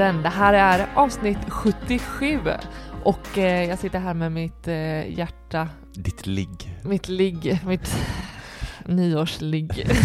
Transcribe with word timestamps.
Sparmakarpodden. 0.00 0.22
Det 0.22 0.28
här 0.28 0.52
är 0.54 0.86
avsnitt 0.94 1.38
77 1.48 2.40
och 3.04 3.38
eh, 3.38 3.68
jag 3.68 3.78
sitter 3.78 3.98
här 3.98 4.14
med 4.14 4.32
mitt 4.32 4.68
eh, 4.68 5.18
hjärta, 5.18 5.68
Ditt 5.94 6.26
ligg. 6.26 6.78
mitt 6.84 7.08
ligg, 7.08 7.60
mitt 7.66 7.96
nyårsligg. 8.86 9.86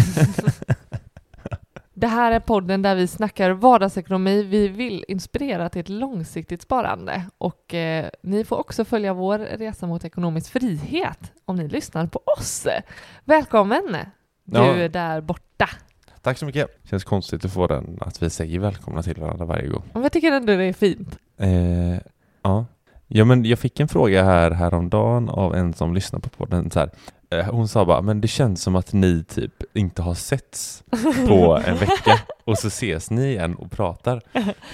Det 1.98 2.06
här 2.06 2.32
är 2.32 2.40
podden 2.40 2.82
där 2.82 2.94
vi 2.94 3.06
snackar 3.06 3.50
vardagsekonomi. 3.50 4.42
Vi 4.42 4.68
vill 4.68 5.04
inspirera 5.08 5.68
till 5.68 5.80
ett 5.80 5.88
långsiktigt 5.88 6.62
sparande 6.62 7.22
och 7.38 7.74
eh, 7.74 8.06
ni 8.22 8.44
får 8.44 8.56
också 8.56 8.84
följa 8.84 9.14
vår 9.14 9.38
resa 9.38 9.86
mot 9.86 10.04
ekonomisk 10.04 10.52
frihet 10.52 11.32
om 11.44 11.56
ni 11.56 11.68
lyssnar 11.68 12.06
på 12.06 12.20
oss. 12.38 12.66
Välkommen! 13.24 13.96
Du 14.44 14.58
Ja. 14.58 14.74
är 14.76 14.88
där 14.88 15.20
borta. 15.20 15.68
Tack 16.26 16.38
så 16.38 16.46
mycket. 16.46 16.66
Känns 16.90 17.04
konstigt 17.04 17.44
att 17.44 17.52
få 17.52 17.66
den, 17.66 17.98
att 18.00 18.22
vi 18.22 18.30
säger 18.30 18.58
välkomna 18.58 19.02
till 19.02 19.20
varandra 19.20 19.44
varje 19.44 19.68
gång. 19.68 19.82
Men 19.92 20.02
jag 20.02 20.12
tycker 20.12 20.32
ändå 20.32 20.56
det 20.56 20.64
är 20.64 20.72
fint. 20.72 21.18
Eh, 21.38 21.98
ja. 22.42 22.64
ja, 23.06 23.24
men 23.24 23.44
jag 23.44 23.58
fick 23.58 23.80
en 23.80 23.88
fråga 23.88 24.24
här 24.24 24.50
häromdagen 24.50 25.28
av 25.28 25.54
en 25.54 25.74
som 25.74 25.94
lyssnar 25.94 26.20
på 26.20 26.28
podden. 26.28 26.70
Så 26.70 26.78
här. 26.78 26.90
Eh, 27.30 27.44
hon 27.50 27.68
sa 27.68 27.84
bara, 27.84 28.02
men 28.02 28.20
det 28.20 28.28
känns 28.28 28.62
som 28.62 28.76
att 28.76 28.92
ni 28.92 29.24
typ 29.24 29.52
inte 29.74 30.02
har 30.02 30.14
setts 30.14 30.84
på 31.28 31.62
en 31.66 31.76
vecka 31.76 32.20
och 32.44 32.58
så 32.58 32.68
ses 32.68 33.10
ni 33.10 33.26
igen 33.26 33.54
och 33.54 33.70
pratar. 33.70 34.22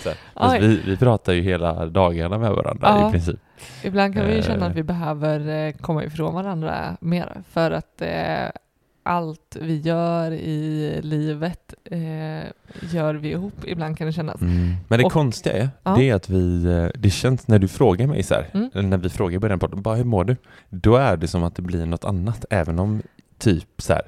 Så 0.03 0.09
här. 0.09 0.19
Oj. 0.35 0.59
vi, 0.61 0.81
vi 0.87 0.97
pratar 0.97 1.33
ju 1.33 1.43
hela 1.43 1.87
dagarna 1.87 2.39
med 2.39 2.51
varandra 2.53 2.89
Ja. 2.89 3.09
i 3.09 3.13
princip. 3.13 3.41
Ibland 3.85 4.15
kan 4.15 4.27
vi 4.27 4.37
ju 4.37 4.43
känna 4.43 4.65
Eh. 4.65 4.71
att 4.71 4.77
vi 4.77 4.83
behöver 4.83 5.67
eh, 5.67 5.73
komma 5.73 6.05
ifrån 6.05 6.35
varandra 6.35 6.97
mer 7.01 7.43
för 7.51 7.71
att 7.71 8.03
eh, 8.03 8.49
allt 9.03 9.57
vi 9.61 9.81
gör 9.81 10.33
i 10.33 11.01
livet 11.03 11.75
eh, 11.85 11.99
gör 12.93 13.15
vi 13.15 13.31
ihop. 13.31 13.53
Ibland 13.65 13.99
kan 13.99 14.07
det 14.07 14.13
kännas. 14.13 14.41
Men 14.41 14.77
det 14.99 15.05
Och- 15.05 15.13
konstiga 15.13 15.57
är, 15.57 15.69
Ja. 15.83 15.95
det 15.97 16.11
är 16.11 16.15
att 16.15 16.29
vi, 16.29 16.65
eh, 16.65 16.87
det 17.01 17.11
känns 17.11 17.49
när 17.49 17.59
du 17.59 17.69
frågar 17.69 18.07
mig 18.07 18.23
så 18.23 18.35
här, 18.35 18.47
Mm. 18.55 18.91
när 18.91 18.97
vi 18.99 19.09
frågar 19.09 19.37
i 19.37 19.39
början 19.39 19.59
på 19.59 19.69
podden, 19.69 19.83
bara 19.83 19.95
hur 19.97 20.05
mår 20.05 20.25
du? 20.25 20.37
Då 20.71 20.97
är 20.97 21.17
det 21.17 21.29
som 21.29 21.43
att 21.45 21.55
det 21.57 21.63
blir 21.63 21.87
något 21.87 22.05
annat, 22.05 22.45
även 22.51 22.79
om 22.79 23.03
typ 23.39 23.69
så 23.83 23.93
här, 23.93 24.03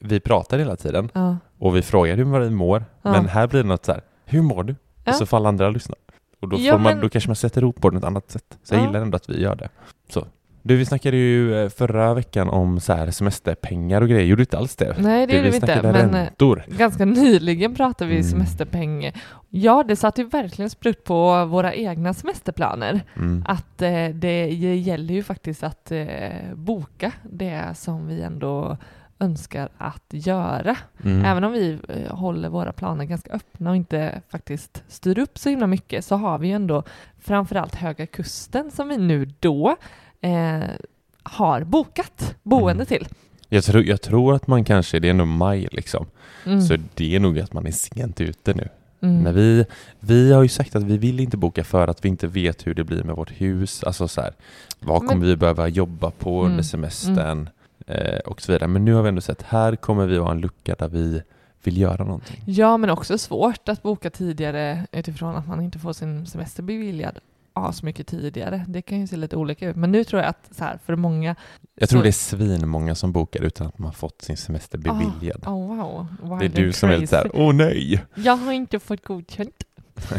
vi 0.00 0.20
pratar 0.20 0.58
hela 0.58 0.76
tiden 0.76 1.08
Ja. 1.14 1.36
och 1.58 1.76
vi 1.76 1.82
frågar 1.82 2.16
hur 2.16 2.38
vi 2.40 2.50
mår, 2.50 2.84
Ja. 3.02 3.12
men 3.12 3.28
här 3.28 3.46
blir 3.46 3.62
det 3.62 3.68
något 3.68 3.84
så 3.84 3.92
här, 3.92 4.00
hur 4.24 4.42
mår 4.42 4.62
du? 4.64 4.74
Och 5.06 5.14
så 5.14 5.26
får 5.26 5.36
alla 5.36 5.48
andra 5.48 5.70
lyssna. 5.70 5.94
Och 6.40 6.48
då, 6.48 6.56
får 6.58 6.72
man, 6.72 6.82
men- 6.82 7.00
då 7.00 7.08
kanske 7.08 7.28
man 7.28 7.36
sätter 7.36 7.62
ihop 7.62 7.80
på 7.80 7.88
ett 7.88 8.04
annat 8.04 8.30
sätt. 8.30 8.58
Så 8.62 8.74
jag 8.74 8.82
Ja. 8.82 8.86
gillar 8.86 9.00
ändå 9.00 9.16
att 9.16 9.30
vi 9.30 9.40
gör 9.42 9.54
det. 9.54 9.68
Så. 10.10 10.26
Du, 10.66 10.76
vi 10.76 10.84
snackade 10.86 11.16
ju 11.16 11.62
eh, 11.62 11.68
förra 11.68 12.14
veckan 12.14 12.48
om 12.48 12.80
så 12.80 12.92
här 12.92 13.10
semesterpengar 13.10 14.00
och 14.00 14.08
grejer, 14.08 14.24
gjorde 14.24 14.40
du 14.40 14.42
inte 14.42 14.58
alls 14.58 14.76
det? 14.76 14.94
Nej, 14.98 15.26
det 15.26 15.36
gjorde 15.36 15.50
vi 15.50 15.56
inte. 15.56 15.82
Men 15.82 15.94
eh, 15.94 16.12
räntor. 16.12 16.64
ganska 16.68 17.04
nyligen 17.04 17.74
pratade 17.74 18.10
vi 18.10 18.16
Mm. 18.16 18.30
semesterpeng. 18.30 19.12
Ja, 19.48 19.84
det 19.88 19.96
satte 19.96 20.20
ju 20.20 20.28
verkligen 20.28 20.70
sprutt 20.70 21.04
på 21.04 21.44
våra 21.44 21.74
egna 21.74 22.14
semesterplaner. 22.14 23.00
Mm. 23.16 23.44
Att 23.48 23.82
eh, 23.82 24.08
det 24.08 24.46
gäller 24.48 25.14
ju 25.14 25.22
faktiskt 25.22 25.62
att 25.62 25.92
eh, 25.92 26.06
boka 26.54 27.12
det 27.22 27.62
som 27.74 28.06
vi 28.08 28.22
ändå 28.22 28.76
önskar 29.18 29.68
att 29.78 30.06
göra. 30.10 30.76
Mm. 31.04 31.24
Även 31.24 31.44
om 31.44 31.52
vi 31.52 31.78
eh, 31.88 32.16
håller 32.16 32.48
våra 32.48 32.72
planer 32.72 33.04
ganska 33.04 33.32
öppna 33.32 33.70
och 33.70 33.76
inte 33.76 34.22
faktiskt 34.28 34.84
styr 34.88 35.18
upp 35.18 35.38
så 35.38 35.48
himla 35.48 35.66
mycket 35.66 36.04
så 36.04 36.16
har 36.16 36.38
vi 36.38 36.48
ju 36.48 36.54
ändå 36.54 36.82
framförallt 37.20 37.74
Höga 37.74 38.06
Kusten 38.06 38.70
som 38.70 38.88
vi 38.88 38.96
nu 38.96 39.24
då 39.40 39.76
eh, 40.26 40.70
har 41.22 41.64
bokat 41.64 42.34
boende 42.42 42.72
Mm. 42.72 42.86
till. 42.86 43.08
Jag, 43.48 43.64
tror, 43.64 43.84
jag 43.84 44.02
tror 44.02 44.34
att 44.34 44.46
man 44.46 44.64
kanske, 44.64 44.98
det 45.00 45.08
är 45.08 45.14
nog 45.14 45.26
maj 45.28 45.68
liksom, 45.72 46.06
Mm. 46.46 46.60
så 46.62 46.76
det 46.94 47.16
är 47.16 47.20
nog 47.20 47.38
att 47.38 47.52
man 47.52 47.66
är 47.66 47.70
sent 47.70 48.20
ute 48.20 48.54
nu. 48.54 48.68
Mm. 49.00 49.22
Men 49.22 49.34
vi, 49.34 49.64
vi 50.00 50.32
har 50.32 50.42
ju 50.42 50.48
sagt 50.48 50.76
att 50.76 50.82
vi 50.82 50.98
vill 50.98 51.20
inte 51.20 51.36
boka 51.36 51.64
för 51.64 51.88
att 51.88 52.04
vi 52.04 52.08
inte 52.08 52.26
vet 52.26 52.66
hur 52.66 52.74
det 52.74 52.84
blir 52.84 53.02
med 53.02 53.16
vårt 53.16 53.30
hus. 53.40 53.84
Alltså 53.84 54.08
så 54.08 54.20
här, 54.20 54.32
vad 54.80 55.02
Men- 55.02 55.08
kommer 55.08 55.26
vi 55.26 55.36
behöva 55.36 55.68
jobba 55.68 56.10
på 56.10 56.38
Mm, 56.40 56.50
under 56.50 56.62
semestern 56.62 57.48
eh, 57.86 58.18
och 58.18 58.42
så 58.42 58.52
vidare. 58.52 58.68
Men 58.68 58.84
nu 58.84 58.94
har 58.94 59.02
vi 59.02 59.08
ändå 59.08 59.20
sett, 59.20 59.42
här 59.42 59.76
kommer 59.76 60.06
vi 60.06 60.18
ha 60.18 60.30
en 60.30 60.40
lucka 60.40 60.74
där 60.78 60.88
vi 60.88 61.22
vill 61.62 61.76
göra 61.76 62.04
någonting. 62.04 62.42
Ja, 62.46 62.76
men 62.76 62.90
också 62.90 63.18
svårt 63.18 63.68
att 63.68 63.82
boka 63.82 64.10
tidigare 64.10 64.86
utifrån 64.92 65.36
att 65.36 65.48
man 65.48 65.60
inte 65.60 65.78
får 65.78 65.92
sin 65.92 66.26
semester 66.26 66.62
beviljad 66.62 67.18
så 67.72 67.86
mycket 67.86 68.06
tidigare. 68.06 68.64
Det 68.68 68.82
kan 68.82 69.00
ju 69.00 69.06
se 69.06 69.16
lite 69.16 69.36
olika 69.36 69.68
ut. 69.68 69.76
Men 69.76 69.92
nu 69.92 70.04
tror 70.04 70.22
jag 70.22 70.28
att 70.28 70.48
så 70.50 70.64
här, 70.64 70.78
för 70.86 70.96
många... 70.96 71.36
Jag 71.74 71.88
tror 71.88 71.98
Så- 72.00 72.02
det 72.02 72.08
är 72.08 72.12
svinmånga 72.12 72.94
som 72.94 73.12
bokar 73.12 73.40
utan 73.42 73.66
att 73.66 73.78
man 73.78 73.92
fått 73.92 74.22
sin 74.22 74.36
semester 74.36 74.78
beviljad. 74.78 75.44
Oh, 75.46 76.06
wow. 76.22 76.38
det 76.38 76.44
är 76.44 76.48
du 76.48 76.72
som 76.72 76.90
är 76.90 76.98
lite 76.98 77.16
crazy. 77.16 77.28
såhär, 77.30 77.46
åh 77.48 77.54
nej! 77.54 78.04
Jag 78.14 78.36
har 78.36 78.52
inte 78.52 78.78
fått 78.78 79.04
godkänt. 79.04 79.54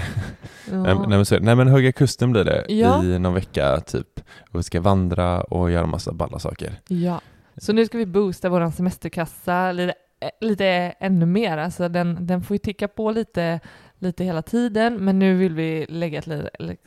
Ja. 0.72 0.84
nej, 0.84 0.96
men, 1.08 1.26
så, 1.26 1.40
nej 1.40 1.56
men 1.56 1.68
Höga 1.68 1.92
Kusten 1.92 2.32
blir 2.32 2.44
det 2.44 2.66
Ja. 2.70 3.04
i 3.04 3.20
någon 3.20 3.34
vecka 3.34 3.80
typ. 3.80 4.20
Och 4.52 4.60
vi 4.60 4.64
ska 4.64 4.82
vandra 4.82 5.42
och 5.42 5.72
göra 5.72 5.86
massa 5.86 6.12
balla 6.14 6.40
saker. 6.40 6.74
Ja, 6.88 7.22
så 7.58 7.74
nu 7.74 7.86
ska 7.86 7.98
vi 7.98 8.06
boosta 8.06 8.50
vår 8.50 8.72
semesterkassa 8.72 9.72
lite, 9.72 9.94
lite 10.42 10.66
ännu 11.00 11.26
mer. 11.26 11.58
Alltså 11.58 11.90
den, 11.90 12.18
den 12.28 12.42
får 12.44 12.54
ju 12.56 12.60
ticka 12.60 12.88
på 12.88 13.12
lite, 13.12 13.60
lite 14.00 14.24
hela 14.24 14.42
tiden, 14.42 15.06
men 15.06 15.20
nu 15.20 15.36
vill 15.36 15.54
vi 15.54 15.86
lägga 15.90 16.20
ett, 16.20 16.28
li- 16.28 16.50
eller, 16.60 16.78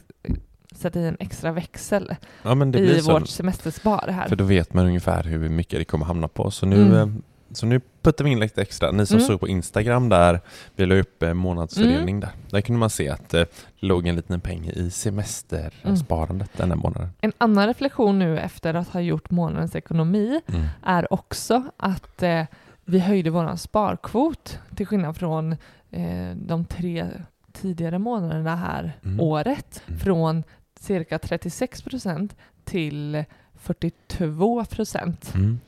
sätta 0.80 1.00
i 1.00 1.06
en 1.06 1.16
extra 1.20 1.52
växel 1.52 2.14
Ja 2.42 2.54
men 2.54 2.70
det 2.72 2.78
blir 2.78 2.98
i 2.98 3.00
vårt 3.00 3.28
semesterspar 3.28 4.08
här. 4.08 4.28
För 4.28 4.36
då 4.36 4.44
vet 4.44 4.74
man 4.74 4.86
ungefär 4.86 5.22
hur 5.24 5.48
mycket 5.48 5.78
det 5.78 5.84
kommer 5.84 6.06
hamna 6.06 6.28
på. 6.28 6.50
Så 6.50 6.66
nu, 6.66 6.82
Mm. 6.82 6.94
eh, 6.96 7.08
så 7.52 7.66
nu 7.66 7.80
puttar 8.02 8.24
vi 8.24 8.30
in 8.30 8.40
lite 8.40 8.62
extra. 8.62 8.90
Ni 8.90 9.06
som 9.06 9.16
Mm. 9.16 9.26
såg 9.26 9.40
på 9.40 9.48
Instagram 9.48 10.08
där, 10.08 10.40
vi 10.76 10.86
la 10.86 10.94
upp 10.94 11.22
eh, 11.22 11.34
månadsfördelning 11.34 12.20
där. 12.20 12.30
Där 12.50 12.60
kunde 12.60 12.78
man 12.78 12.90
se 12.90 13.08
att 13.08 13.34
eh, 13.34 13.40
det 13.40 13.86
låg 13.86 14.06
en 14.06 14.16
liten 14.16 14.40
peng 14.40 14.66
i 14.68 14.90
semestersparandet 14.90 16.50
den 16.56 16.70
här 16.70 16.76
månaden. 16.76 17.08
En 17.20 17.32
annan 17.38 17.66
reflektion 17.66 18.18
nu 18.18 18.38
efter 18.38 18.74
att 18.74 18.88
ha 18.88 19.00
gjort 19.00 19.30
månadens 19.30 19.76
ekonomi 19.76 20.40
Mm. 20.48 20.66
är 20.84 21.12
också 21.12 21.62
att 21.76 22.22
eh, 22.22 22.42
vi 22.84 22.98
höjde 22.98 23.30
vår 23.30 23.56
sparkvot 23.56 24.58
till 24.76 24.86
skillnad 24.86 25.16
från 25.16 25.52
eh, 25.90 26.30
de 26.34 26.64
tre 26.64 27.06
tidigare 27.52 27.98
månaderna 27.98 28.56
här 28.56 28.92
Mm. 29.04 29.20
året 29.20 29.82
Mm. 29.86 30.00
från 30.00 30.42
cirka 30.80 31.18
36 31.18 31.82
procent 31.82 32.36
till 32.64 33.24
42 33.54 34.64
procent. 34.64 35.32
Mm. 35.34 35.60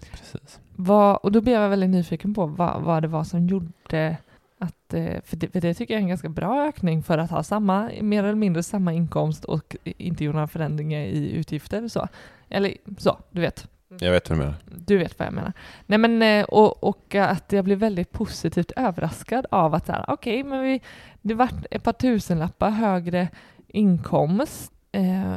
Vad- 0.77 1.17
Och 1.17 1.33
då 1.33 1.41
blev 1.41 1.61
jag 1.61 1.69
väldigt 1.69 1.91
nyfiken 1.91 2.35
på 2.35 2.47
vad, 2.47 2.83
vad 2.83 3.03
det 3.03 3.09
var 3.09 3.25
som 3.25 3.47
gjorde 3.47 4.17
att, 4.59 4.95
eh, 4.95 5.21
för 5.25 5.37
det, 5.37 5.49
för 5.53 5.61
det 5.61 5.75
tycker 5.75 5.95
jag 5.95 5.99
är 5.99 6.03
en 6.03 6.09
ganska 6.09 6.29
bra 6.29 6.67
ökning 6.69 7.03
för 7.03 7.19
att 7.19 7.31
ha 7.31 7.43
samma, 7.43 7.91
mer 8.01 8.25
eller 8.25 8.35
mindre 8.35 8.63
samma 8.63 8.93
inkomst 8.93 9.45
och 9.45 9.77
inte 9.85 10.25
göra 10.25 10.35
några 10.35 10.47
förändringar 10.49 11.01
i 11.01 11.31
utgifter. 11.33 11.89
Så. 11.89 12.09
Eller 12.49 12.75
så, 12.99 13.19
du 13.31 13.41
vet. 13.41 13.69
Jag 13.99 14.13
vet 14.13 14.31
vad 14.31 14.39
du 14.39 14.43
menar. 14.43 14.55
Du 14.87 14.99
vet 14.99 15.19
vad 15.19 15.27
jag 15.27 15.33
menar. 15.35 15.53
Nej, 15.87 15.99
men, 15.99 16.23
eh, 16.23 16.45
och, 16.45 16.85
och 16.85 17.15
att 17.15 17.53
jag 17.53 17.65
blev 17.65 17.79
väldigt 17.79 18.13
positivt 18.13 18.71
överraskad 18.77 19.47
av 19.51 19.75
att 19.75 19.87
så 19.87 19.93
här, 19.93 20.05
okej, 20.09 20.43
men 20.45 20.63
vi, 20.63 20.81
det 21.23 21.35
vart 21.35 21.67
ett 21.71 21.83
par 21.83 21.93
tusenlappar 21.93 22.71
högre 22.71 23.29
inkomst. 23.69 24.73
Eh, 24.93 25.35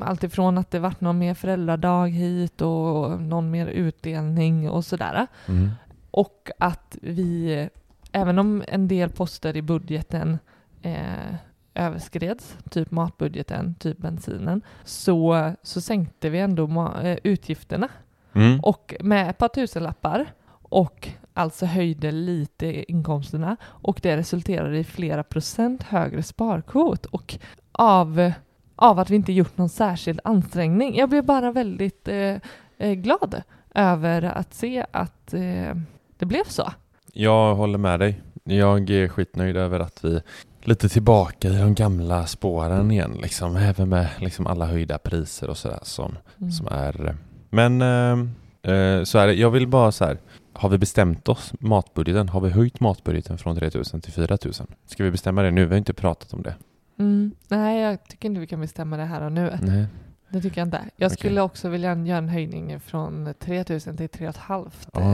Alltifrån 0.00 0.58
att 0.58 0.70
det 0.70 0.78
vart 0.78 1.00
någon 1.00 1.18
mer 1.18 1.34
föräldradag 1.34 2.08
hit 2.08 2.60
och 2.60 3.20
någon 3.20 3.50
mer 3.50 3.66
utdelning 3.66 4.70
och 4.70 4.84
sådär. 4.84 5.26
Mm. 5.46 5.70
Och 6.10 6.50
att 6.58 6.98
vi, 7.02 7.68
även 8.12 8.38
om 8.38 8.64
en 8.68 8.88
del 8.88 9.10
poster 9.10 9.56
i 9.56 9.62
budgeten 9.62 10.38
eh, 10.82 11.34
överskreds, 11.74 12.56
typ 12.70 12.90
matbudgeten, 12.90 13.74
typ 13.74 13.98
bensinen, 13.98 14.62
så, 14.84 15.52
så 15.62 15.80
sänkte 15.80 16.30
vi 16.30 16.38
ändå 16.38 16.92
eh, 17.02 17.18
utgifterna 17.22 17.88
Mm. 18.34 18.60
och 18.60 18.94
med 19.00 19.30
ett 19.30 19.38
par 19.38 19.48
tusenlappar 19.48 20.26
och 20.50 21.08
alltså 21.34 21.66
höjde 21.66 22.10
lite 22.10 22.90
inkomsterna 22.92 23.56
och 23.64 24.00
det 24.02 24.16
resulterade 24.16 24.78
i 24.78 24.84
flera 24.84 25.22
procent 25.22 25.82
högre 25.82 26.22
sparkvot 26.22 27.06
och 27.06 27.38
av, 27.72 28.32
av 28.76 28.98
att 28.98 29.10
vi 29.10 29.16
inte 29.16 29.32
gjort 29.32 29.58
någon 29.58 29.68
särskild 29.68 30.20
ansträngning. 30.24 30.96
Jag 30.96 31.08
blev 31.08 31.24
bara 31.24 31.52
väldigt 31.52 32.08
eh, 32.08 32.36
eh, 32.78 32.92
glad 32.92 33.42
över 33.74 34.22
att 34.22 34.54
se 34.54 34.86
att 34.90 35.34
eh, 35.34 35.74
det 36.18 36.26
blev 36.26 36.44
så. 36.44 36.72
Jag 37.12 37.54
håller 37.54 37.78
med 37.78 38.00
dig. 38.00 38.20
Jag 38.44 38.90
är 38.90 39.08
skitnöjd 39.08 39.56
över 39.56 39.80
att 39.80 40.04
vi 40.04 40.20
lite 40.62 40.88
tillbaka 40.88 41.48
i 41.48 41.58
de 41.58 41.74
gamla 41.74 42.26
spåren 42.26 42.90
igen, 42.90 43.18
liksom. 43.22 43.56
även 43.56 43.88
med 43.88 44.08
liksom 44.18 44.46
alla 44.46 44.66
höjda 44.66 44.98
priser 44.98 45.50
och 45.50 45.56
sådär 45.56 45.78
som, 45.82 46.16
Mm. 46.40 46.52
som 46.52 46.66
är. 46.70 47.16
Men 47.50 47.82
eh, 47.82 48.72
eh, 48.74 49.02
så 49.04 49.18
är 49.18 49.26
det. 49.26 49.34
Jag 49.34 49.50
vill 49.50 49.68
bara 49.68 49.92
så 49.92 50.04
här. 50.04 50.18
Har 50.52 50.68
vi 50.68 50.78
bestämt 50.78 51.28
oss? 51.28 51.52
Matbudgeten? 51.60 52.28
Har 52.28 52.40
vi 52.40 52.50
höjt 52.50 52.80
matbudgeten 52.80 53.38
från 53.38 53.56
3000 53.56 54.00
till 54.00 54.12
4000? 54.12 54.66
Ska 54.86 55.04
vi 55.04 55.10
bestämma 55.10 55.42
det 55.42 55.50
nu? 55.50 55.64
Vi 55.64 55.70
har 55.70 55.78
inte 55.78 55.92
pratat 55.94 56.32
om 56.32 56.42
det. 56.42 56.54
Mm. 56.98 57.32
Nej, 57.48 57.80
jag 57.80 58.04
tycker 58.08 58.28
inte 58.28 58.40
vi 58.40 58.46
kan 58.46 58.60
bestämma 58.60 58.96
det 58.96 59.04
här 59.04 59.22
och 59.22 59.32
nu. 59.32 59.58
Nej. 59.62 59.86
Det 60.28 60.40
tycker 60.40 60.60
jag 60.60 60.66
inte. 60.66 60.80
Jag 60.96 61.10
skulle 61.12 61.40
också 61.40 61.68
vilja 61.68 61.94
göra 61.94 62.18
en 62.18 62.28
höjning 62.28 62.80
från 62.80 63.34
3000 63.38 63.96
till 63.96 64.08
3 64.08 64.32
500 64.32 64.70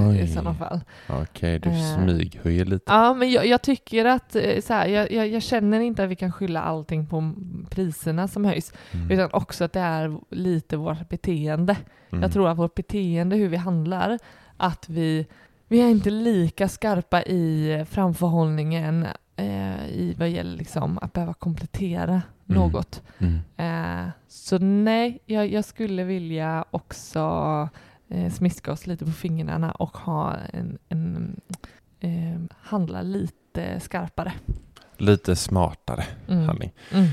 Oj. 0.09 0.21
i 0.21 0.29
sådana 0.29 0.55
fall. 0.55 0.81
Okej, 1.09 1.59
du 1.59 1.69
Eh. 1.69 1.97
smyghöjer 1.97 2.65
lite. 2.65 2.93
Ja, 2.93 3.15
men 3.15 3.31
jag, 3.31 3.47
jag 3.47 3.63
tycker 3.63 4.05
att 4.05 4.37
eh, 4.37 4.61
så 4.61 4.73
här, 4.75 4.87
jag, 4.87 5.13
jag, 5.13 5.29
jag 5.29 5.43
känner 5.43 5.81
inte 5.81 6.05
att 6.05 6.11
vi 6.11 6.17
kan 6.17 6.33
skylla 6.33 6.63
allting 6.63 7.07
på 7.07 7.33
priserna 7.71 8.29
som 8.29 8.45
höjs, 8.45 8.73
Mm. 8.93 9.11
utan 9.11 9.29
också 9.33 9.65
att 9.65 9.73
det 9.73 9.81
är 9.81 10.19
lite 10.31 10.77
vårt 10.77 11.09
beteende. 11.09 11.77
Mm. 12.11 12.23
Jag 12.23 12.33
tror 12.33 12.49
att 12.49 12.59
vårt 12.59 12.75
beteende, 12.75 13.37
hur 13.37 13.49
vi 13.49 13.57
handlar, 13.57 14.19
att 14.57 14.89
vi, 14.89 15.27
vi 15.69 15.81
är 15.81 15.89
inte 15.89 16.11
lika 16.11 16.69
skarpa 16.69 17.23
i 17.23 17.85
framförhållningen 17.91 19.07
eh, 19.37 19.87
i 19.89 20.15
vad 20.19 20.29
gäller 20.31 20.57
liksom 20.57 20.99
att 21.03 21.13
behöva 21.13 21.35
komplettera 21.35 22.23
Mm. 22.49 22.63
något. 22.63 23.03
Mm. 23.19 23.39
Eh, 23.57 24.09
så 24.29 24.59
nej, 24.59 25.19
jag, 25.27 25.53
jag 25.53 25.65
skulle 25.65 26.05
vilja 26.05 26.65
också 26.71 27.21
eh, 28.09 28.33
smiska 28.33 28.73
oss 28.73 28.87
lite 28.87 29.05
på 29.05 29.11
fingrarna 29.11 29.73
och 29.73 29.97
ha 29.97 30.37
en, 30.53 30.79
en 30.89 31.41
eh, 32.01 32.41
handla 32.61 33.03
lite 33.03 33.81
skarpare. 33.81 34.33
Lite 34.97 35.37
smartare 35.37 36.05
Mm. 36.29 36.45
handling. 36.47 36.73
Mm. 36.93 37.07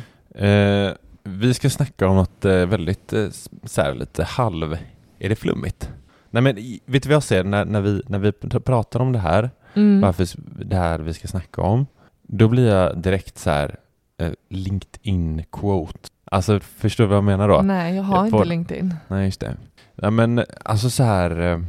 Eh, 0.89 0.93
vi 1.23 1.53
ska 1.53 1.69
snacka 1.69 2.07
om 2.07 2.15
något 2.15 2.45
eh, 2.45 2.65
väldigt 2.65 3.13
eh, 3.13 3.29
så 3.63 3.81
här, 3.81 3.95
lite 3.95 4.23
halv... 4.23 4.77
Är 5.19 5.29
det 5.29 5.35
flummigt? 5.35 5.91
Nej 6.29 6.43
men 6.43 6.55
vet 6.85 7.03
du 7.03 7.09
vad 7.09 7.15
jag 7.15 7.23
ser 7.23 7.43
när, 7.43 7.65
när, 7.65 7.81
vi, 7.81 8.01
när 8.07 8.19
vi 8.19 8.31
pr- 8.31 8.59
pratar 8.59 8.99
om 8.99 9.11
det 9.11 9.19
här, 9.19 9.49
Mm. 9.73 10.01
varför 10.01 10.27
det 10.65 10.75
här 10.75 10.99
vi 10.99 11.13
ska 11.13 11.27
snacka 11.27 11.61
om, 11.61 11.85
då 12.27 12.47
blir 12.47 12.67
jag 12.67 12.97
direkt 12.97 13.37
så 13.37 13.49
här 13.49 13.75
eh, 14.17 14.31
LinkedIn 14.49 15.43
quote. 15.51 16.09
Alltså 16.31 16.59
förstår 16.59 17.03
du 17.03 17.07
vad 17.07 17.17
jag 17.17 17.23
menar 17.23 17.47
då? 17.49 17.61
Nej, 17.61 17.95
jag 17.95 18.03
har 18.03 18.15
Jag 18.17 18.25
inte 18.27 18.37
får- 18.37 18.45
LinkedIn. 18.45 18.95
Nej, 19.07 19.25
just 19.25 19.39
det. 19.39 19.55
Ja, 19.95 20.09
men 20.09 20.43
alltså 20.65 20.89
så 20.89 21.03
här 21.03 21.39
eh, 21.41 21.59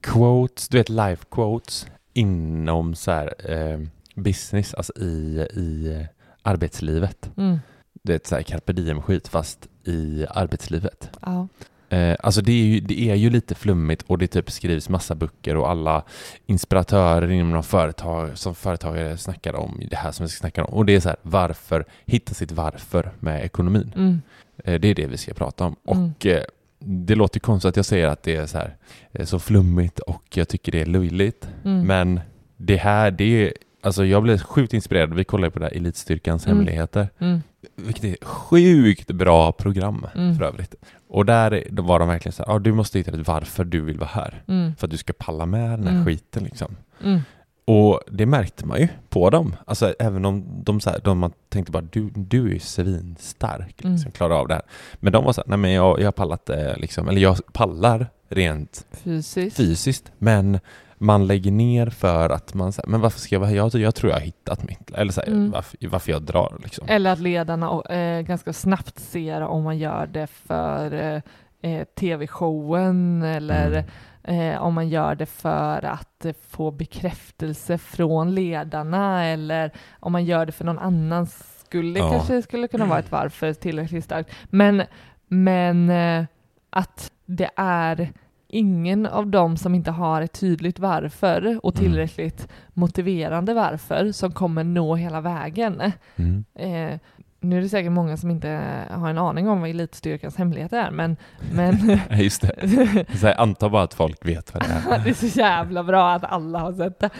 quotes, 0.00 0.68
du 0.68 0.78
vet 0.78 0.88
life 0.88 1.24
quotes 1.30 1.86
inom 2.12 2.94
så 2.94 3.10
här 3.10 3.34
eh, 3.52 3.80
business, 4.14 4.74
alltså 4.74 4.92
i, 4.98 5.46
i 5.54 6.06
arbetslivet. 6.42 7.30
Mm. 7.36 7.58
Är 8.08 8.12
ett 8.12 8.26
så 8.26 8.34
här 8.34 8.42
carpe 8.42 8.72
diem 8.72 9.02
skit 9.02 9.28
fast 9.28 9.68
i 9.84 10.26
arbetslivet. 10.30 11.10
Ja. 11.22 11.48
Eh, 11.88 12.16
alltså 12.20 12.42
det 12.42 12.52
är, 12.52 12.64
ju, 12.64 12.80
det 12.80 13.10
är 13.10 13.14
ju 13.14 13.30
lite 13.30 13.54
flummigt 13.54 14.02
och 14.06 14.18
det 14.18 14.26
typ 14.26 14.50
skrivs 14.50 14.88
massa 14.88 15.14
böcker 15.14 15.56
och 15.56 15.70
alla 15.70 16.02
inspiratörer 16.46 17.30
inom 17.30 17.50
några 17.50 17.62
företag 17.62 18.38
som 18.38 18.54
företagare 18.54 19.16
snackar 19.16 19.54
om 19.54 19.80
det 19.90 19.96
här 19.96 20.12
som 20.12 20.24
vi 20.24 20.30
ska 20.30 20.40
snacka 20.40 20.64
om. 20.64 20.74
Och 20.74 20.86
det 20.86 20.94
är 20.94 21.00
så 21.00 21.08
här, 21.08 21.18
varför, 21.22 21.84
hitta 22.06 22.34
sitt 22.34 22.52
varför 22.52 23.12
med 23.20 23.44
ekonomin. 23.44 23.92
Mm. 23.96 24.20
Eh, 24.64 24.80
det 24.80 24.88
är 24.88 24.94
det 24.94 25.06
vi 25.06 25.16
ska 25.16 25.34
prata 25.34 25.64
om. 25.64 25.76
Mm. 25.88 26.04
Och 26.04 26.26
eh, 26.26 26.44
det 26.78 27.14
låter 27.14 27.40
konstigt 27.40 27.68
att 27.68 27.76
jag 27.76 27.84
säger 27.84 28.06
att 28.06 28.22
det 28.22 28.36
är 28.36 28.46
så 28.46 28.58
här 28.58 28.76
eh, 29.12 29.24
så 29.24 29.38
flummigt 29.38 29.98
och 29.98 30.24
jag 30.34 30.48
tycker 30.48 30.72
det 30.72 30.80
är 30.80 30.86
löjligt. 30.86 31.48
Mm. 31.64 31.86
Men 31.86 32.20
det 32.56 32.76
här, 32.76 33.10
det 33.10 33.24
är, 33.24 33.52
alltså 33.82 34.04
jag 34.04 34.22
blev 34.22 34.38
sjukt 34.38 34.74
inspirerad. 34.74 35.14
Vi 35.14 35.24
kollade 35.24 35.50
på 35.50 35.58
det 35.58 35.64
här 35.64 35.76
Elitstyrkans 35.76 36.46
Mm. 36.46 36.56
hemligheter. 36.58 37.08
Mm. 37.18 37.40
Vilket 37.76 38.04
är 38.04 38.16
sjukt 38.24 39.10
bra 39.10 39.52
program 39.52 40.06
Mm. 40.14 40.36
för 40.36 40.44
övrigt. 40.44 40.74
Och 41.08 41.26
där 41.26 41.66
var 41.70 41.98
de 41.98 42.08
verkligen 42.08 42.32
så 42.32 42.44
här, 42.46 42.52
ja, 42.52 42.58
du 42.58 42.72
måste 42.72 42.98
hitta 42.98 43.10
ett 43.20 43.26
varför 43.28 43.64
du 43.64 43.80
vill 43.80 43.98
vara 43.98 44.10
här. 44.12 44.42
Mm. 44.48 44.76
För 44.76 44.86
att 44.86 44.90
du 44.90 44.96
ska 44.96 45.12
palla 45.18 45.46
med 45.46 45.70
den 45.70 45.86
här 45.86 45.92
Mm. 45.92 46.04
skiten 46.06 46.44
liksom. 46.44 46.76
Mm. 47.04 47.20
Och 47.64 48.00
det 48.10 48.26
märkte 48.26 48.66
man 48.66 48.80
ju 48.80 48.88
på 49.08 49.30
dem. 49.30 49.54
Alltså 49.64 49.94
även 49.98 50.24
om 50.24 50.44
de, 50.64 50.80
så 50.80 50.90
här, 50.90 51.00
de 51.04 51.18
man 51.18 51.32
tänkte 51.48 51.72
bara 51.72 51.82
du, 51.90 52.10
du 52.14 52.46
är 52.48 52.52
ju 52.52 52.58
svinstark, 52.58 53.80
Mm. 53.84 53.92
liksom, 53.94 54.12
klarar 54.12 54.34
av 54.40 54.48
det 54.48 54.54
här. 54.54 54.62
Men 55.00 55.12
de 55.12 55.24
var 55.24 55.32
så 55.32 55.40
här, 55.40 55.48
nej 55.48 55.58
men 55.58 55.72
jag, 55.72 56.00
jag 56.00 56.14
pallat 56.14 56.46
det 56.46 56.76
liksom, 56.76 57.08
eller 57.08 57.20
jag 57.20 57.38
pallar 57.52 58.06
rent 58.28 58.86
Fysiskt. 58.92 59.56
fysiskt, 59.56 60.12
men 60.18 60.60
man 60.98 61.26
lägger 61.26 61.50
ner 61.50 61.86
för 61.90 62.30
att 62.30 62.54
man 62.54 62.72
säger, 62.72 62.88
men 62.88 63.00
varför 63.00 63.20
ska 63.20 63.34
jag 63.34 63.40
vara 63.40 63.50
här? 63.50 63.56
Jag, 63.56 63.74
jag 63.74 63.94
tror 63.94 64.10
jag 64.12 64.16
har 64.18 64.24
hittat 64.24 64.64
mitt, 64.64 64.90
eller 64.90 65.12
så 65.12 65.20
här, 65.20 65.28
Mm. 65.28 65.50
varför, 65.50 65.78
varför 65.88 66.12
jag 66.12 66.22
drar 66.22 66.56
liksom. 66.62 66.86
Eller 66.88 67.12
att 67.12 67.18
ledarna 67.18 67.82
eh, 67.90 68.20
ganska 68.20 68.52
snabbt 68.52 68.98
ser 68.98 69.40
om 69.40 69.62
man 69.62 69.78
gör 69.78 70.06
det 70.06 70.26
för 70.26 70.92
eh, 70.94 71.22
eh, 71.72 71.84
tv-showen 71.84 73.22
eller 73.22 73.84
Mm. 74.22 74.54
eh, 74.54 74.62
om 74.62 74.74
man 74.74 74.88
gör 74.88 75.14
det 75.14 75.26
för 75.26 75.84
att 75.84 76.26
få 76.48 76.70
bekräftelse 76.70 77.78
från 77.78 78.34
ledarna 78.34 79.24
eller 79.24 79.70
om 80.00 80.12
man 80.12 80.24
gör 80.24 80.46
det 80.46 80.52
för 80.52 80.64
någon 80.64 80.78
annans 80.78 81.44
skull. 81.66 81.92
Det 81.92 82.00
Ja. 82.00 82.10
kanske 82.10 82.42
skulle 82.42 82.68
kunna 82.68 82.84
vara 82.86 82.98
ett 82.98 83.12
varför 83.12 83.52
tillräckligt 83.52 84.04
starkt. 84.04 84.30
Men, 84.50 84.82
men 85.28 85.90
eh, 85.90 86.24
att 86.70 87.12
det 87.26 87.50
är 87.56 88.12
ingen 88.48 89.06
av 89.06 89.26
dem 89.26 89.56
som 89.56 89.74
inte 89.74 89.90
har 89.90 90.22
ett 90.22 90.32
tydligt 90.40 90.78
varför 90.78 91.60
och 91.66 91.78
Mm. 91.78 91.84
tillräckligt 91.90 92.48
motiverande 92.74 93.54
varför 93.54 94.12
som 94.12 94.32
kommer 94.32 94.64
nå 94.64 94.94
hela 94.94 95.20
vägen. 95.20 95.82
Mm. 96.16 96.44
Eh, 96.54 96.98
nu 97.40 97.58
är 97.58 97.62
det 97.62 97.68
säkert 97.68 97.92
många 97.92 98.16
som 98.16 98.30
inte 98.30 98.48
har 98.90 99.08
en 99.10 99.18
aning 99.18 99.48
om 99.48 99.60
vad 99.60 99.70
elitstyrkans 99.70 100.36
hemlighet 100.36 100.72
är, 100.72 100.90
men, 100.90 101.16
men 101.52 102.00
Just 102.10 102.42
det. 102.42 103.06
Så 103.18 103.32
anta 103.32 103.68
bara 103.68 103.82
att 103.82 103.94
folk 103.94 104.26
vet 104.26 104.54
vad 104.54 104.62
det 104.62 104.68
är. 104.94 104.98
det 105.04 105.10
är 105.10 105.28
så 105.28 105.38
jävla 105.38 105.84
bra 105.84 106.10
att 106.12 106.24
alla 106.24 106.58
har 106.58 106.72
sett 106.72 106.98
det. 106.98 107.10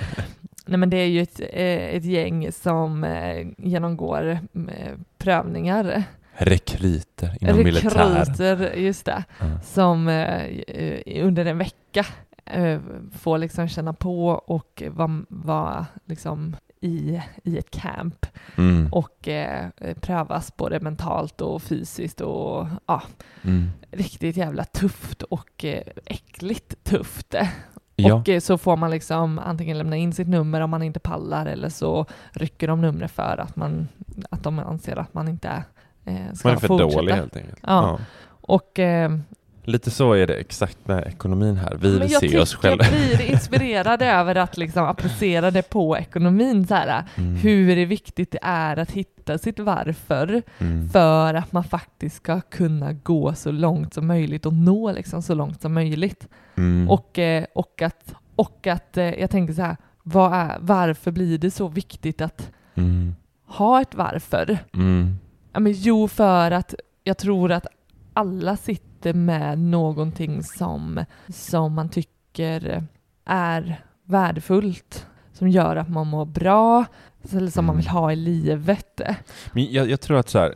Nej, 0.66 0.78
men 0.78 0.90
det 0.90 0.96
är 0.96 1.06
ju 1.06 1.22
ett, 1.22 1.40
eh, 1.40 1.94
ett 1.96 2.04
gäng 2.04 2.52
som 2.52 3.04
eh, 3.04 3.46
genomgår 3.58 4.30
eh, 4.54 4.92
prövningar. 5.18 6.02
Rekryter 6.38 7.36
inom 7.40 7.56
militär. 7.56 8.24
Rekryter, 8.24 8.74
just 8.76 9.04
det, 9.04 9.24
Ja. 9.40 9.60
som 9.60 10.08
eh, 10.08 10.44
eh, 10.44 11.26
under 11.26 11.44
en 11.46 11.58
vecka 11.58 12.06
eh, 12.44 12.80
får 13.18 13.38
liksom 13.38 13.68
känna 13.68 13.92
på 13.92 14.28
och 14.28 14.82
vara 14.90 15.24
var 15.28 15.84
liksom 16.04 16.56
i, 16.80 17.20
i 17.44 17.58
ett 17.58 17.70
camp 17.70 18.26
Mm. 18.56 18.88
och 18.92 19.28
eh, 19.28 19.66
prövas 20.00 20.56
både 20.56 20.80
mentalt 20.80 21.40
och 21.40 21.62
fysiskt 21.62 22.20
och 22.20 22.66
ja, 22.86 23.02
Mm. 23.42 23.68
riktigt 23.90 24.36
jävla 24.36 24.64
tufft 24.64 25.22
och 25.22 25.64
eh, 25.64 25.82
äckligt 26.06 26.84
tufft. 26.84 27.34
Ja. 27.96 28.14
Och 28.14 28.28
eh, 28.28 28.40
så 28.40 28.58
får 28.58 28.76
man 28.76 28.90
liksom 28.90 29.38
antingen 29.38 29.78
lämna 29.78 29.96
in 29.96 30.12
sitt 30.12 30.28
nummer 30.28 30.60
om 30.60 30.70
man 30.70 30.82
inte 30.82 31.00
pallar 31.00 31.46
eller 31.46 31.68
så 31.68 32.06
rycker 32.32 32.68
de 32.68 32.80
numret 32.80 33.10
för 33.10 33.40
att, 33.40 33.56
man, 33.56 33.88
att 34.30 34.42
de 34.42 34.58
anser 34.58 34.96
att 34.96 35.14
man 35.14 35.28
inte 35.28 35.64
eh, 36.08 36.32
ska 36.34 36.48
Man 36.48 36.56
är 36.56 36.60
för 36.60 36.68
fortsätta. 36.68 36.94
dålig 36.96 37.12
helt 37.12 37.36
enkelt. 37.36 37.58
Ja. 37.66 37.98
Och, 38.40 38.78
eh, 38.78 39.10
Lite 39.64 39.90
så 39.90 40.12
är 40.12 40.26
det 40.26 40.34
exakt 40.34 40.78
med 40.88 41.06
ekonomin 41.06 41.56
här. 41.56 41.74
Vi 41.80 41.98
vill 41.98 42.08
se 42.10 42.38
oss 42.38 42.54
själva. 42.54 42.84
jag 42.84 42.92
blir 43.18 43.30
inspirerad 43.30 44.02
över 44.02 44.34
att 44.34 44.56
liksom 44.56 44.84
applicera 44.84 45.50
det 45.50 45.70
på 45.70 45.96
ekonomin. 45.98 46.66
Så 46.66 46.74
här, 46.74 47.04
Mm. 47.16 47.34
Hur 47.36 47.76
viktigt 47.86 48.30
det 48.30 48.38
är 48.42 48.76
att 48.78 48.90
hitta 48.90 49.38
sitt 49.38 49.58
varför 49.58 50.42
Mm. 50.58 50.88
för 50.90 51.34
att 51.34 51.52
man 51.52 51.64
faktiskt 51.64 52.16
ska 52.16 52.40
kunna 52.40 52.92
gå 52.92 53.34
så 53.34 53.50
långt 53.50 53.94
som 53.94 54.06
möjligt 54.06 54.46
och 54.46 54.52
nå 54.54 54.92
liksom 54.92 55.22
så 55.22 55.34
långt 55.34 55.62
som 55.62 55.74
möjligt. 55.74 56.28
Mm. 56.56 56.90
Och, 56.90 57.18
eh, 57.18 57.44
och 57.54 57.82
att, 57.82 58.14
och 58.36 58.66
att 58.66 58.96
eh, 58.96 59.04
jag 59.20 59.30
tänker 59.30 59.54
så 59.54 59.62
här, 59.62 59.76
är, 60.04 60.56
varför 60.60 61.10
blir 61.10 61.38
det 61.38 61.50
så 61.50 61.68
viktigt 61.68 62.20
att 62.20 62.50
Mm. 62.74 63.14
ha 63.46 63.80
ett 63.80 63.94
varför? 63.94 64.58
Ja, 65.58 65.62
men 65.62 65.72
jo, 65.72 66.08
för 66.08 66.50
att 66.50 66.74
jag 67.04 67.18
tror 67.18 67.52
att 67.52 67.66
alla 68.14 68.56
sitter 68.56 69.12
med 69.12 69.58
någonting 69.58 70.42
som, 70.42 71.04
som 71.28 71.74
man 71.74 71.88
tycker 71.88 72.84
är 73.24 73.84
värdefullt, 74.04 75.06
som 75.32 75.48
gör 75.48 75.76
att 75.76 75.88
man 75.88 76.06
mår 76.06 76.24
bra, 76.24 76.84
eller 77.32 77.50
som 77.50 77.64
man 77.64 77.74
Mm. 77.74 77.80
vill 77.80 77.88
ha 77.88 78.12
i 78.12 78.16
livet. 78.16 79.00
Men 79.52 79.72
jag, 79.72 79.90
jag 79.90 80.00
tror 80.00 80.18
att 80.18 80.28
så 80.28 80.38
här, 80.38 80.54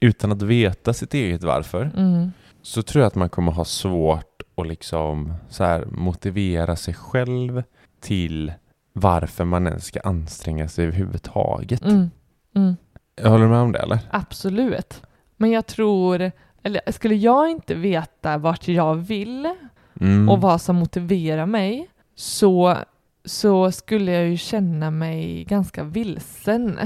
utan 0.00 0.32
att 0.32 0.42
veta 0.42 0.92
sitt 0.92 1.14
eget 1.14 1.42
varför, 1.42 1.90
Mm. 1.96 2.32
så 2.62 2.82
tror 2.82 3.02
jag 3.02 3.06
att 3.06 3.14
man 3.14 3.28
kommer 3.28 3.52
ha 3.52 3.64
svårt 3.64 4.42
att 4.56 4.66
liksom 4.66 5.34
så 5.48 5.64
här, 5.64 5.84
motivera 5.86 6.76
sig 6.76 6.94
själv 6.94 7.62
till 8.00 8.52
varför 8.92 9.44
man 9.44 9.66
ens 9.66 9.84
ska 9.84 10.00
anstränga 10.00 10.68
sig 10.68 10.84
överhuvudtaget. 10.84 11.82
Mm. 11.82 12.10
Mm. 12.56 12.76
Jag 13.16 13.30
håller 13.30 13.46
med 13.46 13.58
om 13.58 13.72
det 13.72 13.78
eller? 13.78 13.98
Absolut. 14.10 15.02
Men 15.36 15.50
jag 15.50 15.66
tror, 15.66 16.32
eller 16.62 16.92
skulle 16.92 17.14
jag 17.14 17.50
inte 17.50 17.74
veta 17.74 18.38
vart 18.38 18.68
jag 18.68 18.94
vill 18.94 19.54
Mm. 20.00 20.28
och 20.28 20.40
vad 20.40 20.60
som 20.60 20.76
motiverar 20.76 21.46
mig 21.46 21.88
så, 22.14 22.76
så 23.24 23.72
skulle 23.72 24.12
jag 24.12 24.26
ju 24.28 24.36
känna 24.36 24.90
mig 24.90 25.44
ganska 25.44 25.82
vilsen. 25.82 26.78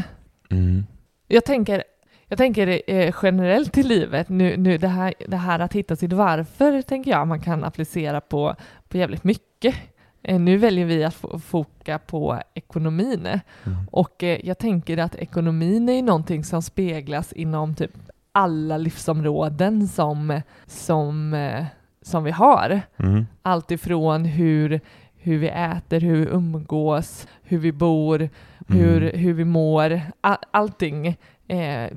Mm. 0.50 0.86
Jag 1.28 1.44
tänker, 1.44 1.84
jag 2.26 2.38
tänker 2.38 2.82
eh, 2.86 3.14
generellt 3.22 3.78
i 3.78 3.82
livet, 3.82 4.28
nu, 4.28 4.56
nu 4.56 4.78
det, 4.78 4.88
här, 4.88 5.14
det 5.28 5.36
här 5.36 5.58
att 5.58 5.72
hitta 5.72 5.96
sitt 5.96 6.12
varför 6.12 6.82
tänker 6.82 7.10
jag 7.10 7.28
man 7.28 7.40
kan 7.40 7.64
applicera 7.64 8.20
på, 8.20 8.56
på 8.88 8.96
jävligt 8.96 9.24
mycket. 9.24 9.74
Eh, 10.22 10.40
nu 10.40 10.56
väljer 10.56 10.86
vi 10.86 11.04
att 11.04 11.14
fo- 11.14 11.38
foka 11.38 11.98
på 11.98 12.38
ekonomin 12.54 13.26
Mm. 13.26 13.78
och 13.90 14.22
eh, 14.24 14.40
jag 14.46 14.58
tänker 14.58 14.98
att 14.98 15.14
ekonomin 15.14 15.88
är 15.88 16.02
någonting 16.02 16.44
som 16.44 16.62
speglas 16.62 17.32
inom 17.32 17.74
typ 17.74 17.90
alla 18.32 18.76
livsområden 18.76 19.88
som, 19.88 20.40
som, 20.66 21.34
eh, 21.34 21.64
som 22.02 22.24
vi 22.24 22.30
har. 22.30 22.80
Mm. 22.96 23.26
Allt 23.42 23.70
ifrån 23.70 24.24
hur, 24.24 24.80
hur 25.16 25.38
vi 25.38 25.48
äter, 25.48 26.00
hur 26.00 26.16
vi 26.16 26.26
umgås, 26.32 27.26
hur 27.42 27.58
vi 27.58 27.72
bor, 27.72 28.28
hur, 28.68 29.02
Mm. 29.02 29.18
hur 29.20 29.32
vi 29.32 29.44
mår. 29.44 30.00
All, 30.20 30.36
allting 30.50 31.06
eh, 31.48 31.84
eh, 31.84 31.90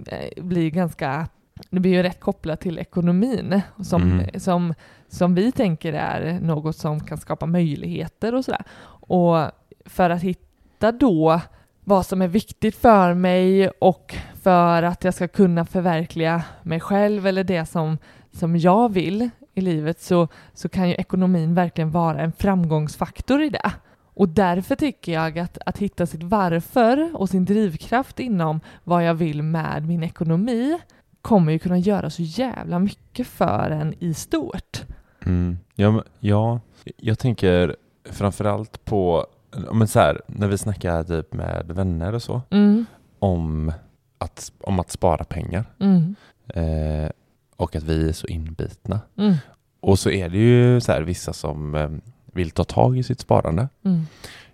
blir 0.44 0.70
ganska, 0.72 1.28
det 1.70 1.80
blir 1.80 1.92
ju 1.92 2.04
rätt 2.04 2.20
kopplat 2.20 2.60
till 2.62 2.80
ekonomin 2.80 3.62
som, 3.84 4.01
Mm. 4.01 4.40
som, 4.40 4.74
som 5.12 5.36
vi 5.36 5.51
tänker 5.51 5.94
är 5.94 6.39
något 6.39 6.75
som 6.75 7.00
kan 7.00 7.18
skapa 7.18 7.46
möjligheter 7.46 8.36
och 8.36 8.46
sådär. 8.46 8.63
Och 8.88 9.38
för 9.86 10.10
att 10.10 10.22
hitta 10.22 10.91
då 10.91 11.41
vad 11.84 12.06
som 12.06 12.22
är 12.22 12.27
viktigt 12.27 12.75
för 12.75 13.13
mig 13.13 13.70
och 13.70 14.15
för 14.41 14.84
att 14.84 15.03
jag 15.03 15.13
ska 15.13 15.27
kunna 15.27 15.65
förverkliga 15.65 16.44
mig 16.63 16.80
själv 16.80 17.27
eller 17.27 17.44
det 17.44 17.65
som, 17.65 17.98
som 18.32 18.58
jag 18.58 18.94
vill 18.94 19.30
i 19.53 19.62
livet 19.62 20.01
så, 20.01 20.27
så 20.53 20.70
kan 20.70 20.89
ju 20.89 20.96
ekonomin 20.96 21.56
verkligen 21.56 21.91
vara 21.91 22.22
en 22.22 22.32
framgångsfaktor 22.32 23.41
i 23.41 23.50
det. 23.50 23.72
Och 24.13 24.30
därför 24.30 24.75
tycker 24.75 25.12
jag 25.12 25.39
att, 25.39 25.58
att 25.65 25.77
hitta 25.77 26.06
sitt 26.06 26.24
varför 26.24 27.12
och 27.13 27.30
sin 27.30 27.46
drivkraft 27.46 28.20
inom 28.20 28.60
vad 28.84 29.06
jag 29.06 29.13
vill 29.13 29.44
med 29.44 29.88
min 29.88 30.03
ekonomi 30.03 30.80
kommer 31.22 31.51
ju 31.51 31.60
kunna 31.60 31.77
göra 31.77 32.10
så 32.10 32.22
jävla 32.22 32.80
mycket 32.80 33.27
för 33.27 33.72
en 33.72 33.94
i 34.00 34.13
stort. 34.13 34.82
Mm. 35.25 35.58
Ja, 35.75 36.04
ja, 36.20 36.60
jag 36.98 37.20
tänker 37.20 37.75
framförallt 38.06 38.86
på, 38.86 39.25
men 39.72 39.88
så 39.88 40.00
här, 40.00 40.22
när 40.28 40.48
vi 40.48 40.58
snackar 40.58 41.04
typ 41.04 41.34
med 41.34 41.66
vänner 41.68 42.13
och 42.13 42.24
så, 42.24 42.42
Mm, 42.50 42.86
om 43.20 43.74
att, 44.18 44.51
om 44.62 44.80
att 44.80 44.92
spara 44.92 45.24
pengar 45.24 45.66
mm, 45.80 46.16
eh, 46.48 47.10
och 47.56 47.75
att 47.75 47.84
vi 47.84 48.10
är 48.10 48.13
så 48.13 48.28
inbitna. 48.28 49.00
mm, 49.18 49.34
Och 49.80 50.00
så 50.00 50.10
är 50.10 50.30
det 50.30 50.38
ju 50.38 50.82
så 50.82 50.92
här, 50.92 51.01
vissa 51.01 51.34
som 51.34 51.75
eh, 51.75 51.90
vill 52.34 52.51
ta 52.51 52.63
tag 52.63 52.98
i 52.98 53.04
sitt 53.04 53.20
sparande. 53.20 53.70
mm, 53.86 54.01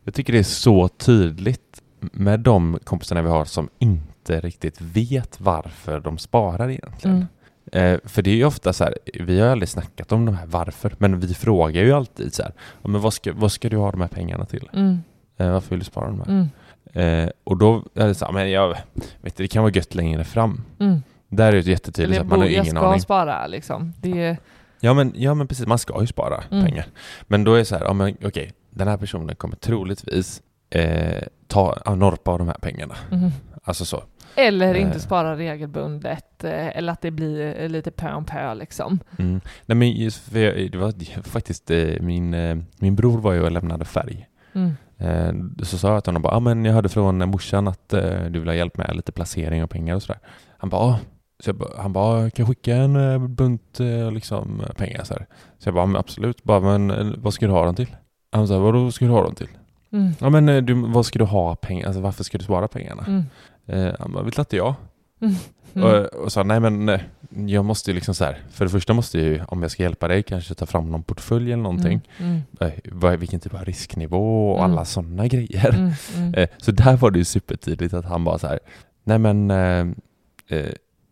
Jag 0.03 0.13
tycker 0.13 0.33
det 0.33 0.39
är 0.39 0.43
så 0.43 0.87
tydligt 0.87 1.81
med 1.99 2.39
de 2.39 2.79
kompisarna 2.83 3.21
vi 3.21 3.29
har 3.29 3.45
som 3.45 3.69
inte 3.79 4.39
riktigt 4.39 4.81
vet 4.81 5.41
varför 5.41 5.99
de 5.99 6.17
sparar 6.17 6.69
egentligen. 6.69 7.27
Eh, 7.71 7.99
för 8.05 8.21
det 8.21 8.29
är 8.31 8.35
ju 8.35 8.45
ofta 8.45 8.73
så 8.73 8.83
här, 8.83 8.97
vi 9.13 9.39
har 9.39 9.47
aldrig 9.49 9.69
snackat 9.69 10.11
om 10.11 10.25
de 10.25 10.35
här 10.37 10.45
varför, 10.45 10.95
men 10.97 11.19
vi 11.19 11.33
frågar 11.33 11.81
ju 11.83 11.91
alltid 11.91 12.33
så 12.33 12.43
här, 12.43 12.51
men 12.83 13.01
vad 13.01 13.13
ska, 13.13 13.33
vad 13.33 13.51
ska 13.51 13.69
du 13.69 13.77
ha 13.77 13.91
de 13.91 14.01
här 14.01 14.07
pengarna 14.07 14.45
till? 14.45 14.69
mm, 14.73 14.99
Eh, 15.37 15.51
varför 15.51 15.69
vill 15.69 15.79
du 15.79 15.85
spara 15.85 16.07
de 16.07 16.19
här? 16.19 16.27
mm, 16.27 16.47
Eh, 16.93 17.29
och 17.43 17.57
då 17.57 17.83
är 17.95 18.07
det 18.07 18.15
så 18.15 18.25
här, 18.25 18.31
men 18.31 18.51
jag 18.51 18.75
vet 19.21 19.35
det 19.35 19.47
kan 19.47 19.63
vara 19.63 19.73
gött 19.73 19.95
längre 19.95 20.23
fram. 20.23 20.61
mm. 20.79 21.01
Där 21.29 21.47
är 21.47 21.51
det 21.51 21.61
jättetydligt 21.71 22.21
att 22.21 22.27
man 22.27 22.39
har 22.39 22.45
bo- 22.47 22.51
jag 22.53 22.63
ingen 22.63 22.75
ska 22.75 22.87
aning. 22.87 23.01
spara 23.01 23.47
liksom. 23.47 23.93
Det, 24.01 24.37
Ja 24.79 24.93
men, 24.93 25.13
ja 25.15 25.33
men 25.33 25.47
precis, 25.47 25.67
man 25.67 25.77
ska 25.79 26.01
ju 26.01 26.07
spara 26.07 26.43
Mm. 26.51 26.65
pengar. 26.65 26.85
Men 27.27 27.43
då 27.43 27.53
är 27.53 27.57
det 27.57 27.65
så 27.65 27.75
här, 27.75 27.83
ja, 27.85 27.93
men, 27.93 28.17
okej, 28.23 28.51
den 28.69 28.87
här 28.87 28.97
personen 28.97 29.35
kommer 29.35 29.55
troligtvis 29.55 30.41
eh, 30.69 31.23
ta, 31.47 31.95
norpa 31.95 32.31
av 32.31 32.37
de 32.39 32.47
här 32.47 32.57
pengarna. 32.61 32.95
mm. 33.11 33.31
Alltså 33.63 33.85
så. 33.85 34.03
Eller 34.37 34.75
Eh. 34.75 34.81
inte 34.81 34.99
spara 34.99 35.37
regelbundet, 35.37 36.43
eh, 36.43 36.77
eller 36.77 36.93
att 36.93 37.01
det 37.01 37.11
blir 37.11 37.55
eh, 37.61 37.69
lite 37.69 37.91
pö 37.91 38.13
om 38.13 38.25
pö 38.25 38.53
liksom. 38.53 38.99
Mm. 39.19 39.41
Nej 39.65 39.75
men 39.75 39.91
just 39.91 40.33
jag, 40.35 40.71
det 40.71 40.77
var 40.77 41.21
faktiskt 41.23 41.71
min, 42.01 42.29
min 42.79 42.95
bror 42.95 43.21
var 43.21 43.33
ju 43.33 43.41
och 43.43 43.51
lämnade 43.51 43.85
färg. 43.85 44.27
Mm. 44.53 44.73
Så 45.63 45.77
sa 45.77 45.93
jag 45.93 46.03
till 46.03 46.09
honom 46.11 46.21
bara, 46.21 46.33
ah, 46.35 46.39
men 46.39 46.65
jag 46.65 46.73
hörde 46.73 46.89
från 46.89 47.29
morsan 47.29 47.67
att 47.67 47.89
du 48.29 48.39
vill 48.39 48.47
ha 48.47 48.55
hjälp 48.55 48.77
med 48.77 48.95
lite 48.95 49.11
placering 49.11 49.63
av 49.63 49.67
pengar 49.67 49.95
och 49.95 50.03
sådär. 50.03 50.19
Han 50.57 50.69
bara, 50.69 50.81
ah. 50.81 50.99
så 51.39 51.49
jag, 51.49 51.67
han 51.77 51.93
bara, 51.93 52.17
"Ah, 52.25 52.29
kan 52.29 52.31
jag 52.45 52.47
skicka 52.47 52.75
en 52.75 53.35
bunt 53.35 53.79
liksom, 54.11 54.63
pengar 54.77 55.03
så 55.03 55.13
här. 55.13 55.25
Så 55.59 55.67
jag 55.67 55.75
bara, 55.75 55.85
men 55.85 55.95
absolut, 55.95 56.43
bara, 56.43 56.59
men 56.59 57.13
vad 57.21 57.33
ska 57.33 57.45
du 57.47 57.51
ha 57.51 57.65
dem 57.65 57.75
till? 57.75 57.95
Han 58.31 58.47
sa, 58.47 58.59
vadå 58.59 58.91
ska 58.91 59.05
du 59.05 59.11
ha 59.11 59.23
dem 59.23 59.35
till? 59.35 59.49
Mm. 59.91 60.11
Ja 60.19 60.29
men 60.29 60.65
du, 60.65 60.73
vad 60.73 61.05
ska 61.05 61.19
du 61.19 61.25
ha 61.25 61.55
pengar, 61.55 61.85
alltså 61.87 62.01
varför 62.01 62.23
ska 62.23 62.37
du 62.37 62.43
spara 62.43 62.67
pengarna? 62.67 63.03
Mm. 63.07 63.23
Eh, 63.67 63.93
han 63.99 64.13
bara, 64.13 64.23
vet 64.23 64.37
inte 64.37 64.55
jag. 64.57 64.75
Mm. 65.21 65.35
Och, 65.85 66.05
och 66.05 66.31
sa, 66.31 66.43
nej 66.43 66.59
men 66.59 66.99
jag 67.49 67.65
måste 67.65 67.91
ju 67.91 67.95
liksom 67.95 68.15
så 68.15 68.23
här, 68.25 68.41
för 68.51 68.65
det 68.65 68.71
första 68.71 68.93
måste 68.93 69.17
jag 69.19 69.27
ju, 69.27 69.41
om 69.47 69.61
jag 69.61 69.71
ska 69.71 69.83
hjälpa 69.83 70.07
dig, 70.07 70.23
kanske 70.23 70.53
ta 70.53 70.65
fram 70.65 70.91
någon 70.91 71.03
portfölj 71.03 71.53
eller 71.53 71.63
någonting. 71.63 72.01
Mm. 72.19 72.41
Eh, 72.61 72.71
vad, 72.91 73.19
vilken 73.19 73.39
typ 73.39 73.53
av 73.53 73.65
risknivå 73.65 74.51
och 74.51 74.59
Mm. 74.59 74.71
alla 74.71 74.85
sådana 74.85 75.27
grejer. 75.27 75.69
Mm. 75.75 75.91
Mm. 76.17 76.33
Eh, 76.33 76.49
så 76.57 76.71
där 76.71 76.97
var 76.97 77.11
det 77.11 77.19
ju 77.19 77.25
supertydligt 77.25 77.93
att 77.93 78.05
han 78.05 78.23
bara 78.23 78.37
så 78.37 78.47
här, 78.47 78.59
nej 79.03 79.19
men 79.19 79.51
eh, 79.51 79.87
eh, 80.57 80.71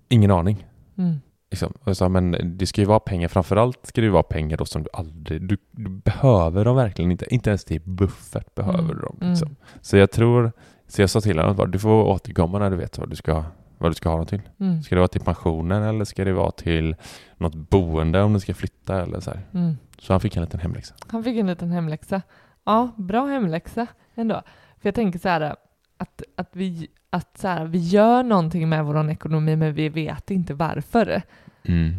ingen 0.09 0.31
aning. 0.31 0.65
Mm. 0.97 1.15
Liksom. 1.51 1.73
Och 1.81 1.87
jag 1.87 1.97
sa, 1.97 2.09
men 2.09 2.57
det 2.57 2.65
ska 2.65 2.81
ju 2.81 2.87
vara 2.87 2.99
pengar, 2.99 3.27
framförallt 3.27 3.85
ska 3.85 4.01
det 4.01 4.05
ju 4.05 4.11
vara 4.11 4.23
pengar 4.23 4.57
då 4.57 4.65
som 4.65 4.83
du 4.83 4.89
aldrig, 4.93 5.41
du, 5.47 5.57
du 5.71 5.89
behöver 5.89 6.65
dem 6.65 6.75
verkligen 6.75 7.11
inte, 7.11 7.33
inte 7.33 7.49
ens 7.49 7.65
till 7.65 7.81
buffert 7.81 8.55
behöver 8.55 8.79
Mm. 8.79 8.95
du 8.95 9.01
dem. 9.01 9.17
Mm. 9.21 9.29
Liksom. 9.31 9.55
Så 9.81 9.97
jag 9.97 10.11
tror, 10.11 10.51
så 10.87 11.01
jag 11.01 11.09
sa 11.09 11.21
till 11.21 11.39
honom 11.39 11.55
bara, 11.55 11.67
du 11.67 11.79
får 11.79 12.03
återkomma 12.03 12.59
när 12.59 12.69
du 12.69 12.75
vet 12.75 12.97
vad 12.97 13.09
du 13.09 13.15
ska, 13.15 13.43
vad 13.77 13.91
du 13.91 13.95
ska 13.95 14.09
ha 14.09 14.17
dem 14.17 14.25
till. 14.25 14.41
Mm. 14.59 14.83
Ska 14.83 14.95
det 14.95 14.99
vara 14.99 15.07
till 15.07 15.21
pensionen 15.21 15.83
eller 15.83 16.05
ska 16.05 16.25
det 16.25 16.33
vara 16.33 16.51
till 16.51 16.95
något 17.37 17.55
boende 17.55 18.21
om 18.21 18.33
du 18.33 18.39
ska 18.39 18.53
flytta 18.53 19.01
eller 19.01 19.19
så. 19.19 19.31
Mm. 19.53 19.77
Så 19.99 20.13
han 20.13 20.19
fick 20.19 20.35
en 20.35 20.43
liten 20.43 20.59
hemläxa. 20.59 20.95
Han 21.07 21.23
fick 21.23 21.37
en 21.37 21.47
liten 21.47 21.71
hemläxa. 21.71 22.21
Ja, 22.63 22.91
bra 22.97 23.25
hemläxa 23.25 23.87
ändå. 24.15 24.41
För 24.77 24.87
jag 24.87 24.95
tänker 24.95 25.19
så 25.19 25.29
här 25.29 25.55
att, 25.97 26.21
att, 26.35 26.49
vi, 26.51 26.87
att 27.09 27.37
så 27.37 27.47
här, 27.47 27.65
vi 27.65 27.77
gör 27.77 28.23
någonting 28.23 28.69
med 28.69 28.85
vår 28.85 29.09
ekonomi 29.09 29.55
men 29.55 29.73
vi 29.73 29.89
vet 29.89 30.31
inte 30.31 30.53
varför. 30.53 31.21
Mm. 31.63 31.95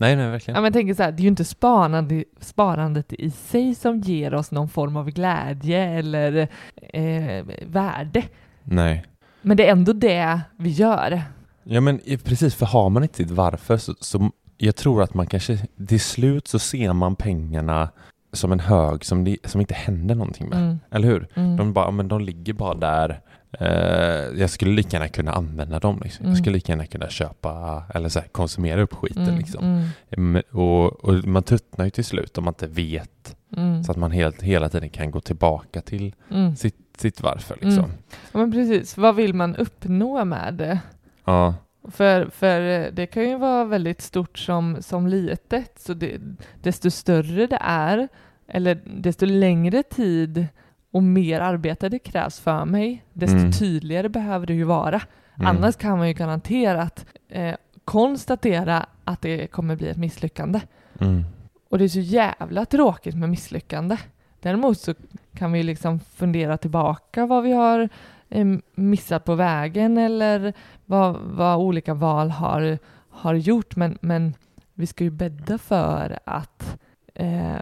Nej, 0.00 0.16
nej, 0.16 0.30
verkligen. 0.30 0.54
Ja, 0.54 0.60
men 0.60 0.64
jag 0.64 0.72
tänker 0.72 0.94
så 0.94 1.02
här, 1.02 1.12
det 1.12 1.20
är 1.20 1.22
ju 1.22 1.28
inte 1.28 1.44
sparande, 1.44 2.24
sparandet 2.40 3.12
i 3.12 3.30
sig 3.30 3.74
som 3.74 4.00
ger 4.00 4.34
oss 4.34 4.50
någon 4.50 4.68
form 4.68 4.96
av 4.96 5.10
glädje 5.10 5.84
eller 5.84 6.48
eh, 6.92 7.44
värde. 7.66 8.22
Nej. 8.64 9.04
Men 9.42 9.56
det 9.56 9.66
är 9.66 9.72
ändå 9.72 9.92
det 9.92 10.40
vi 10.56 10.70
gör. 10.70 11.22
Ja 11.64 11.80
men 11.80 12.00
precis, 12.24 12.54
för 12.54 12.66
har 12.66 12.90
man 12.90 13.02
inte 13.02 13.16
sitt 13.16 13.30
varför 13.30 13.76
så, 13.76 13.94
så 14.00 14.30
jag 14.58 14.76
tror 14.76 15.02
att 15.02 15.14
man 15.14 15.26
kanske 15.26 15.58
till 15.88 16.00
slut 16.00 16.48
så 16.48 16.58
ser 16.58 16.92
man 16.92 17.16
pengarna 17.16 17.88
som 18.32 18.52
en 18.52 18.60
hög 18.60 19.04
som, 19.04 19.24
det, 19.24 19.36
som 19.44 19.60
inte 19.60 19.74
händer 19.74 20.14
någonting 20.14 20.48
med. 20.48 20.58
Mm. 20.58 20.78
Eller 20.90 21.08
hur? 21.08 21.28
Mm. 21.34 21.56
De, 21.56 21.72
bara, 21.72 21.90
men 21.90 22.08
de 22.08 22.20
ligger 22.20 22.52
bara 22.52 22.74
där. 22.74 23.20
Eh, 23.52 24.40
jag 24.40 24.50
skulle 24.50 24.72
lika 24.72 24.96
gärna 24.96 25.08
kunna 25.08 25.32
använda 25.32 25.78
dem. 25.78 26.00
Liksom. 26.04 26.22
Mm. 26.24 26.30
Jag 26.30 26.38
skulle 26.38 26.54
lika 26.54 26.72
gärna 26.72 26.86
kunna 26.86 27.08
köpa 27.08 27.82
eller 27.94 28.08
så 28.08 28.20
här, 28.20 28.28
konsumera 28.28 28.82
upp 28.82 28.94
skiten. 28.94 29.22
Mm, 29.22 29.38
Liksom. 29.38 29.88
mm, 30.10 30.42
Och, 30.50 31.04
och 31.04 31.24
man 31.24 31.42
tröttnar 31.42 31.84
ju 31.84 31.90
till 31.90 32.04
slut 32.04 32.38
om 32.38 32.44
man 32.44 32.54
inte 32.54 32.66
vet. 32.66 33.36
mm, 33.56 33.84
Så 33.84 33.90
att 33.92 33.98
man 33.98 34.10
helt, 34.10 34.42
hela 34.42 34.68
tiden 34.68 34.88
kan 34.90 35.10
gå 35.10 35.20
tillbaka 35.20 35.80
till 35.80 36.14
mm. 36.30 36.56
sitt, 36.56 36.76
sitt 36.98 37.20
varför. 37.22 37.54
Liksom. 37.54 37.84
Mm. 37.84 37.96
Ja, 38.32 38.38
men 38.38 38.52
precis, 38.52 38.96
vad 38.96 39.14
vill 39.16 39.34
man 39.34 39.56
uppnå 39.56 40.24
med 40.24 40.54
det? 40.54 40.78
Ja. 41.24 41.54
För, 41.90 42.26
för 42.30 42.60
eh, 42.80 42.92
det 42.92 43.06
kan 43.06 43.28
ju 43.28 43.38
vara 43.38 43.64
väldigt 43.64 44.00
stort 44.02 44.38
som, 44.38 44.76
som 44.80 45.06
litet, 45.06 45.72
så 45.80 45.94
det, 45.94 46.20
desto 46.62 46.90
större 46.90 47.46
det 47.46 47.58
är, 47.60 48.08
eller 48.48 48.80
desto 48.84 49.26
längre 49.26 49.82
tid 49.82 50.46
och 50.90 51.02
mer 51.02 51.40
arbete 51.40 51.88
det 51.88 51.98
krävs 51.98 52.40
för 52.40 52.64
mig, 52.64 53.04
desto 53.12 53.36
Mm. 53.36 53.52
tydligare 53.52 54.08
behöver 54.08 54.46
det 54.46 54.54
ju 54.54 54.64
vara. 54.64 55.00
Mm. 55.34 55.46
Annars 55.46 55.76
kan 55.76 55.98
man 55.98 56.08
ju 56.08 56.14
garanterat 56.14 57.06
eh, 57.28 57.54
konstatera 57.84 58.86
att 59.04 59.22
det 59.22 59.46
kommer 59.46 59.76
bli 59.76 59.88
ett 59.88 59.96
misslyckande. 59.96 60.60
Mm. 61.00 61.24
Och 61.70 61.78
det 61.78 61.84
är 61.84 61.88
så 61.88 62.00
jävla 62.00 62.64
tråkigt 62.64 63.14
med 63.14 63.28
misslyckande. 63.28 63.96
Däremot 64.40 64.78
så 64.78 64.94
kan 65.34 65.52
vi 65.52 65.62
liksom 65.62 66.00
fundera 66.00 66.56
tillbaka 66.56 67.26
vad 67.26 67.42
vi 67.42 67.52
har 67.52 67.88
eh, 68.28 68.46
missat 68.74 69.24
på 69.24 69.34
vägen 69.34 69.98
eller 69.98 70.52
vad, 70.86 71.16
vad 71.16 71.58
olika 71.58 71.94
val 71.94 72.30
har, 72.30 72.78
har 73.10 73.34
gjort. 73.34 73.76
Men, 73.76 73.98
men 74.00 74.34
vi 74.74 74.86
ska 74.86 75.04
ju 75.04 75.10
bädda 75.10 75.58
för 75.58 76.18
att 76.24 76.78
eh, 77.14 77.56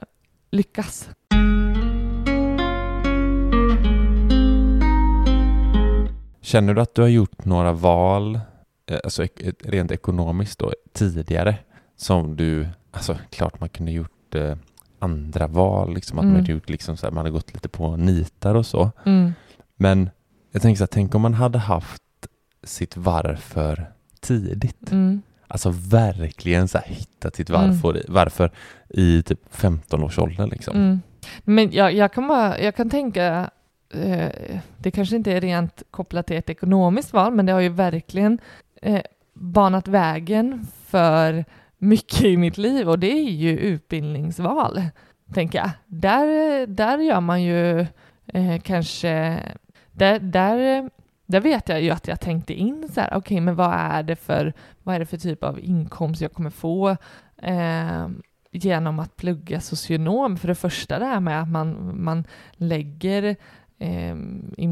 lyckas. 0.51 1.11
Känner 6.49 6.75
du 6.75 6.81
att 6.81 6.95
du 6.95 7.03
har 7.03 7.09
gjort 7.09 7.45
några 7.45 7.73
val, 7.73 8.41
eh, 8.91 8.99
alltså 9.05 9.27
rent 9.65 9.91
ekonomiskt 9.91 10.59
då, 10.59 10.73
tidigare? 10.93 11.57
Som 11.97 12.37
du, 12.37 12.69
alltså 12.91 13.17
klart 13.31 13.61
man 13.61 13.69
kunde 13.69 13.93
gjort 13.93 14.35
eh, 14.35 14.57
andra 14.99 15.47
val, 15.47 15.95
liksom 15.95 16.19
att 16.19 16.25
man 16.25 16.31
Mm. 16.33 16.41
hade 16.43 16.53
gjort 16.53 16.69
liksom 16.71 16.97
så 16.97 17.07
här, 17.07 17.11
man 17.13 17.19
hade 17.19 17.31
gått 17.31 17.55
lite 17.55 17.69
på 17.69 17.97
nitar 17.97 18.55
och 18.55 18.67
så. 18.67 18.91
Mm. 19.05 19.33
Men 19.77 20.11
jag 20.53 20.63
tänker 20.63 20.79
så 20.79 20.83
här, 20.83 20.89
tänk 20.93 21.15
om 21.15 21.23
man 21.23 21.35
hade 21.35 21.59
haft 21.59 22.03
sitt 22.65 22.97
varför 22.97 23.93
tidigt. 24.21 24.93
Mm. 24.93 25.23
Alltså 25.49 25.71
verkligen 25.75 26.69
så 26.69 26.79
här, 26.79 26.87
hittat 26.87 27.37
sitt 27.37 27.51
Mm. 27.51 27.61
varför, 27.71 28.03
varför 28.09 28.51
i 28.89 29.23
typ 29.23 29.41
15-årsåldern 29.55 30.49
liksom. 30.49 30.77
Mm. 30.77 31.01
Men 31.45 31.73
jag, 31.73 31.93
jag, 31.95 32.13
kan 32.13 32.29
bara, 32.29 32.61
jag 32.61 32.77
kan 32.77 32.91
tänka, 32.91 33.51
Eh, 33.95 34.61
det 34.79 34.91
kanske 34.91 35.17
inte 35.17 35.33
är 35.33 35.41
rent 35.41 35.83
kopplat 35.91 36.27
till 36.27 36.37
ett 36.37 36.51
ekonomiskt 36.51 37.13
val, 37.13 37.35
men 37.35 37.47
det 37.47 37.53
har 37.53 37.61
ju 37.61 37.69
verkligen 37.69 38.39
eh, 38.83 39.03
banat 39.35 39.89
vägen 39.89 40.67
för 40.87 41.45
mycket 41.79 42.25
i 42.25 42.37
mitt 42.37 42.59
liv 42.59 42.89
och 42.89 42.99
det 42.99 43.13
är 43.13 43.31
ju 43.31 43.59
utbildningsval, 43.59 44.83
tänker 45.35 45.59
jag. 45.59 45.71
Där, 45.87 46.67
där 46.67 46.99
gör 46.99 47.21
man 47.21 47.43
ju 47.43 47.81
eh, 48.27 48.61
kanske, 48.63 49.43
där, 49.93 50.19
där, 50.19 50.91
där 51.27 51.41
vet 51.41 51.69
jag 51.69 51.83
ju 51.83 51.91
att 51.91 52.09
jag 52.09 52.21
tänkte 52.21 52.55
in 52.55 52.89
så 52.95 53.01
här, 53.01 53.15
okej, 53.15 53.41
men 53.41 53.55
vad 53.55 53.73
är 53.73 54.03
det 54.03 54.17
för, 54.17 54.53
vad 54.83 54.95
är 54.95 54.99
det 54.99 55.07
för 55.07 55.17
typ 55.17 55.45
av 55.45 55.61
inkomst 55.61 56.21
jag 56.21 56.33
kommer 56.33 56.51
få? 56.51 56.97
Eh, 57.43 58.09
genom 58.51 58.99
att 58.99 59.17
plugga 59.17 59.61
socionom. 59.61 60.37
För 60.37 60.49
det 60.49 60.55
första 60.55 60.99
det 60.99 61.05
här 61.05 61.21
med 61.21 61.43
att 61.43 61.49
man, 61.49 61.93
man 62.05 62.25
lägger, 62.53 63.37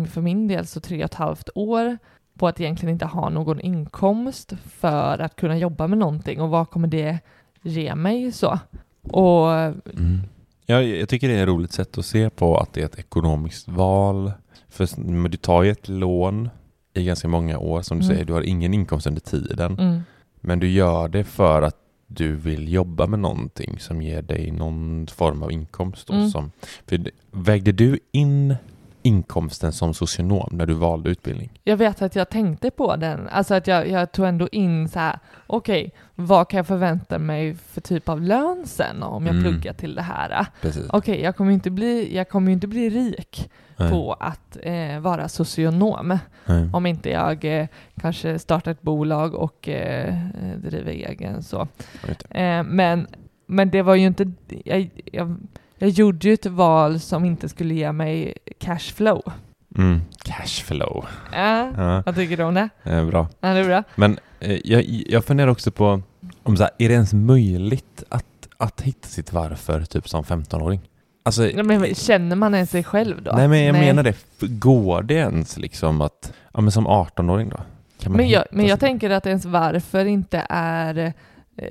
för 0.08 0.20
min 0.20 0.48
del, 0.48 0.66
så 0.66 0.80
tre 0.80 0.98
och 0.98 1.04
ett 1.04 1.14
halvt 1.14 1.48
år 1.54 1.98
på 2.38 2.48
att 2.48 2.60
egentligen 2.60 2.92
inte 2.92 3.06
ha 3.06 3.28
någon 3.28 3.60
inkomst 3.60 4.52
för 4.64 5.18
att 5.18 5.36
kunna 5.36 5.58
jobba 5.58 5.86
med 5.86 5.98
någonting 5.98 6.40
och 6.40 6.48
vad 6.50 6.70
kommer 6.70 6.88
det 6.88 7.18
ge 7.62 7.94
mig 7.94 8.32
så? 8.32 8.58
Och 9.02 9.50
Mm. 9.52 10.20
Ja, 10.68 10.82
jag 10.82 11.08
tycker 11.08 11.28
det 11.28 11.34
är 11.34 11.42
ett 11.42 11.48
roligt 11.48 11.72
sätt 11.72 11.98
att 11.98 12.06
se 12.06 12.30
på 12.30 12.58
att 12.58 12.72
det 12.72 12.80
är 12.80 12.84
ett 12.84 12.98
ekonomiskt 12.98 13.68
val. 13.68 14.32
För 14.68 15.28
du 15.28 15.36
tar 15.36 15.62
ju 15.62 15.70
ett 15.70 15.88
lån 15.88 16.48
i 16.94 17.04
ganska 17.04 17.28
många 17.28 17.58
år, 17.58 17.82
som 17.82 17.98
du 17.98 18.04
Mm. 18.04 18.14
säger, 18.14 18.24
du 18.26 18.32
har 18.32 18.42
ingen 18.42 18.74
inkomst 18.74 19.06
under 19.06 19.20
tiden. 19.20 19.78
mm, 19.78 20.00
Men 20.40 20.58
du 20.58 20.68
gör 20.68 21.08
det 21.08 21.24
för 21.24 21.62
att 21.62 21.76
du 22.06 22.36
vill 22.36 22.72
jobba 22.72 23.06
med 23.06 23.18
någonting 23.18 23.78
som 23.78 24.02
ger 24.02 24.22
dig 24.22 24.50
någon 24.50 25.06
form 25.06 25.42
av 25.42 25.52
inkomst. 25.52 26.06
Då, 26.06 26.14
Mm. 26.14 26.28
som, 26.30 26.50
för 26.86 27.00
vägde 27.30 27.72
du 27.72 27.98
in 28.12 28.54
inkomsten 29.06 29.72
som 29.72 29.94
socionom 29.94 30.48
när 30.52 30.66
du 30.66 30.74
valde 30.74 31.10
utbildning? 31.10 31.50
jag 31.64 31.76
vet 31.76 32.02
att 32.02 32.16
jag 32.16 32.28
tänkte 32.30 32.70
på 32.70 32.96
den, 32.96 33.28
alltså 33.28 33.54
att 33.54 33.66
jag, 33.66 33.88
jag 33.88 34.12
tog 34.12 34.26
ändå 34.26 34.48
in 34.52 34.88
så 34.88 34.98
här, 34.98 35.18
okej, 35.46 35.92
vad 36.14 36.48
kan 36.48 36.56
jag 36.56 36.66
förvänta 36.66 37.18
mig 37.18 37.54
för 37.54 37.80
typ 37.80 38.08
av 38.08 38.22
lön 38.22 38.62
sen 38.66 39.02
om 39.02 39.26
jag 39.26 39.36
Mm. 39.36 39.44
pluggar 39.52 39.72
till 39.72 39.94
det 39.94 40.02
här? 40.02 40.46
Okej, 40.88 41.20
jag 41.20 41.36
kommer 41.36 41.50
ju 41.50 41.54
inte 41.54 41.70
bli, 41.70 42.16
jag 42.16 42.28
kommer 42.28 42.46
ju 42.46 42.52
inte 42.52 42.66
bli 42.66 42.90
rik 42.90 43.50
Nej. 43.76 43.90
på 43.90 44.12
att 44.12 44.56
eh, 44.62 45.00
vara 45.00 45.28
socionom 45.28 46.18
Nej. 46.46 46.68
om 46.72 46.86
inte 46.86 47.10
jag 47.10 47.44
eh, 47.60 47.66
kanske 48.00 48.38
startar 48.38 48.70
ett 48.70 48.82
bolag 48.82 49.34
och 49.34 49.68
eh, 49.68 50.14
driver 50.56 50.90
egen 50.92 51.42
så. 51.42 51.68
Eh, 52.30 52.62
men, 52.62 53.06
men 53.46 53.70
det 53.70 53.82
var 53.82 53.94
ju 53.94 54.06
inte, 54.06 54.32
jag, 54.64 54.90
jag, 55.12 55.36
jag 55.78 55.88
gjorde 55.90 56.28
ju 56.28 56.34
ett 56.34 56.46
val 56.46 57.00
som 57.00 57.24
inte 57.24 57.48
skulle 57.48 57.74
ge 57.74 57.92
mig 57.92 58.34
cashflow. 58.58 59.22
Mm. 59.78 60.00
Cashflow. 60.24 61.06
Äh, 61.32 61.38
Ja, 61.76 62.02
vad 62.06 62.14
tycker 62.14 62.36
du 62.36 62.42
om 62.42 62.54
det? 62.54 62.68
det 62.82 62.90
är 62.90 63.04
bra. 63.04 63.28
Ja, 63.40 63.48
det 63.48 63.60
är 63.60 63.64
bra. 63.64 63.82
Men 63.94 64.18
eh, 64.40 64.58
jag, 64.64 64.82
jag 65.08 65.24
funderar 65.24 65.48
också 65.48 65.70
på 65.70 66.02
om 66.42 66.56
så 66.56 66.62
här, 66.62 66.72
är 66.78 66.88
det 66.88 66.94
ens 66.94 67.12
möjligt 67.14 68.04
att, 68.08 68.24
att 68.56 68.80
hitta 68.80 69.08
sitt 69.08 69.32
varför 69.32 69.80
typ 69.82 70.08
som 70.08 70.24
15-åring? 70.24 70.80
Alltså, 71.22 71.42
Nej, 71.42 71.62
Men, 71.62 71.94
känner 71.94 72.36
man 72.36 72.54
ens 72.54 72.70
sig 72.70 72.84
själv 72.84 73.22
då? 73.22 73.32
nej 73.36 73.48
men 73.48 73.64
jag 73.64 73.72
menar 73.74 74.02
det, 74.02 74.16
går 74.40 75.02
det 75.02 75.14
ens 75.14 75.56
liksom 75.56 76.00
att, 76.00 76.32
ja 76.54 76.60
men 76.60 76.72
som 76.72 76.86
18-åring 76.88 77.48
då? 77.48 77.60
Men 78.10 78.28
jag, 78.28 78.44
men 78.50 78.66
jag 78.66 78.80
tänker 78.80 79.10
att 79.10 79.26
ens 79.26 79.44
varför 79.44 80.04
inte 80.04 80.46
är, 80.48 81.12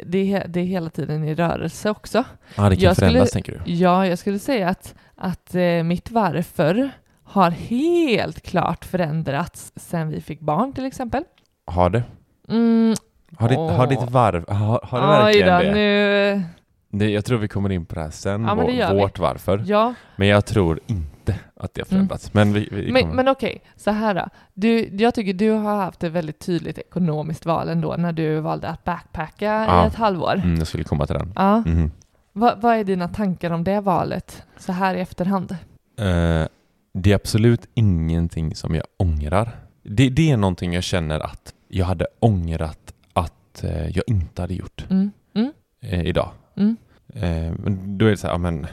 det 0.06 0.34
är, 0.34 0.48
det 0.48 0.60
är 0.60 0.63
hela 0.65 0.89
tiden 0.89 1.24
i 1.24 1.36
rörelse 1.36 1.89
också. 1.89 2.24
Ja 2.56 2.69
det 2.69 2.76
kan 2.76 2.84
jag 2.86 2.95
förändras 2.95 3.30
skulle- 3.30 3.43
tänker 3.43 3.62
du? 3.65 3.71
Ja, 3.71 4.08
jag 4.08 4.19
skulle 4.19 4.39
säga 4.39 4.69
att, 4.69 4.95
att 5.15 5.56
eh, 5.56 5.84
mitt 5.84 6.12
varför 6.12 6.89
har 7.24 7.50
helt 7.52 8.41
klart 8.41 8.86
förändrats 8.86 9.71
sen 9.76 10.10
vi 10.10 10.21
fick 10.21 10.39
barn 10.39 10.74
till 10.74 10.86
exempel. 10.86 11.24
Har 11.67 11.89
det? 11.89 12.04
Mm, 12.50 12.95
Har, 13.38 13.50
ditt, 13.50 13.58
har 13.58 13.88
ditt 13.88 14.10
varv, 14.12 14.50
har, 14.50 14.80
har 14.84 15.02
det 15.02 15.08
verkligen 15.08 15.48
då, 15.48 15.63
det? 15.63 15.74
nu... 15.74 16.43
det? 16.89 17.10
Jag 17.12 17.26
tror 17.26 17.38
vi 17.38 17.48
kommer 17.48 17.71
in 17.71 17.86
på 17.86 17.95
det 17.95 18.02
här 18.02 18.10
sen, 18.10 18.32
Ja, 18.45 18.56
men 18.56 18.58
det 18.58 18.63
vår- 18.71 18.71
gör 18.80 18.93
vi. 18.93 19.00
vårt 19.02 19.19
varför. 19.19 19.63
Ja, 19.67 19.93
Men 20.15 20.28
jag 20.28 20.45
tror 20.45 20.80
inte 20.88 21.14
att 21.56 21.74
det 21.74 21.82
har 21.82 21.86
förändrats. 21.86 22.34
Men 22.34 22.54
vi, 22.54 22.70
vi 22.72 22.92
men, 22.92 23.02
kommer... 23.02 23.16
men 23.16 23.28
okej, 23.28 23.62
så 23.76 23.92
här 23.92 24.14
då. 24.14 24.28
Du, 24.54 24.90
jag 24.98 25.14
tycker 25.16 25.34
du 25.34 25.52
har 25.52 25.76
haft 25.76 26.04
ett 26.04 26.12
väldigt 26.12 26.40
tydligt 26.40 26.78
ekonomiskt 26.78 27.46
val 27.46 27.70
ändå 27.70 27.96
när 27.98 28.14
du 28.14 28.40
valde 28.40 28.68
att 28.68 28.84
backpacka 28.84 29.46
Ja. 29.46 29.84
i 29.84 29.88
ett 29.88 29.96
halvår. 29.96 30.34
mm, 30.44 30.56
jag 30.58 30.68
skulle 30.68 30.84
komma 30.84 31.06
till 31.06 31.16
den. 31.16 31.34
Ja. 31.36 31.60
Mhm. 31.66 31.92
Vad, 32.34 32.62
vad 32.62 32.76
är 32.76 32.84
dina 32.84 33.08
tankar 33.08 33.52
om 33.52 33.64
det 33.64 33.80
valet 33.82 34.44
så 34.58 34.72
här 34.72 34.96
i 34.96 35.00
efterhand? 35.02 35.52
Eh, 35.98 36.48
det 36.94 37.12
är 37.12 37.16
absolut 37.16 37.68
ingenting 37.74 38.56
som 38.56 38.76
jag 38.76 38.84
ångrar. 38.98 39.52
Det, 39.84 40.10
det 40.10 40.32
är 40.32 40.38
någonting 40.38 40.74
jag 40.74 40.84
känner 40.84 41.20
att 41.20 41.54
jag 41.68 41.86
hade 41.86 42.08
ångrat 42.20 42.94
att 43.14 43.64
eh, 43.64 43.88
jag 43.88 44.04
inte 44.08 44.42
hade 44.42 44.54
gjort 44.54 44.86
Mm. 44.90 45.12
Mm. 45.36 45.52
eh, 45.82 46.02
idag. 46.06 46.30
Mm. 46.58 46.78
Då 47.98 48.06
är 48.06 48.10
det 48.10 48.18
så 48.18 48.28
här, 48.28 48.38
men, 48.38 48.68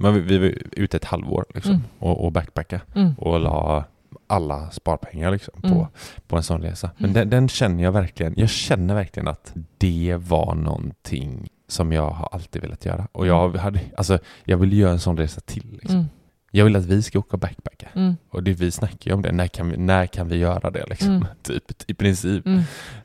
men 0.00 0.14
vi, 0.14 0.20
vi 0.20 0.38
var 0.38 0.54
ute 0.72 0.96
ett 0.96 1.04
halvår 1.04 1.44
liksom, 1.54 1.72
Mm. 1.72 1.84
och, 1.98 2.24
och 2.24 2.32
backpacka 2.32 2.80
Mm. 2.94 3.14
och 3.18 3.40
la 3.40 3.84
alla 4.26 4.70
sparpengar 4.70 5.30
liksom, 5.30 5.54
Mm. 5.64 5.76
på, 5.76 5.88
på 6.28 6.36
en 6.36 6.42
sån 6.42 6.62
resa. 6.62 6.90
Men 6.96 7.10
Mm. 7.10 7.14
den, 7.20 7.30
den 7.30 7.48
känner 7.48 7.84
jag 7.84 7.92
verkligen, 7.92 8.34
jag 8.36 8.48
känner 8.50 8.94
verkligen 8.94 9.28
att 9.28 9.54
det 9.78 10.16
var 10.18 10.54
någonting 10.54 11.48
som 11.68 11.92
jag 11.92 12.10
har 12.10 12.28
alltid 12.32 12.62
velat 12.62 12.84
göra. 12.84 13.08
Och 13.12 13.26
jag, 13.26 13.56
hade, 13.56 13.80
alltså, 13.96 14.18
jag 14.44 14.56
vill 14.58 14.72
göra 14.72 14.92
en 14.92 14.98
sån 15.00 15.16
resa 15.16 15.40
till. 15.40 15.66
Liksom. 15.72 15.96
Mm. 15.96 16.08
Jag 16.50 16.64
vill 16.64 16.76
att 16.76 16.84
vi 16.84 17.02
ska 17.02 17.18
åka 17.18 17.28
och 17.36 17.38
backpacka. 17.40 17.88
Mm. 17.94 18.16
Och 18.30 18.42
det, 18.42 18.52
vi 18.52 18.70
snackar 18.70 19.10
ju 19.10 19.14
om 19.14 19.22
det, 19.22 19.32
när 19.32 19.46
kan 19.46 19.70
vi, 19.70 19.76
när 19.76 20.06
kan 20.06 20.28
vi 20.28 20.36
göra 20.36 20.70
det 20.70 20.86
liksom? 20.88 21.08
Mm. 21.10 21.26
typ, 21.42 21.64
i 21.90 21.94
princip. 21.94 22.46
Mm. 22.46 22.58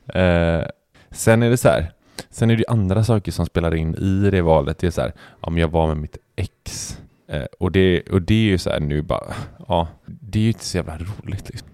Eh, 0.06 0.66
sen 1.10 1.42
är 1.42 1.50
det 1.50 1.56
så 1.56 1.68
här, 1.68 1.92
Sen 2.30 2.50
är 2.50 2.54
det 2.56 2.58
ju 2.58 2.64
andra 2.68 3.04
saker 3.04 3.32
som 3.32 3.46
spelar 3.46 3.74
in 3.74 3.94
i 3.94 4.30
det 4.30 4.42
valet. 4.42 4.78
Det 4.78 4.86
är 4.86 4.90
så 4.90 5.00
här, 5.00 5.12
men 5.46 5.56
jag 5.56 5.68
var 5.68 5.86
med 5.86 5.96
mitt 5.96 6.16
ex. 6.36 6.98
Eh, 7.28 7.42
och, 7.60 7.72
det, 7.72 8.00
och 8.10 8.22
det 8.22 8.34
är 8.34 8.50
ju 8.50 8.58
så 8.58 8.70
här 8.70 8.80
nu 8.80 9.02
bara, 9.02 9.34
ja, 9.68 9.88
det 10.06 10.38
är 10.38 10.42
ju 10.42 10.48
inte 10.48 10.64
så 10.64 10.76
jävla 10.76 10.98
roligt 10.98 11.48
liksom. 11.48 11.68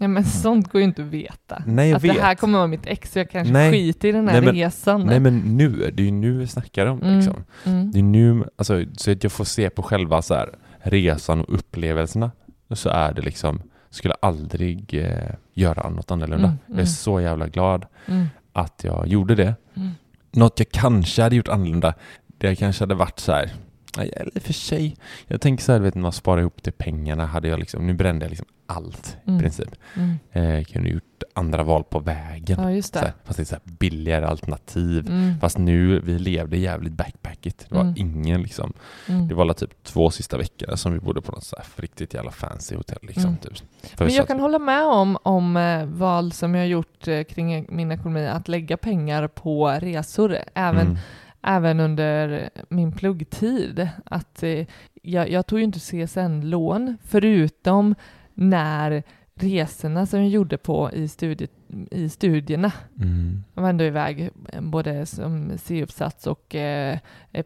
Ja, 0.00 0.08
men 0.08 0.24
sånt 0.24 0.68
går 0.72 0.80
ju 0.80 0.84
inte 0.84 1.02
att 1.02 1.08
veta. 1.08 1.62
Nej, 1.66 1.92
att 1.92 2.04
vet. 2.04 2.14
det 2.14 2.20
här 2.22 2.34
kommer 2.34 2.58
vara 2.58 2.66
mitt 2.68 2.86
ex, 2.86 3.12
så 3.12 3.18
jag 3.18 3.30
kanske 3.30 3.52
Nej. 3.52 3.72
skiter 3.72 4.08
i 4.08 4.12
den 4.12 4.28
här 4.28 4.34
Nej, 4.40 4.44
men- 4.44 4.54
resan. 4.54 5.06
Nej 5.06 5.20
men 5.20 5.38
nu, 5.38 5.90
det 5.94 6.02
är 6.02 6.04
ju 6.04 6.10
nu 6.10 6.32
vi 6.38 6.46
snackar 6.46 6.86
om 6.86 7.02
Mm. 7.02 7.16
liksom. 7.16 7.44
Mm. 7.64 7.90
Det 7.92 7.98
är 7.98 8.02
nu, 8.02 8.44
alltså, 8.56 8.84
så 8.96 9.10
att 9.12 9.22
jag 9.22 9.32
får 9.32 9.44
se 9.44 9.70
på 9.70 9.82
själva 9.82 10.22
så 10.22 10.34
här, 10.34 10.48
resan 10.78 11.40
och 11.40 11.54
upplevelserna. 11.54 12.30
Så 12.70 12.88
är 12.88 13.12
det 13.12 13.22
liksom, 13.22 13.62
skulle 13.90 14.14
aldrig 14.22 14.94
eh, 14.94 15.30
göra 15.54 15.88
något 15.90 16.10
annorlunda. 16.10 16.46
Mm, 16.48 16.58
Jag 16.66 16.74
är 16.74 16.80
mm. 16.80 16.86
så 16.86 17.20
jävla 17.20 17.46
glad 17.48 17.86
Mm. 18.06 18.26
Att 18.52 18.84
jag 18.84 19.06
gjorde 19.06 19.34
det. 19.34 19.54
Mm. 19.74 19.90
Något 20.32 20.58
jag 20.58 20.68
kanske 20.68 21.22
hade 21.22 21.36
gjort 21.36 21.48
annorlunda, 21.48 21.94
det 22.38 22.56
kanske 22.56 22.82
hade 22.82 22.94
varit 22.94 23.18
så 23.18 23.32
här, 23.32 23.50
nej, 23.98 24.10
eller 24.16 24.40
för 24.40 24.52
sig, 24.52 24.96
jag 25.26 25.40
tänker 25.40 25.64
så 25.64 25.72
här, 25.72 25.78
vet 25.78 25.94
när 25.94 26.02
man 26.02 26.12
sparar 26.12 26.40
ihop 26.40 26.62
till 26.62 26.72
pengarna, 26.72 27.26
hade 27.26 27.48
jag 27.48 27.58
liksom, 27.58 27.86
nu 27.86 27.92
brände 27.94 28.24
jag 28.24 28.30
liksom 28.30 28.46
allt 28.66 29.16
Mm. 29.26 29.38
i 29.38 29.42
princip. 29.42 29.68
Mm. 29.96 30.18
Eh, 30.32 30.64
kunde 30.64 30.88
gjort 30.90 31.02
andra 31.34 31.62
val 31.62 31.84
på 31.84 31.98
vägen. 31.98 32.58
Ja, 32.62 32.70
just 32.72 32.92
Så 32.92 32.98
här, 32.98 33.06
det. 33.06 33.12
fast 33.24 33.36
det 33.36 33.42
är 33.42 33.44
så 33.44 33.56
billigare 33.64 34.24
alternativ. 34.24 35.06
Mm. 35.08 35.40
Fast 35.40 35.58
nu, 35.58 36.00
vi 36.00 36.18
levde 36.18 36.56
jävligt 36.56 36.92
backpackigt. 36.92 37.66
Det 37.68 37.74
var 37.74 37.82
Mm. 37.82 37.94
ingen 37.96 38.42
liksom, 38.42 38.72
Mm. 39.08 39.28
det 39.28 39.34
var 39.34 39.42
alla 39.42 39.54
typ 39.54 39.82
två 39.84 40.10
sista 40.10 40.38
veckorna 40.38 40.76
som 40.76 40.92
vi 40.92 40.98
bodde 41.00 41.20
på 41.22 41.32
något 41.32 41.44
så 41.44 41.56
här 41.56 41.66
riktigt 41.76 42.14
jävla 42.14 42.30
fancy 42.30 42.76
hotell 42.76 42.98
liksom. 43.02 43.24
Mm. 43.24 43.36
Typ. 43.36 43.52
Men 43.98 44.08
jag 44.14 44.22
att- 44.22 44.28
kan 44.28 44.40
hålla 44.40 44.58
med 44.58 44.84
om, 44.84 45.18
om 45.22 45.56
eh, 45.56 45.84
val 45.84 46.32
som 46.32 46.54
jag 46.54 46.68
gjort 46.68 47.08
eh, 47.08 47.22
kring 47.22 47.66
min 47.68 47.92
ekonomi, 47.92 48.26
att 48.26 48.48
lägga 48.48 48.76
pengar 48.76 49.28
på 49.28 49.68
resor, 49.68 50.36
även, 50.54 50.86
Mm. 50.86 50.98
Även 51.42 51.80
under 51.80 52.50
min 52.68 52.92
pluggtid. 52.92 53.88
Att, 54.04 54.42
eh, 54.42 54.66
jag, 55.02 55.30
jag 55.30 55.46
tog 55.46 55.58
ju 55.58 55.64
inte 55.64 55.78
CSN-lån, 55.78 56.96
förutom 57.02 57.94
när 58.34 59.02
resorna 59.34 60.06
som 60.06 60.20
jag 60.20 60.28
gjorde 60.28 60.58
på 60.58 60.90
i, 60.92 61.08
studie, 61.08 61.48
i 61.90 62.08
studierna. 62.08 62.72
Mm. 63.00 63.44
Jag 63.54 63.62
var 63.62 63.68
ändå 63.68 63.84
iväg 63.84 64.30
både 64.60 65.06
som 65.06 65.52
C-uppsats 65.58 66.26
och 66.26 66.54
eh, 66.54 66.98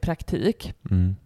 praktik. 0.02 0.74
Mm. 0.90 1.16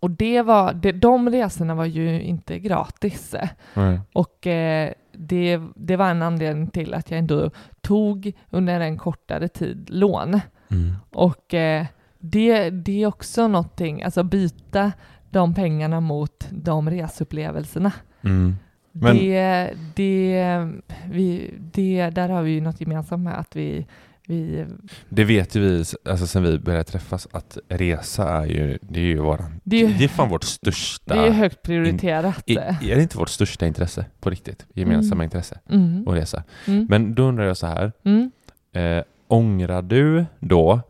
Och 0.00 0.10
det 0.10 0.42
var, 0.42 0.72
det, 0.72 0.92
de 0.92 1.30
resorna 1.30 1.74
var 1.74 1.84
ju 1.84 2.22
inte 2.22 2.58
gratis. 2.58 3.34
Nej. 3.74 4.00
Och 4.12 4.46
eh, 4.46 4.92
det, 5.12 5.60
det 5.76 5.96
var 5.96 6.10
en 6.10 6.22
anledning 6.22 6.66
till 6.66 6.94
att 6.94 7.10
jag 7.10 7.18
ändå 7.18 7.50
tog 7.80 8.32
under 8.50 8.80
en 8.80 8.98
kortare 8.98 9.48
tid 9.48 9.90
lån. 9.90 10.40
Mm. 10.70 10.92
Och 11.10 11.54
eh, 11.54 11.86
det, 12.30 12.70
det 12.70 13.02
är 13.02 13.06
också 13.06 13.48
någonting, 13.48 14.02
alltså 14.02 14.22
byta 14.22 14.92
de 15.30 15.54
pengarna 15.54 16.00
mot 16.00 16.46
de 16.50 16.90
reseupplevelserna. 16.90 17.92
Mm. 18.22 18.54
Men- 18.92 19.16
Det, 19.16 19.70
det, 19.94 20.68
vi, 21.10 21.54
det, 21.72 22.10
där 22.10 22.28
har 22.28 22.42
vi 22.42 22.50
ju 22.50 22.60
något 22.60 22.80
gemensamt 22.80 23.24
med 23.24 23.38
att 23.38 23.56
vi, 23.56 23.86
vi 24.26 24.64
Det 25.08 25.24
vet 25.24 25.54
ju 25.54 25.60
vi, 25.60 25.84
alltså 26.10 26.26
sen 26.26 26.42
vi 26.42 26.58
började 26.58 26.84
träffas, 26.84 27.28
att 27.32 27.58
resa 27.68 28.28
är 28.28 28.46
ju, 28.46 28.78
det 28.80 29.00
är 29.00 29.04
ju 29.04 29.18
våran, 29.18 29.60
Det 29.64 29.76
är 29.76 29.88
ju- 29.88 29.94
det 29.98 30.04
är 30.04 30.08
fan 30.08 30.28
vårt 30.28 30.44
största, 30.44 31.14
det 31.14 31.26
är 31.26 31.30
högt 31.30 31.62
prioriterat. 31.62 32.42
är, 32.46 32.56
är 32.58 32.96
det 32.96 33.02
inte 33.02 33.18
vårt 33.18 33.28
största 33.28 33.66
intresse 33.66 34.06
på 34.20 34.30
riktigt? 34.30 34.66
Gemensamma 34.74 35.14
Mm. 35.14 35.24
intresse, 35.24 35.58
Mm. 35.70 36.08
att 36.08 36.14
resa. 36.14 36.42
Mm. 36.66 36.86
Men 36.90 37.14
då 37.14 37.22
undrar 37.22 37.44
jag 37.44 37.56
så 37.56 37.66
här, 37.66 37.92
Mm. 38.04 38.30
eh, 38.72 39.04
ångrar 39.28 39.82
du 39.82 40.26
då 40.40 40.80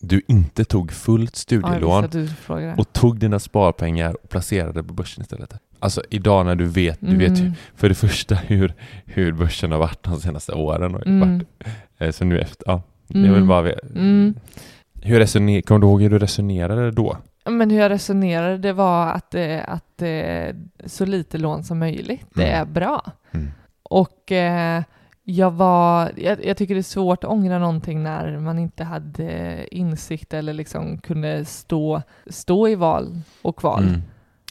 du 0.00 0.22
inte 0.28 0.64
tog 0.64 0.92
fullt 0.92 1.36
studielån 1.36 2.08
och 2.78 2.92
tog 2.92 3.18
dina 3.18 3.38
sparpengar 3.38 4.16
och 4.22 4.28
placerade 4.30 4.82
på 4.82 4.94
börsen 4.94 5.22
istället? 5.22 5.54
Alltså 5.78 6.02
idag 6.10 6.46
när 6.46 6.54
du 6.54 6.64
vet, 6.64 6.98
du 7.00 7.16
vet 7.16 7.38
ju 7.38 7.42
Mm. 7.42 7.52
för 7.76 7.88
det 7.88 7.94
första 7.94 8.34
hur, 8.34 8.74
hur 9.04 9.32
börsen 9.32 9.72
har 9.72 9.78
varit 9.78 10.02
de 10.02 10.20
senaste 10.20 10.52
åren 10.52 10.94
och 10.94 11.06
Mm. 11.06 11.20
varit, 11.38 11.48
eh, 11.98 12.10
så 12.10 12.24
nu 12.24 12.40
efter, 12.40 12.64
ja, 12.66 12.82
jag 13.06 13.20
vill 13.20 13.30
Mm. 13.30 13.48
bara. 13.48 13.72
Mm. 13.72 14.34
Hur 15.02 15.18
resoner, 15.18 15.60
kommer 15.62 15.78
du 15.80 15.86
ihåg 15.86 16.02
hur 16.02 16.10
du 16.10 16.18
resonerade 16.18 16.90
då? 16.90 17.16
Men 17.44 17.70
hur 17.70 17.78
jag 17.78 17.90
resonerade 17.90 18.58
det 18.58 18.72
var 18.72 19.06
att, 19.08 19.34
eh, 19.34 19.58
att 19.68 20.02
eh, 20.02 20.54
så 20.86 21.06
lite 21.06 21.38
lån 21.38 21.64
som 21.64 21.78
möjligt, 21.78 22.26
det 22.34 22.46
Mm. 22.48 22.60
är 22.60 22.64
bra. 22.72 23.12
Mm. 23.32 23.50
Och 23.82 24.32
jag 25.30 25.50
var, 25.50 26.12
jag, 26.16 26.44
jag 26.44 26.56
tycker 26.56 26.74
det 26.74 26.80
är 26.80 26.82
svårt 26.82 27.24
att 27.24 27.30
ångra 27.30 27.58
någonting 27.58 28.02
när 28.02 28.38
man 28.38 28.58
inte 28.58 28.84
hade 28.84 29.66
insikt 29.76 30.34
eller 30.34 30.52
liksom 30.52 30.98
kunde 30.98 31.44
stå, 31.44 32.02
stå 32.26 32.68
i 32.68 32.74
val 32.74 33.20
och 33.42 33.56
kval. 33.56 33.82
Mm. 33.82 34.02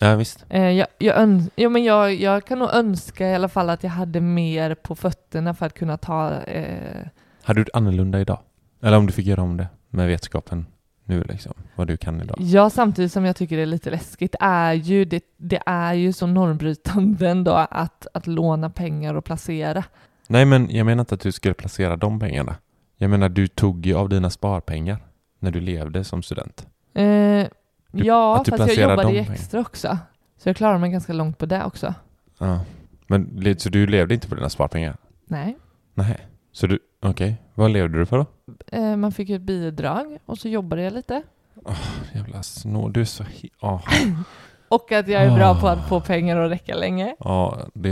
Ja 0.02 0.16
visst. 0.16 0.46
Eh, 0.50 0.70
jag, 0.70 0.88
jag, 0.98 1.42
ja, 1.56 1.70
men 1.70 1.84
jag, 1.84 2.14
jag 2.14 2.46
kan 2.46 2.60
nog 2.60 2.70
önska 2.74 3.30
i 3.30 3.36
alla 3.36 3.50
fall 3.50 3.70
att 3.70 3.84
jag 3.84 3.90
hade 3.90 4.22
mer 4.22 4.76
på 4.76 4.96
fötterna 4.96 5.54
för 5.54 5.66
att 5.66 5.74
kunna 5.74 5.98
ta 5.98 6.34
eh, 6.42 7.08
Hade 7.44 7.58
du 7.58 7.62
gjort 7.62 7.70
annorlunda 7.74 8.20
idag? 8.20 8.40
Eller 8.82 8.98
om 8.98 9.06
du 9.06 9.14
fick 9.14 9.26
göra 9.26 9.42
om 9.42 9.58
det 9.58 9.68
med 9.90 10.08
vetskapen 10.08 10.66
nu 11.04 11.24
liksom, 11.24 11.54
vad 11.76 11.88
du 11.88 11.98
kan 11.98 12.22
idag? 12.22 12.38
Ja, 12.40 12.70
samtidigt 12.70 13.12
som 13.12 13.26
jag 13.26 13.36
tycker 13.36 13.56
det 13.56 13.62
är 13.62 13.66
lite 13.66 13.90
läskigt 13.90 14.36
är 14.40 14.74
ju 14.74 15.06
det, 15.06 15.24
det 15.38 15.62
är 15.66 15.94
ju 15.94 16.14
så 16.14 16.28
normbrytande 16.28 17.30
ändå 17.30 17.52
att, 17.52 18.08
att 18.14 18.28
låna 18.28 18.70
pengar 18.70 19.14
och 19.14 19.26
placera. 19.26 19.84
Nej 20.32 20.46
men 20.46 20.70
jag 20.76 20.86
menar 20.86 21.02
inte 21.02 21.16
att 21.16 21.22
du 21.22 21.32
skulle 21.32 21.54
placera 21.54 21.96
de 21.96 22.20
pengarna. 22.20 22.56
Jag 22.98 23.10
menar 23.10 23.30
du 23.30 23.48
tog 23.48 23.86
ju 23.86 23.94
av 23.96 24.10
dina 24.10 24.30
sparpengar 24.30 24.98
när 25.40 25.52
du 25.52 25.60
levde 25.60 26.04
som 26.04 26.24
student. 26.24 26.68
Eh, 26.94 27.04
Du- 27.92 28.06
ja, 28.06 28.38
att 28.38 28.46
du 28.46 28.52
fast 28.52 28.68
jag 28.68 28.78
jobbade 28.90 29.04
de 29.04 29.14
ju 29.14 29.18
pengarna. 29.20 29.36
extra 29.36 29.60
också. 29.60 29.98
Så 30.38 30.50
jag 30.50 30.56
klarar 30.56 30.78
mig 30.78 30.90
ganska 30.92 31.14
långt 31.14 31.38
på 31.38 31.46
det 31.46 31.64
också. 31.66 31.94
Ja. 32.38 32.60
Men 33.08 33.56
så 33.60 33.70
du 33.70 33.88
levde 33.88 34.14
inte 34.14 34.28
på 34.30 34.36
dina 34.36 34.50
sparpengar? 34.50 34.98
Nej. 35.26 35.58
Nej. 35.94 36.18
Så 36.52 36.68
du, 36.68 36.80
okej, 37.02 37.36
vad 37.54 37.72
levde 37.72 38.00
du 38.00 38.06
på 38.06 38.18
då? 38.18 38.26
Eh, 38.68 38.96
man 38.96 39.12
fick 39.12 39.30
ju 39.30 39.36
ett 39.36 39.42
bidrag 39.42 40.18
och 40.26 40.38
så 40.38 40.50
jobbade 40.50 40.82
jag 40.82 40.94
lite. 40.94 41.24
Jävla 42.14 42.44
snå, 42.44 42.90
du 42.90 43.02
är 43.02 43.06
så 43.06 43.24
he- 43.24 43.50
ah. 43.60 43.80
Och 44.70 44.92
att 44.92 45.08
jag 45.08 45.24
är 45.24 45.36
bra 45.36 45.56
på 45.62 45.68
Ah. 45.68 45.72
att 45.72 45.88
få 45.90 46.00
pengar 46.00 46.38
att 46.38 46.52
räcka 46.52 46.76
länge. 46.76 47.16
Ja, 47.20 47.58
det 47.74 47.90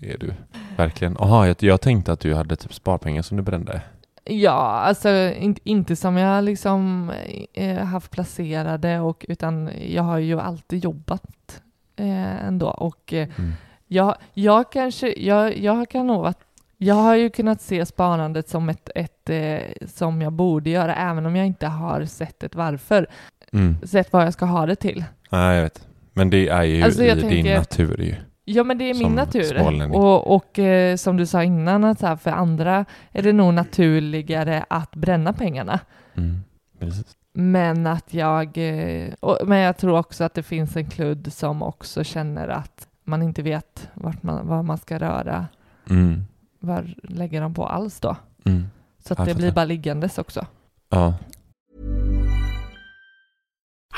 är 0.00 0.18
du. 0.18 0.32
Verkligen. 0.76 1.16
Jaha, 1.18 1.46
jag, 1.46 1.56
jag 1.60 1.80
tänkte 1.80 2.12
att 2.12 2.20
du 2.20 2.34
hade 2.34 2.56
typ 2.56 2.74
sparpengar 2.74 3.22
som 3.22 3.36
du 3.36 3.42
brände. 3.42 3.80
Ja, 4.24 4.52
alltså 4.52 5.08
in, 5.34 5.56
inte 5.64 5.96
som 5.96 6.16
jag 6.16 6.44
liksom 6.44 7.10
eh, 7.52 7.78
haft 7.78 8.10
placerade 8.10 9.00
och 9.00 9.26
utan 9.28 9.70
jag 9.88 10.02
har 10.02 10.18
ju 10.18 10.40
alltid 10.40 10.84
jobbat 10.84 11.62
eh, 11.96 12.46
ändå 12.46 12.68
och 12.68 13.12
eh, 13.12 13.28
Mm. 13.38 13.52
jag, 13.86 14.14
jag 14.34 14.72
kanske, 14.72 15.14
jag, 15.20 15.58
jag 15.58 15.88
kan 15.88 16.06
nog 16.06 16.26
att 16.26 16.38
jag 16.78 16.94
har 16.94 17.14
ju 17.16 17.30
kunnat 17.30 17.60
se 17.60 17.86
sparandet 17.86 18.48
som 18.48 18.68
ett, 18.68 18.90
ett 18.94 19.30
eh, 19.30 19.58
som 19.86 20.22
jag 20.22 20.32
borde 20.32 20.70
göra 20.70 20.94
även 20.94 21.26
om 21.26 21.36
jag 21.36 21.46
inte 21.46 21.66
har 21.66 22.04
sett 22.04 22.42
ett 22.42 22.54
varför, 22.54 23.06
Mm. 23.52 23.76
sett 23.86 24.12
vad 24.12 24.26
jag 24.26 24.32
ska 24.32 24.44
ha 24.46 24.66
det 24.66 24.76
till. 24.76 25.04
Nej, 25.30 25.56
jag 25.56 25.62
vet. 25.62 25.86
Men 26.12 26.30
det 26.30 26.48
är 26.48 26.62
ju 26.62 26.82
Alltså, 26.82 27.02
i 27.04 27.14
din 27.14 27.28
tänker- 27.30 27.58
natur 27.58 28.00
ju. 28.00 28.14
Ja 28.44 28.64
men 28.64 28.78
det 28.78 28.90
är 28.90 28.94
min 28.94 29.12
natur. 29.12 29.94
Och, 29.96 30.34
och 30.36 30.58
eh, 30.58 30.96
som 30.96 31.16
du 31.16 31.26
sa 31.26 31.42
innan, 31.44 31.84
att 31.84 32.02
här, 32.02 32.16
för 32.16 32.30
andra 32.30 32.84
är 33.12 33.22
det 33.22 33.32
nog 33.32 33.54
naturligare 33.54 34.64
att 34.70 34.90
bränna 34.94 35.32
pengarna. 35.32 35.80
Mm. 36.14 36.40
Men 37.32 37.86
att 37.86 38.14
jag, 38.14 38.58
eh, 38.58 39.08
och, 39.20 39.38
men 39.46 39.58
jag 39.58 39.76
tror 39.76 39.98
också 39.98 40.24
att 40.24 40.34
det 40.34 40.42
finns 40.42 40.76
en 40.76 40.90
kludd 40.90 41.32
som 41.32 41.62
också 41.62 42.04
känner 42.04 42.48
att 42.48 42.88
man 43.04 43.22
inte 43.22 43.42
vet 43.42 43.88
vart 43.94 44.22
man, 44.22 44.46
vad 44.46 44.64
man 44.64 44.78
ska 44.78 44.98
röra, 44.98 45.46
Mm. 45.90 46.24
var 46.58 46.94
lägger 47.02 47.40
de 47.40 47.54
på 47.54 47.66
alls 47.66 48.00
då. 48.00 48.16
Mm. 48.44 48.64
Så 49.06 49.12
att 49.14 49.26
det 49.26 49.34
blir 49.34 49.52
bara 49.52 49.64
liggandes 49.64 50.18
också. 50.18 50.46
Ja. 50.88 51.14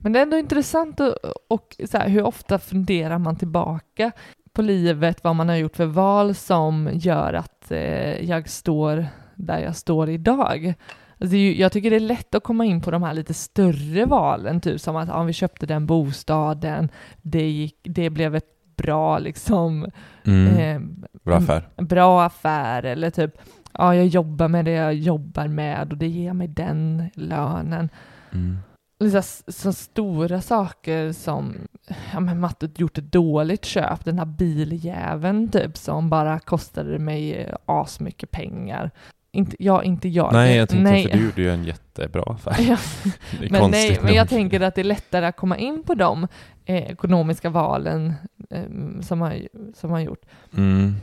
men 0.00 0.12
det 0.12 0.18
är 0.18 0.22
ändå 0.22 0.36
intressant 0.38 1.00
och, 1.00 1.14
och 1.48 1.76
så 1.90 1.98
här, 1.98 2.08
hur 2.08 2.22
ofta 2.22 2.58
funderar 2.58 3.18
man 3.18 3.36
tillbaka 3.36 4.12
på 4.52 4.62
livet, 4.62 5.24
vad 5.24 5.36
man 5.36 5.48
har 5.48 5.56
gjort 5.56 5.76
för 5.76 5.86
val 5.86 6.34
som 6.34 6.90
gör 6.92 7.32
att 7.32 7.70
eh, 7.70 8.24
jag 8.30 8.48
står 8.48 9.06
där 9.34 9.58
jag 9.58 9.76
står 9.76 10.08
idag. 10.10 10.74
Alltså, 11.20 11.36
jag 11.36 11.72
tycker 11.72 11.90
det 11.90 11.96
är 11.96 12.00
lätt 12.00 12.34
att 12.34 12.42
komma 12.42 12.64
in 12.64 12.80
på 12.80 12.90
de 12.90 13.02
här 13.02 13.14
lite 13.14 13.34
större 13.34 14.04
valen, 14.04 14.60
typ 14.60 14.80
som 14.80 14.96
att 14.96 15.08
ja, 15.08 15.22
vi 15.22 15.32
köpte 15.32 15.66
den 15.66 15.86
bostaden, 15.86 16.88
det, 17.22 17.50
gick, 17.50 17.76
det 17.82 18.10
blev 18.10 18.36
ett 18.36 18.76
bra 18.76 19.18
liksom, 19.18 19.86
Mm. 20.26 20.46
eh, 20.56 20.80
Bra 21.22 21.36
affär. 21.36 21.68
bra 21.76 22.22
affär 22.24 22.82
eller 22.82 23.10
typ 23.10 23.34
ja, 23.72 23.94
jag 23.94 24.06
jobbar 24.06 24.48
med 24.48 24.64
det 24.64 24.70
jag 24.70 24.94
jobbar 24.94 25.48
med 25.48 25.92
och 25.92 25.98
det 25.98 26.08
ger 26.08 26.32
mig 26.32 26.48
den 26.48 27.04
lönen. 27.14 27.88
Mm. 28.32 28.58
Liksom, 29.00 29.22
så 29.48 29.72
stora 29.72 30.40
saker 30.40 31.12
som 31.12 31.54
ja, 32.12 32.20
men 32.20 32.40
Matte 32.40 32.70
gjort 32.76 32.98
ett 32.98 33.12
dåligt 33.12 33.64
köp, 33.64 34.04
den 34.04 34.18
här 34.18 34.26
biljäveln 34.26 35.48
typ 35.48 35.76
som 35.76 36.10
bara 36.10 36.38
kostade 36.38 36.98
mig 36.98 37.34
eh, 37.34 37.56
asmycket 37.66 38.30
pengar. 38.30 38.90
Inte, 39.32 39.56
ja, 39.58 39.82
inte 39.82 40.08
jag. 40.08 40.32
Nej, 40.32 40.56
jag 40.56 40.68
tänkte 40.68 40.90
Nej. 40.90 41.08
för 41.08 41.18
du 41.18 41.24
gjorde 41.24 41.42
ju 41.42 41.50
en 41.50 41.64
jättebra 41.64 42.22
affär. 42.26 42.56
Ja, 42.58 42.76
men, 43.50 43.70
nej, 43.70 43.98
men 44.02 44.14
jag 44.14 44.28
tänker 44.28 44.60
att 44.60 44.74
det 44.74 44.80
är 44.80 44.84
lättare 44.84 45.26
att 45.26 45.36
komma 45.36 45.58
in 45.58 45.82
på 45.82 45.94
de 45.94 46.28
eh, 46.64 46.90
ekonomiska 46.90 47.50
valen 47.50 48.14
eh, 48.50 48.62
som 49.02 49.20
har, 49.20 49.48
som 49.74 49.90
har 49.90 50.00
gjort. 50.00 50.22
Mm. 50.56 50.94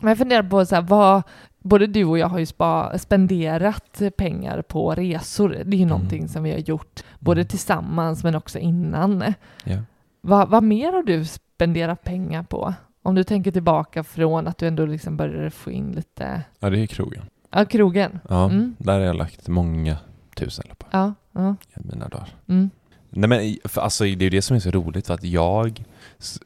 Men 0.00 0.08
jag 0.08 0.18
funderar 0.18 0.42
på 0.42 0.66
så 0.66 0.74
här, 0.74 0.82
vad, 0.82 1.22
både 1.64 1.86
du 1.86 2.04
och 2.04 2.18
jag 2.18 2.28
har 2.28 2.38
ju 2.38 2.46
spa, 2.46 2.98
spenderat 2.98 4.02
pengar 4.16 4.62
på 4.62 4.94
resor. 4.94 5.48
Det 5.48 5.56
är 5.58 5.64
ju 5.64 5.76
Mm. 5.76 5.88
någonting 5.88 6.28
som 6.28 6.42
vi 6.42 6.50
har 6.52 6.58
gjort, 6.58 7.02
både 7.18 7.44
tillsammans 7.44 8.24
men 8.24 8.34
också 8.34 8.58
innan. 8.58 9.24
Ja. 9.64 9.76
Vad, 10.20 10.48
vad 10.48 10.62
mer 10.62 10.92
har 10.92 11.02
du 11.02 11.24
spenderat 11.24 12.04
pengar 12.04 12.42
på? 12.42 12.74
Om 13.02 13.14
du 13.14 13.24
tänker 13.24 13.50
tillbaka 13.52 14.04
från 14.04 14.46
att 14.48 14.58
du 14.58 14.66
ändå 14.68 14.86
liksom 14.86 15.16
började 15.16 15.50
få 15.50 15.70
in 15.70 15.92
lite, 15.92 16.42
ja, 16.58 16.70
det 16.70 16.78
är 16.80 16.86
krogen. 16.86 17.22
ja 17.50 17.64
krogen. 17.64 18.18
Ja, 18.28 18.44
Mm. 18.50 18.76
där 18.78 18.92
har 18.92 19.00
jag 19.06 19.16
lagt 19.16 19.48
många 19.48 19.96
tusenlappar 20.36 20.88
Ja, 20.92 21.14
ja. 21.32 21.56
i 21.76 21.80
mina 21.92 22.08
dagar. 22.08 22.28
Mm. 22.48 22.70
Nej 23.10 23.28
men 23.28 23.56
alltså, 23.76 24.04
det 24.04 24.10
är 24.10 24.22
ju 24.22 24.30
det 24.30 24.42
som 24.42 24.56
är 24.56 24.60
så 24.60 24.70
roligt 24.70 25.06
för 25.06 25.14
att 25.14 25.24
jag, 25.24 25.84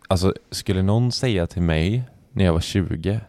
alltså 0.09 0.35
skulle 0.51 0.83
någon 0.83 1.13
säga 1.13 1.47
till 1.47 1.63
mig 1.63 2.03
när 2.33 2.45
jag 2.45 2.53
var 2.53 2.61
20 2.61 3.21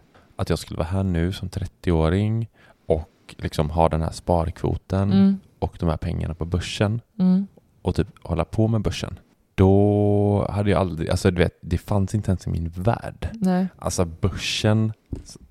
att 0.41 0.49
jag 0.49 0.60
skulle 0.60 0.78
vara 0.78 0.88
här 0.88 1.04
nu 1.04 1.32
som 1.32 1.49
30-åring 1.49 2.49
och 2.88 3.36
liksom 3.38 3.69
ha 3.69 3.89
den 3.89 4.02
här 4.02 4.12
sparkvoten 4.12 5.12
Mm. 5.12 5.39
och 5.60 5.75
de 5.80 5.89
här 5.89 5.97
pengarna 5.97 6.34
på 6.36 6.45
börsen 6.45 7.02
Mm. 7.19 7.47
och 7.82 7.95
typ 7.95 8.08
hålla 8.23 8.45
på 8.45 8.67
med 8.67 8.82
börsen. 8.82 9.19
Då 9.56 10.47
hade 10.49 10.69
jag 10.71 10.80
aldrig, 10.80 11.10
alltså 11.10 11.32
du 11.32 11.38
vet, 11.43 11.58
det 11.62 11.78
fanns 11.78 12.15
inte 12.15 12.32
ens 12.32 12.47
i 12.47 12.49
min 12.49 12.69
värld. 12.69 13.30
Nej. 13.34 13.67
Alltså 13.80 14.06
börsen 14.06 14.93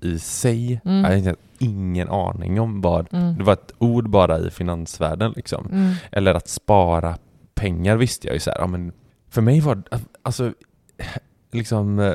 i 0.01 0.19
sig, 0.19 0.81
Mm. 0.85 1.03
jag 1.03 1.19
hade 1.19 1.35
ingen 1.59 2.09
aning 2.09 2.59
om 2.59 2.81
vad, 2.81 3.13
Mm. 3.13 3.37
det 3.37 3.43
var 3.43 3.53
ett 3.53 3.71
ord 3.77 4.09
bara 4.09 4.39
i 4.39 4.49
finansvärlden 4.51 5.33
liksom. 5.35 5.65
Mm. 5.71 5.93
Eller 6.11 6.33
att 6.33 6.47
spara 6.47 7.17
pengar 7.55 7.97
visste 7.97 8.27
jag 8.27 8.33
ju 8.33 8.39
så 8.39 8.49
här, 8.49 8.57
ja, 8.59 8.67
men 8.67 8.91
för 9.29 9.41
mig 9.41 9.59
var 9.61 9.83
alltså 10.23 10.53
liksom 11.51 11.99
eh, 11.99 12.13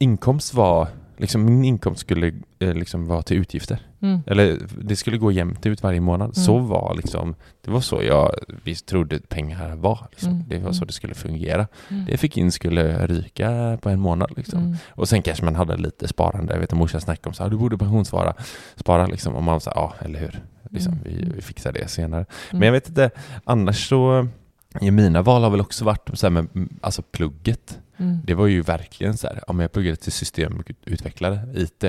inkomst 0.00 0.54
var 0.54 0.88
liksom 1.16 1.44
min 1.44 1.64
inkomst 1.64 2.00
skulle 2.00 2.32
eh, 2.58 2.74
liksom 2.74 3.06
vara 3.06 3.22
till 3.22 3.36
utgifter. 3.36 3.78
Mm. 4.00 4.20
Eller 4.26 4.58
det 4.82 4.96
skulle 4.96 5.18
gå 5.18 5.32
jämnt 5.32 5.66
ut 5.66 5.82
varje 5.82 6.00
månad. 6.00 6.26
Mm. 6.26 6.34
Så 6.34 6.58
var 6.58 6.94
liksom, 6.96 7.34
det 7.64 7.70
var 7.70 7.80
så 7.80 8.02
jag 8.02 8.34
visst 8.64 8.86
trodde 8.86 9.18
pengar 9.18 9.76
var. 9.76 10.06
Liksom. 10.10 10.30
Mm. 10.32 10.44
Det 10.48 10.58
var 10.58 10.72
så 10.72 10.78
Mm. 10.78 10.86
det 10.86 10.92
skulle 10.92 11.14
fungera. 11.14 11.66
Mm. 11.88 12.04
Det 12.04 12.16
fick 12.16 12.36
in 12.36 12.52
skulle 12.52 13.06
ryka 13.06 13.78
på 13.82 13.90
en 13.90 14.00
månad. 14.00 14.32
Liksom. 14.36 14.58
Mm. 14.58 14.76
Och 14.88 15.08
sen 15.08 15.22
kanske 15.22 15.44
man 15.44 15.54
hade 15.56 15.76
lite 15.76 16.08
sparande. 16.08 16.52
Jag 16.52 16.60
vet 16.60 16.72
att 16.72 16.78
morsan 16.78 17.00
snackade 17.00 17.28
om 17.28 17.34
så 17.34 17.42
här, 17.42 17.50
du 17.50 17.56
borde 17.56 17.78
pensionsspara. 17.78 18.34
Spara 18.76 19.06
liksom. 19.06 19.34
Och 19.34 19.42
man 19.42 19.60
sa, 19.60 19.72
ja, 19.74 19.94
eller 20.04 20.18
hur. 20.18 20.42
Liksom, 20.70 20.98
vi, 21.04 21.30
vi 21.34 21.42
fixar 21.42 21.72
det 21.72 21.88
senare. 21.88 22.26
Men 22.50 22.62
jag 22.62 22.72
vet 22.72 22.88
inte, 22.88 23.10
annars 23.44 23.88
så, 23.88 24.28
mina 24.80 25.22
val 25.22 25.42
har 25.42 25.50
väl 25.50 25.60
också 25.60 25.84
varit 25.84 26.10
så 26.14 26.26
här 26.26 26.30
med 26.30 26.68
alltså 26.80 27.02
plugget. 27.02 27.78
Mm. 27.98 28.18
Det 28.24 28.34
var 28.34 28.46
ju 28.46 28.62
verkligen 28.62 29.16
så 29.16 29.26
här, 29.26 29.40
men 29.48 29.58
jag 29.58 29.72
pluggade 29.72 29.96
till 29.96 30.12
systemutvecklare, 30.12 31.40
IT. 31.54 31.80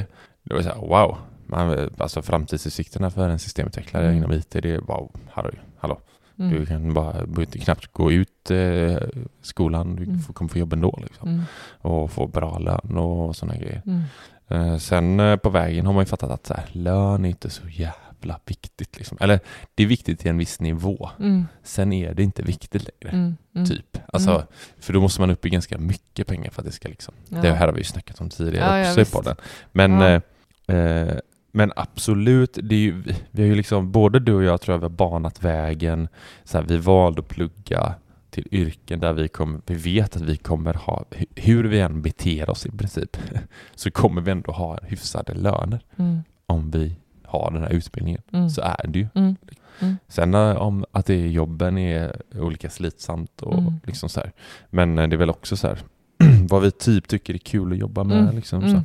Det 0.43 0.53
var 0.53 0.61
så 0.61 0.69
här, 0.69 0.75
wow. 0.81 1.17
Man, 1.49 1.89
alltså 1.97 2.21
framtidsutsikterna 2.21 3.09
för 3.11 3.29
en 3.29 3.39
systemutvecklare 3.39 4.03
Mm. 4.05 4.17
inom 4.17 4.31
IT, 4.31 4.49
det 4.51 4.65
är 4.71 4.77
wow, 4.79 5.11
hallå, 5.31 5.49
hallå. 5.77 5.99
Mm. 6.39 6.51
Du 6.53 6.65
kan 6.65 6.93
bara 6.93 7.11
behöver 7.13 7.45
knappt 7.45 7.93
gå 7.93 8.11
ut 8.11 8.51
eh, 8.51 8.97
skolan, 9.41 9.95
du 9.95 10.03
Mm. 10.03 10.21
kommer 10.33 10.49
få 10.49 10.57
jobb 10.59 10.73
ändå. 10.73 10.99
Liksom. 11.01 11.29
Mm. 11.29 11.41
Och 11.81 12.11
få 12.11 12.27
bra 12.27 12.59
lön 12.59 12.97
och 12.97 13.35
sådana 13.35 13.57
grejer. 13.57 13.81
Mm. 13.85 14.01
Eh, 14.47 14.77
sen 14.77 15.19
eh, 15.19 15.35
på 15.35 15.49
vägen 15.49 15.85
har 15.85 15.93
man 15.93 16.01
ju 16.01 16.05
fattat 16.05 16.31
att 16.31 16.45
så 16.47 16.53
här, 16.53 16.65
lön 16.71 17.25
är 17.25 17.29
inte 17.29 17.49
så 17.49 17.67
jävla 17.67 18.06
viktigt. 18.45 18.97
Liksom. 18.97 19.17
Eller 19.21 19.39
det 19.75 19.83
är 19.83 19.87
viktigt 19.87 20.19
till 20.19 20.29
en 20.29 20.37
viss 20.37 20.59
nivå. 20.59 21.09
Mm. 21.19 21.45
Sen 21.63 21.93
är 21.93 22.13
det 22.13 22.23
inte 22.23 22.41
viktigt 22.41 22.83
längre. 22.83 23.17
Mm. 23.17 23.37
Mm. 23.55 23.67
Typ. 23.67 23.97
Alltså, 24.13 24.31
Mm. 24.31 24.43
För 24.79 24.93
då 24.93 25.01
måste 25.01 25.21
man 25.21 25.29
upp 25.29 25.45
i 25.45 25.49
ganska 25.49 25.77
mycket 25.77 26.27
pengar 26.27 26.51
för 26.51 26.61
att 26.61 26.65
det 26.65 26.71
ska 26.71 26.87
liksom... 26.89 27.13
Ja. 27.29 27.41
Det 27.41 27.51
här 27.53 27.65
har 27.65 27.73
vi 27.73 27.79
ju 27.79 27.83
snackat 27.83 28.21
om 28.21 28.29
tidigare 28.29 28.65
Ja, 28.65 28.77
ja, 28.79 28.89
också 28.89 28.99
visst. 28.99 29.11
i 29.13 29.15
podden. 29.15 29.35
Men, 29.71 29.91
Ja. 29.91 30.21
eh, 30.67 30.75
eh, 30.77 31.17
men 31.51 31.73
absolut, 31.75 32.57
det 32.63 32.75
är 32.75 32.79
ju, 32.79 33.03
vi 33.31 33.41
har 33.41 33.47
ju 33.49 33.55
liksom, 33.55 33.91
både 33.91 34.19
du 34.19 34.33
och 34.33 34.43
jag 34.43 34.61
tror 34.61 34.73
jag 34.73 34.79
vi 34.79 34.83
har 34.85 34.89
banat 34.89 35.43
vägen. 35.43 36.07
Så 36.43 36.57
här, 36.57 36.65
vi 36.65 36.77
valde 36.77 37.19
att 37.19 37.27
plugga 37.27 37.93
till 38.29 38.47
yrken 38.51 38.99
där 38.99 39.13
vi, 39.13 39.27
kommer, 39.27 39.61
vi 39.65 39.75
vet 39.75 40.15
att 40.15 40.21
vi 40.21 40.37
kommer 40.37 40.73
ha, 40.73 41.03
hu- 41.11 41.25
hur 41.35 41.63
vi 41.63 41.79
än 41.79 42.01
beter 42.01 42.49
oss 42.49 42.65
i 42.65 42.71
princip, 42.71 43.17
så 43.75 43.91
kommer 43.91 44.21
vi 44.21 44.31
ändå 44.31 44.51
ha 44.51 44.79
hyfsade 44.83 45.33
löner 45.33 45.79
Mm. 45.97 46.19
om 46.45 46.71
vi 46.71 46.95
har 47.27 47.51
den 47.51 47.63
här 47.63 47.69
utbildningen. 47.69 48.21
Mm. 48.33 48.49
Så 48.49 48.61
är 48.61 48.87
det 48.87 48.99
ju. 48.99 49.07
Mm. 49.15 49.35
Mm. 49.79 49.97
Sen 50.07 50.33
eh, 50.33 50.55
om 50.57 50.85
att 50.91 51.05
det 51.05 51.13
är 51.13 51.27
jobben 51.27 51.77
är 51.77 52.21
olika 52.39 52.69
slitsamt 52.69 53.41
och 53.41 53.59
Mm. 53.59 53.73
liksom 53.83 54.09
så 54.09 54.19
här. 54.19 54.31
Men 54.69 54.97
eh, 54.99 55.07
det 55.07 55.15
är 55.15 55.17
väl 55.17 55.29
också 55.29 55.57
så 55.57 55.67
här 55.67 55.79
vad 56.49 56.61
vi 56.61 56.71
typ 56.71 57.07
tycker 57.07 57.33
är 57.33 57.37
kul 57.37 57.71
att 57.71 57.77
jobba 57.77 58.03
med. 58.03 58.19
Mm. 58.19 58.35
Liksom, 58.35 58.63
Mm. 58.63 58.71
så. 58.71 58.83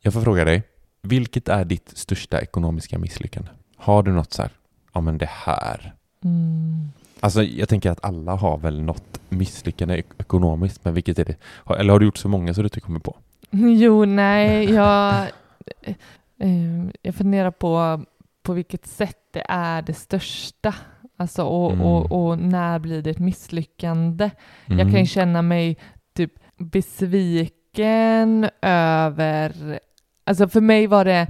Jag 0.00 0.12
får 0.12 0.20
fråga 0.20 0.44
dig, 0.44 0.62
vilket 1.02 1.48
är 1.48 1.64
ditt 1.64 1.92
största 1.98 2.40
ekonomiska 2.40 2.98
misslyckande? 2.98 3.48
Har 3.76 4.02
du 4.02 4.12
något 4.12 4.32
så 4.32 4.42
här, 4.42 4.50
ja 4.92 5.00
men 5.00 5.18
det 5.18 5.28
här. 5.30 5.94
Mm. 7.24 7.26
Alltså 7.26 7.42
jag 7.42 7.68
tänker 7.68 7.90
att 7.90 8.04
alla 8.04 8.34
har 8.34 8.58
väl 8.58 8.82
något 8.82 9.20
misslyckande 9.28 9.94
ek- 9.98 10.14
ekonomiskt, 10.20 10.84
men 10.84 10.94
vilket 10.94 11.18
är 11.18 11.24
det? 11.24 11.36
Eller 11.78 11.92
har 11.92 11.98
du 12.00 12.06
gjort 12.06 12.16
så 12.18 12.28
många 12.28 12.54
så 12.54 12.60
du 12.62 12.66
inte 12.66 12.80
kommer 12.80 13.00
på? 13.00 13.16
Jo, 13.50 14.04
nej, 14.04 14.70
jag, 14.74 15.14
eh, 16.38 16.84
jag 17.02 17.14
funderar 17.14 17.50
på 17.50 18.04
på 18.42 18.52
vilket 18.52 18.86
sätt 18.86 19.18
det 19.32 19.44
är 19.48 19.82
det 19.82 19.94
största. 19.94 20.74
Alltså, 21.16 21.42
och, 21.44 21.72
Mm. 21.72 21.84
och, 21.86 22.12
och 22.28 22.38
när 22.38 22.78
blir 22.78 23.02
det 23.02 23.10
ett 23.10 23.18
misslyckande? 23.18 24.30
Jag 24.66 24.80
Mm. 24.80 24.92
kan 24.92 25.00
ju 25.00 25.06
känna 25.06 25.42
mig 25.42 25.76
typ 26.16 26.32
besviken 26.58 28.48
över... 28.62 29.78
Alltså 30.26 30.48
för 30.48 30.60
mig 30.60 30.86
var 30.86 31.04
det, 31.04 31.26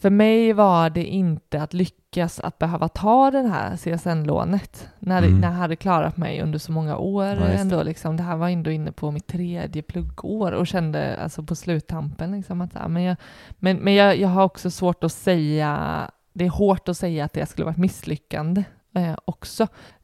för 0.00 0.10
mig 0.10 0.52
var 0.52 0.90
det 0.90 1.04
inte 1.04 1.62
att 1.62 1.74
lyckas 1.74 2.40
att 2.40 2.58
behöva 2.58 2.88
ta 2.88 3.30
det 3.30 3.48
här 3.48 3.76
CSN-lånet 3.76 4.88
när, 4.98 5.20
det- 5.20 5.26
Mm. 5.26 5.40
när 5.40 5.48
jag 5.48 5.54
hade 5.54 5.76
klarat 5.76 6.16
mig 6.16 6.42
under 6.42 6.58
så 6.58 6.72
många 6.72 6.96
år. 6.96 7.24
Ja, 7.26 7.34
ändå, 7.46 7.82
liksom. 7.82 8.16
Det 8.16 8.22
här 8.22 8.36
var 8.36 8.48
ändå 8.48 8.70
inne 8.70 8.92
på 8.92 9.10
mitt 9.10 9.26
tredje 9.26 9.82
pluggår 9.82 10.52
och 10.52 10.66
kände 10.66 11.16
alltså 11.22 11.42
på 11.42 11.54
sluttampen 11.54 12.32
liksom, 12.32 12.60
att 12.60 12.74
men, 12.88 13.02
jag, 13.02 13.16
men, 13.58 13.76
men 13.76 13.94
jag, 13.94 14.16
jag 14.18 14.28
har 14.28 14.44
också 14.44 14.70
svårt 14.70 15.04
att 15.04 15.12
säga, 15.12 16.10
det 16.32 16.44
är 16.44 16.50
hårt 16.50 16.88
att 16.88 16.96
säga 16.96 17.24
att 17.24 17.32
det 17.32 17.46
skulle 17.46 17.64
vara 17.64 17.72
ett 17.72 17.78
misslyckande 17.78 18.64
eh, 18.94 19.16
också. 19.24 19.62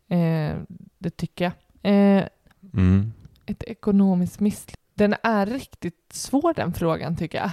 Eh, 0.09 0.57
det 0.99 1.11
tycker 1.17 1.45
jag. 1.45 1.53
Eh, 1.93 2.25
Mm. 2.75 3.13
ett 3.47 3.63
ekonomiskt 3.63 4.41
misslyckande. 4.41 4.81
Den 4.95 5.15
är 5.23 5.47
riktigt 5.47 6.11
svår 6.13 6.55
den 6.55 6.73
frågan 6.73 7.17
tycker 7.17 7.39
jag. 7.39 7.51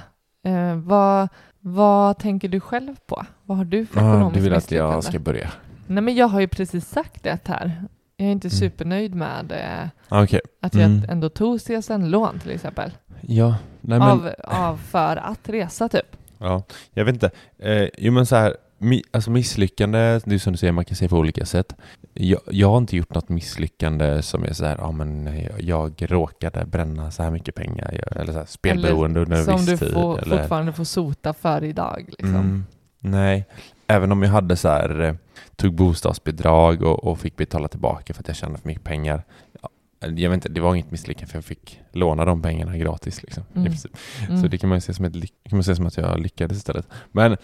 Eh, 0.54 0.76
vad, 0.76 1.30
vad 1.62 2.18
tänker 2.18 2.48
du 2.50 2.60
själv 2.60 2.96
på? 3.06 3.26
Vad 3.46 3.58
har 3.58 3.66
du 3.66 3.86
för 3.86 4.00
Ah, 4.02 4.10
ekonomiskt 4.10 4.36
du 4.36 4.42
vill 4.42 4.54
att 4.54 4.72
jag 4.72 5.04
ska 5.04 5.20
börja? 5.20 5.52
Nej 5.88 6.04
men 6.04 6.16
jag 6.16 6.28
har 6.28 6.40
ju 6.40 6.48
precis 6.48 6.88
sagt 6.90 7.24
det 7.24 7.48
här. 7.48 7.84
Jag 8.18 8.28
är 8.28 8.32
inte 8.32 8.48
Mm. 8.48 8.58
supernöjd 8.60 9.16
med 9.16 9.52
eh, 9.52 9.88
Ah, 10.10 10.24
Okej. 10.24 10.42
att 10.62 10.74
jag 10.76 10.84
Mm. 10.84 11.10
ändå 11.10 11.30
tog 11.30 11.60
CSN-lån 11.62 12.40
till 12.40 12.52
exempel. 12.52 12.92
Ja, 13.22 13.56
nej 13.82 14.00
men... 14.00 14.02
Av, 14.10 14.30
av 14.44 14.78
för 14.78 15.18
att 15.18 15.50
resa 15.50 15.90
typ. 15.90 16.16
Ja, 16.38 16.64
jag 16.94 17.06
vet 17.06 17.14
inte. 17.14 17.32
Eh, 17.58 17.88
jo 17.98 18.12
men 18.14 18.26
så 18.26 18.36
här, 18.36 18.56
alltså 19.12 19.32
misslyckande, 19.32 20.20
det 20.26 20.36
är 20.36 20.40
som 20.40 20.54
du 20.54 20.58
säger, 20.58 20.74
man 20.74 20.86
kan 20.86 20.96
säga 20.96 21.10
på 21.10 21.18
olika 21.18 21.46
sätt. 21.46 21.76
Jag, 22.14 22.42
jag 22.52 22.70
har 22.70 22.78
inte 22.78 22.98
gjort 22.98 23.14
något 23.14 23.30
misslyckande 23.30 24.22
som 24.22 24.44
är 24.44 24.54
så 24.54 24.66
här, 24.66 24.76
ja 24.80 24.92
men 24.92 25.30
jag, 25.60 25.94
jag 25.98 26.12
råkade 26.12 26.66
bränna 26.66 27.12
så 27.12 27.24
här 27.24 27.32
mycket 27.32 27.56
pengar, 27.56 27.94
jag, 28.06 28.22
eller 28.22 28.34
så 28.34 28.40
här, 28.40 28.46
spelberoende 28.46 29.20
under 29.20 29.38
en 29.38 29.46
som 29.46 29.58
viss 29.58 29.66
du 29.70 29.78
tid. 29.78 29.94
får, 29.94 30.22
eller, 30.22 30.38
fortfarande 30.38 30.74
får 30.74 30.84
sota 30.84 31.34
för 31.34 31.64
idag. 31.64 32.06
Liksom. 32.08 32.36
Mm, 32.36 32.66
nej, 33.00 33.46
även 33.88 34.12
om 34.12 34.24
jag 34.24 34.30
hade 34.30 34.56
så 34.56 34.68
här, 34.70 35.00
eh, 35.02 35.16
tog 35.56 35.74
bostadsbidrag 35.76 36.82
och, 36.84 37.04
och 37.04 37.20
fick 37.20 37.36
betala 37.36 37.68
tillbaka 37.68 38.14
för 38.14 38.22
att 38.22 38.28
jag 38.28 38.38
tjänade 38.38 38.60
för 38.60 38.68
mycket 38.68 38.84
pengar. 38.84 39.24
Ja, 39.62 39.70
jag 40.02 40.30
vet 40.30 40.34
inte, 40.34 40.50
det 40.50 40.62
var 40.62 40.76
inget 40.76 40.92
misslyckande 40.92 41.28
för 41.32 41.38
jag 41.38 41.46
fick 41.46 41.80
låna 41.92 42.26
de 42.26 42.42
pengarna 42.42 42.78
gratis. 42.78 43.24
Liksom, 43.24 43.44
Mm. 43.56 43.74
Mm. 44.30 44.42
Så 44.42 44.48
det 44.48 44.58
kan 44.58 44.70
man 44.70 44.82
se 44.82 44.94
som, 44.94 45.06
ett, 45.06 45.14
kan 45.14 45.58
man 45.58 45.64
se 45.64 45.76
som 45.76 45.86
att 45.86 45.98
jag 45.98 46.20
lyckades 46.20 46.58
istället. 46.58 46.88
Men 47.12 47.38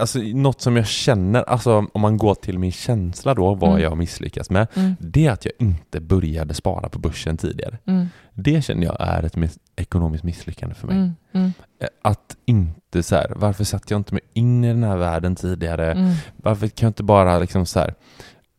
alltså, 0.00 0.18
något 0.18 0.60
som 0.60 0.76
jag 0.76 0.86
känner, 0.86 1.42
alltså 1.42 1.86
om 1.92 2.00
man 2.00 2.16
går 2.16 2.34
till 2.34 2.58
min 2.58 2.72
känsla 2.72 3.34
då, 3.34 3.54
vad 3.54 3.70
Mm. 3.70 3.82
jag 3.82 3.98
misslyckas 3.98 4.50
med, 4.50 4.66
Mm. 4.74 4.94
det 5.00 5.26
är 5.26 5.30
att 5.32 5.44
jag 5.44 5.54
inte 5.58 6.00
började 6.00 6.54
spara 6.54 6.88
på 6.88 6.98
börsen 6.98 7.36
tidigare. 7.36 7.78
Mm. 7.86 8.06
Det 8.34 8.64
känner 8.64 8.86
jag 8.86 8.96
är 9.00 9.22
ett 9.22 9.36
miss- 9.36 9.58
ekonomiskt 9.76 10.24
misslyckande 10.24 10.74
för 10.74 10.86
mig. 10.86 10.96
Mm. 10.96 11.12
Mm. 11.32 11.52
Eh, 11.82 11.88
Att 12.02 12.36
inte 12.46 13.02
så 13.02 13.14
här, 13.16 13.32
varför 13.36 13.64
satte 13.64 13.94
jag 13.94 14.00
inte 14.00 14.14
mig 14.14 14.22
in 14.32 14.64
i 14.64 14.68
den 14.68 14.82
här 14.84 14.96
världen 14.96 15.36
tidigare? 15.36 15.92
Mm. 15.92 16.12
Varför 16.36 16.68
kan 16.68 16.86
jag 16.86 16.90
inte 16.90 17.02
bara 17.02 17.38
liksom 17.38 17.66
så 17.66 17.78
här, 17.78 17.94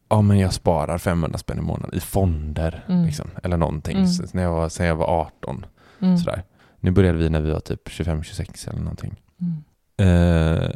ja 0.10 0.22
men 0.22 0.39
jag 0.39 0.54
sparar 0.54 0.98
500 0.98 1.38
spänn 1.38 1.58
i 1.58 1.62
månaden 1.62 1.96
i 1.96 2.00
fonder, 2.00 2.84
liksom, 3.06 3.30
eller 3.43 3.58
någonting, 3.58 4.08
så, 4.08 4.24
när 4.34 4.43
jag 4.43 4.54
var, 4.54 4.69
sen 4.69 4.86
jag 4.86 4.96
var 4.96 5.06
18. 5.08 5.65
Mm. 6.02 6.17
Sådär. 6.17 6.43
Nu 6.80 6.91
började 6.91 7.17
vi 7.17 7.30
när 7.30 7.41
vi 7.41 7.52
var 7.52 7.60
typ 7.60 7.88
25-26 7.89 8.67
eller 8.69 8.80
någonting. 8.80 9.15
Mm. 9.41 10.72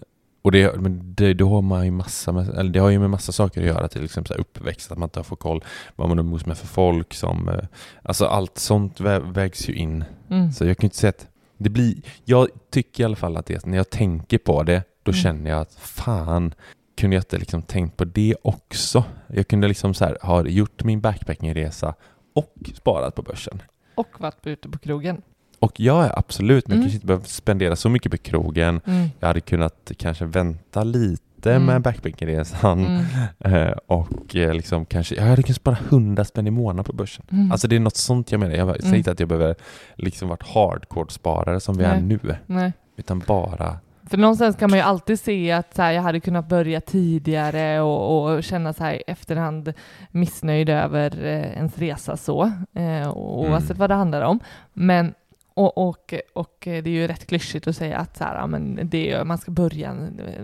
Och 0.48 0.52
det, 0.52 0.72
det, 1.18 1.34
det 1.34 1.44
har 1.44 1.62
man 1.62 1.86
ju 1.86 1.92
massa 1.92 2.32
med, 2.32 2.50
eller 2.50 2.72
det 2.72 2.80
har 2.80 2.90
ju 2.90 3.00
med 3.00 3.10
massa 3.10 3.32
saker 3.32 3.62
att 3.62 3.68
göra, 3.68 3.88
till 3.88 4.04
exempel 4.06 4.36
så 4.36 4.42
uppväxt, 4.42 4.92
att 4.92 4.98
man 4.98 5.08
inte 5.08 5.24
får 5.24 5.36
koll 5.36 5.64
vad 5.96 6.10
man 6.10 6.20
umgås 6.20 6.46
med 6.46 6.58
för 6.58 6.68
folk 6.68 7.14
som, 7.14 7.50
eh, 7.50 7.60
alltså 8.04 8.26
allt 8.26 8.58
sånt 8.58 9.00
vä- 9.00 9.34
vägs 9.34 9.70
ju 9.70 9.74
in. 9.74 10.04
Mm. 10.30 10.52
Så 10.52 10.66
jag 10.66 10.78
kan 10.78 10.86
inte 10.86 10.98
säga 10.98 11.10
att 11.10 11.28
det 11.58 11.70
blir, 11.70 11.96
jag 12.26 12.48
tycker 12.72 13.04
i 13.04 13.06
alla 13.06 13.16
fall 13.16 13.38
att 13.38 13.46
det, 13.46 13.66
när 13.66 13.78
jag 13.78 13.90
tänker 13.90 14.38
på 14.38 14.64
det, 14.64 14.84
då 15.04 15.12
Mm. 15.12 15.22
känner 15.24 15.50
jag 15.52 15.62
att 15.62 15.74
fan, 15.74 16.54
kunde 16.98 17.16
jag 17.16 17.22
inte 17.22 17.38
liksom 17.38 17.62
tänkt 17.62 17.98
på 17.98 18.06
det 18.06 18.36
också? 18.42 19.04
Jag 19.28 19.48
kunde 19.48 19.68
liksom 19.68 19.94
så 19.94 20.06
här, 20.06 20.18
ha 20.22 20.46
gjort 20.48 20.84
min 20.84 21.02
backpackingresa 21.02 21.94
och 22.36 22.54
sparat 22.76 23.16
på 23.16 23.22
börsen. 23.22 23.62
Och 23.96 24.08
varit 24.20 24.48
ute 24.48 24.70
på 24.70 24.78
krogen. 24.78 25.22
Och 25.60 25.80
jag 25.80 26.06
är 26.06 26.20
absolut, 26.20 26.67
men 26.67 26.76
jag 26.78 26.78
Mm. 26.78 26.84
kanske 26.86 26.96
inte 26.96 27.08
behöver 27.08 27.26
spendera 27.26 27.76
så 27.76 27.89
mycket 27.89 28.12
på 28.12 28.17
krogen. 28.17 28.82
Mm. 28.86 29.08
Jag 29.20 29.28
hade 29.28 29.41
kunnat 29.41 29.91
kanske 29.98 30.26
vänta 30.26 30.84
lite 30.84 31.24
Mm. 31.52 31.65
med 31.65 31.82
backpackingresan 31.82 32.86
Mm. 32.86 33.06
eh, 33.67 33.74
och 33.88 34.36
eh, 34.36 34.54
liksom 34.54 34.86
kanske, 34.86 35.15
jag 35.15 35.24
hade 35.24 35.43
kunnat 35.43 35.56
spara 35.58 35.78
100 35.89 36.26
spänn 36.26 36.48
i 36.48 36.52
månaden 36.52 36.84
på 36.84 36.93
börsen. 36.93 37.26
Mm. 37.32 37.52
Alltså 37.52 37.67
det 37.67 37.76
är 37.76 37.80
något 37.80 37.96
sånt 37.96 38.32
jag 38.32 38.39
menar. 38.39 38.56
Jag 38.56 38.67
säger 38.70 38.86
Mm. 38.86 38.96
inte 38.98 39.12
att 39.12 39.20
jag 39.20 39.30
behöver 39.30 39.56
liksom 39.96 40.30
varit 40.30 40.43
hardcore-sparare 40.43 41.60
som 41.60 41.78
vi 41.78 41.84
är 41.84 41.93
Nej. 41.93 42.02
nu, 42.24 42.36
Nej. 42.46 42.74
utan 42.98 43.20
bara 43.28 43.78
För 44.10 44.17
någonstans 44.17 44.56
kan 44.56 44.70
man 44.70 44.80
ju 44.80 44.84
alltid 44.86 45.20
se 45.20 45.52
att 45.52 45.76
så 45.76 45.82
här, 45.82 45.91
jag 45.91 46.02
hade 46.02 46.20
kunnat 46.20 46.50
börja 46.50 46.82
tidigare 46.82 47.82
och, 47.82 48.24
och 48.36 48.43
känna 48.43 48.74
så 48.74 48.84
här 48.84 49.04
efterhand 49.08 49.74
missnöjd 50.12 50.70
över 50.70 51.26
eh, 51.26 51.58
ens 51.58 51.78
resa 51.78 52.17
så, 52.17 52.52
eh, 52.74 53.08
och 53.10 53.39
oavsett 53.39 53.70
Mm. 53.70 53.80
vad 53.80 53.89
det 53.89 53.96
handlar 53.96 54.22
om. 54.22 54.39
Men 54.74 55.13
och, 55.58 55.78
och, 55.78 56.13
och 56.34 56.56
det 56.60 56.88
är 56.88 56.88
ju 56.88 57.08
rätt 57.08 57.28
klyschigt 57.28 57.67
att 57.67 57.76
säga 57.76 57.98
att 57.98 58.17
så 58.17 58.24
här, 58.24 58.36
ja, 58.36 58.48
men 58.48 58.80
det 58.84 59.12
är, 59.12 59.24
man 59.24 59.38
ska 59.38 59.52
börja, 59.52 59.96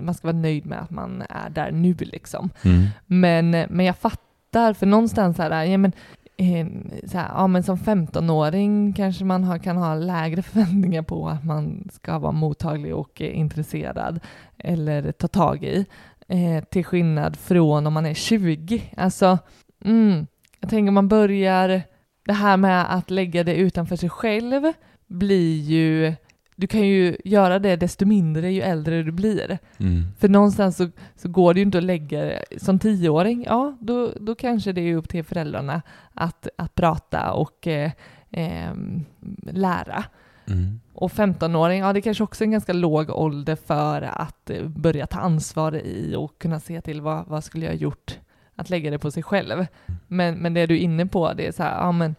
man 0.01 0.13
ska 0.13 0.27
vara 0.27 0.37
nöjd 0.37 0.65
med 0.65 0.81
att 0.81 0.89
man 0.89 1.23
är 1.29 1.49
där 1.49 1.71
nu 1.71 1.93
liksom. 1.99 2.49
Mm. 2.65 2.85
Men, 3.05 3.51
men 3.69 3.85
jag 3.85 3.97
fattar, 3.97 4.73
för 4.73 4.85
någonstans 4.85 5.37
så 5.37 5.43
här, 5.43 5.63
ja, 5.63 5.77
men, 5.77 5.91
eh, 6.37 6.67
så 7.07 7.17
här, 7.17 7.29
ja, 7.35 7.47
men 7.47 7.63
som 7.63 7.77
15-åring 7.77 8.93
kanske 8.93 9.25
man 9.25 9.43
har, 9.43 9.57
kan 9.57 9.77
ha 9.77 9.95
lägre 9.95 10.41
förväntningar 10.43 11.01
på 11.01 11.27
att 11.27 11.43
man 11.43 11.89
ska 11.93 12.19
vara 12.19 12.31
mottaglig 12.31 12.95
och 12.95 13.21
intresserad 13.21 14.19
eller 14.57 15.11
ta 15.11 15.27
tag 15.27 15.63
i. 15.63 15.85
Eh, 16.27 16.63
till 16.63 16.85
skillnad 16.85 17.35
från 17.37 17.87
om 17.87 17.93
man 17.93 18.05
är 18.05 18.13
20. 18.13 18.83
Alltså, 18.97 19.39
mm, 19.85 20.27
jag 20.59 20.69
tänker 20.69 20.87
om 20.87 20.93
man 20.93 21.07
börjar, 21.07 21.81
det 22.25 22.33
här 22.33 22.57
med 22.57 22.95
att 22.95 23.09
lägga 23.09 23.43
det 23.43 23.55
utanför 23.55 23.95
sig 23.95 24.09
själv 24.09 24.73
blir 25.07 25.59
ju, 25.59 26.13
du 26.55 26.67
kan 26.67 26.87
ju 26.87 27.17
göra 27.25 27.59
det 27.59 27.75
desto 27.75 28.05
mindre 28.05 28.51
ju 28.51 28.61
äldre 28.61 29.03
du 29.03 29.11
blir. 29.11 29.59
Mm. 29.77 30.03
För 30.19 30.29
någonstans 30.29 30.77
så, 30.77 30.89
så 31.15 31.29
går 31.29 31.53
det 31.53 31.59
ju 31.59 31.65
inte 31.65 31.77
att 31.77 31.83
lägga 31.83 32.21
det 32.21 32.43
som 32.57 32.79
tioåring, 32.79 33.43
ja 33.43 33.77
då, 33.79 34.11
då 34.19 34.35
kanske 34.35 34.71
det 34.71 34.81
är 34.81 34.95
upp 34.95 35.09
till 35.09 35.23
föräldrarna 35.23 35.81
att, 36.13 36.47
att 36.57 36.75
prata 36.75 37.31
och 37.31 37.67
eh, 37.67 37.91
ehm, 38.31 39.05
lära. 39.51 40.03
Mm. 40.47 40.79
Och 40.93 41.11
15-åring, 41.11 41.79
ja 41.79 41.93
det 41.93 42.01
kanske 42.01 42.23
också 42.23 42.43
är 42.43 42.45
en 42.45 42.51
ganska 42.51 42.73
låg 42.73 43.09
ålder 43.09 43.55
för 43.55 44.01
att 44.01 44.49
eh, 44.49 44.67
börja 44.67 45.07
ta 45.07 45.19
ansvar 45.19 45.75
i 45.75 46.15
och 46.17 46.37
kunna 46.39 46.59
se 46.59 46.81
till 46.81 47.01
vad, 47.01 47.27
vad 47.27 47.43
skulle 47.43 47.65
jag 47.65 47.75
gjort 47.75 48.19
att 48.55 48.69
lägga 48.69 48.91
det 48.91 48.99
på 48.99 49.11
sig 49.11 49.23
själv. 49.23 49.65
Men, 50.07 50.35
men 50.35 50.53
det 50.53 50.65
du 50.65 50.75
är 50.75 50.79
inne 50.79 51.05
på, 51.05 51.33
det 51.33 51.47
är 51.47 51.51
så 51.51 51.63
här, 51.63 51.77
ja 51.77 51.91
men 51.91 52.15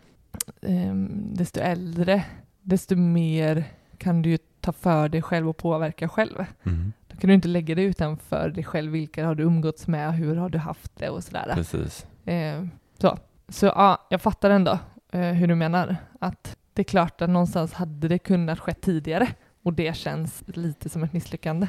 ehm, 0.62 1.35
desto 1.35 1.61
äldre, 1.61 2.25
desto 2.64 2.96
mer 2.96 3.64
kan 3.98 4.22
du 4.22 4.31
ju 4.31 4.38
ta 4.61 4.72
för 4.72 5.09
dig 5.09 5.22
själv 5.22 5.48
och 5.48 5.57
påverka 5.57 6.09
själv. 6.09 6.44
Mm. 6.62 6.92
Då 7.09 7.16
kan 7.16 7.29
du 7.29 7.35
inte 7.35 7.48
lägga 7.48 7.74
det 7.74 7.83
utanför 7.83 8.48
dig 8.48 8.64
själv. 8.64 8.92
Vilka 8.92 9.27
har 9.27 9.35
du 9.35 9.42
umgåtts 9.42 9.87
med? 9.87 10.14
Hur 10.14 10.37
har 10.37 10.48
du 10.48 10.59
haft 10.59 10.96
det? 10.96 11.09
Och 11.09 11.24
sådär. 11.24 11.53
Precis. 11.55 12.07
Eh, 12.24 12.64
så 12.98 13.18
så 13.48 13.66
ja, 13.66 14.07
jag 14.11 14.22
fattar 14.22 14.50
ändå 14.50 14.79
eh, 15.12 15.20
hur 15.20 15.46
du 15.46 15.55
menar. 15.55 15.96
Att 16.20 16.57
det 16.72 16.83
är 16.83 16.85
klart 16.85 17.22
att 17.22 17.31
någonstans 17.31 17.72
hade 17.72 18.09
det 18.09 18.18
kunnat 18.18 18.59
ske 18.59 18.74
tidigare. 18.74 19.29
Och 19.62 19.72
det 19.72 19.96
känns 19.96 20.42
lite 20.46 20.88
som 20.88 21.03
ett 21.03 21.12
misslyckande. 21.12 21.66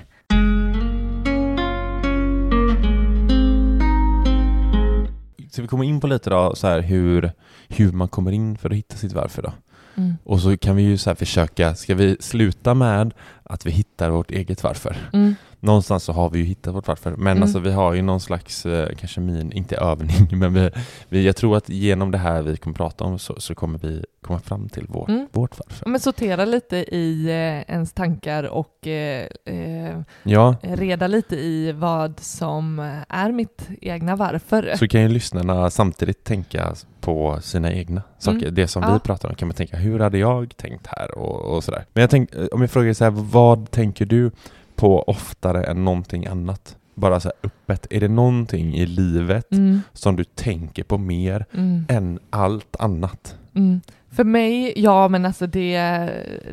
Så 5.51 5.61
vi 5.61 5.67
kommer 5.67 5.83
in 5.83 5.99
på 5.99 6.07
lite 6.07 6.29
då, 6.29 6.55
så 6.55 6.67
här 6.67 6.81
hur, 6.81 7.31
hur 7.67 7.91
man 7.91 8.07
kommer 8.07 8.31
in 8.31 8.57
för 8.57 8.69
att 8.69 8.75
hitta 8.75 8.95
sitt 8.95 9.13
varför 9.13 9.41
då. 9.41 9.53
Mm. 9.97 10.13
Och 10.23 10.39
så 10.39 10.57
kan 10.57 10.75
vi 10.75 10.83
ju 10.83 10.97
så 10.97 11.09
här 11.09 11.15
försöka, 11.15 11.75
ska 11.75 11.95
vi 11.95 12.17
sluta 12.19 12.73
med 12.73 13.13
att 13.43 13.65
vi 13.65 13.71
hittar 13.71 14.09
vårt 14.09 14.31
eget 14.31 14.63
varför? 14.63 14.97
Mm. 15.13 15.35
Någonstans 15.59 16.03
så 16.03 16.11
har 16.13 16.29
vi 16.29 16.39
ju 16.39 16.45
hittat 16.45 16.73
vårt 16.75 16.87
varför, 16.87 17.11
men 17.11 17.27
Mm. 17.31 17.43
alltså 17.43 17.59
vi 17.59 17.71
har 17.71 17.93
ju 17.93 18.01
någon 18.01 18.19
slags, 18.19 18.65
eh, 18.65 18.89
kanske 18.99 19.19
min, 19.21 19.51
inte 19.51 19.75
övning, 19.77 20.27
men 20.39 20.53
vi, 20.53 20.69
vi, 21.09 21.25
jag 21.25 21.35
tror 21.35 21.57
att 21.57 21.69
genom 21.69 22.11
det 22.11 22.17
här 22.17 22.41
vi 22.41 22.57
kommer 22.57 22.75
prata 22.75 23.03
om 23.03 23.19
så, 23.19 23.35
så 23.41 23.55
kommer 23.55 23.79
vi 23.79 24.05
komma 24.21 24.39
fram 24.39 24.69
till 24.69 24.85
vår, 24.89 25.09
Mm. 25.09 25.27
vårt 25.31 25.59
varför. 25.59 25.89
Men 25.89 25.99
sortera 25.99 26.45
lite 26.45 26.77
i 26.77 27.25
eh, 27.25 27.73
ens 27.75 27.93
tankar 27.93 28.43
och 28.43 28.87
eh, 28.87 29.27
eh, 29.45 29.99
Ja, 30.23 30.55
reda 30.61 31.07
lite 31.07 31.35
i 31.35 31.71
vad 31.71 32.19
som 32.19 32.79
är 33.09 33.31
mitt 33.31 33.69
egna 33.81 34.15
varför. 34.15 34.73
så 34.79 34.87
kan 34.87 35.01
ju 35.01 35.07
lyssnarna 35.07 35.69
samtidigt 35.69 36.23
tänka 36.23 36.75
på 37.05 37.39
sina 37.41 37.71
egna 37.73 38.01
saker. 38.17 38.41
Mm. 38.41 38.55
Det 38.55 38.67
som 38.67 38.83
Ja. 38.83 38.93
vi 38.93 38.99
pratar 38.99 39.29
om 39.29 39.35
kan 39.35 39.47
man 39.47 39.55
tänka, 39.55 39.77
hur 39.77 39.99
hade 39.99 40.17
jag 40.17 40.57
tänkt 40.57 40.87
här 40.87 41.17
och, 41.17 41.55
och 41.55 41.63
sådär. 41.63 41.85
Men 41.93 42.01
jag 42.01 42.09
tänk, 42.09 42.29
om 42.51 42.61
jag 42.61 42.71
frågar 42.71 42.93
så 42.93 43.03
här, 43.03 43.11
vad 43.11 43.71
tänker 43.71 44.05
du 44.05 44.31
på 44.75 45.01
oftare 45.03 45.63
än 45.63 45.85
någonting 45.85 46.25
annat? 46.25 46.75
Bara 46.95 47.19
så 47.19 47.27
här 47.27 47.35
öppet. 47.43 47.87
Är 47.89 47.99
det 47.99 48.07
någonting 48.07 48.75
i 48.75 48.85
livet 48.85 49.51
Mm, 49.51 49.81
som 49.93 50.15
du 50.15 50.23
tänker 50.23 50.83
på 50.83 50.97
mer 50.97 51.45
mm. 51.53 51.85
än 51.89 52.19
allt 52.29 52.75
annat? 52.79 53.35
Mm. 53.55 53.81
För 54.11 54.23
mig, 54.23 54.73
ja 54.75 55.07
men 55.07 55.25
alltså 55.25 55.47
det, 55.47 55.77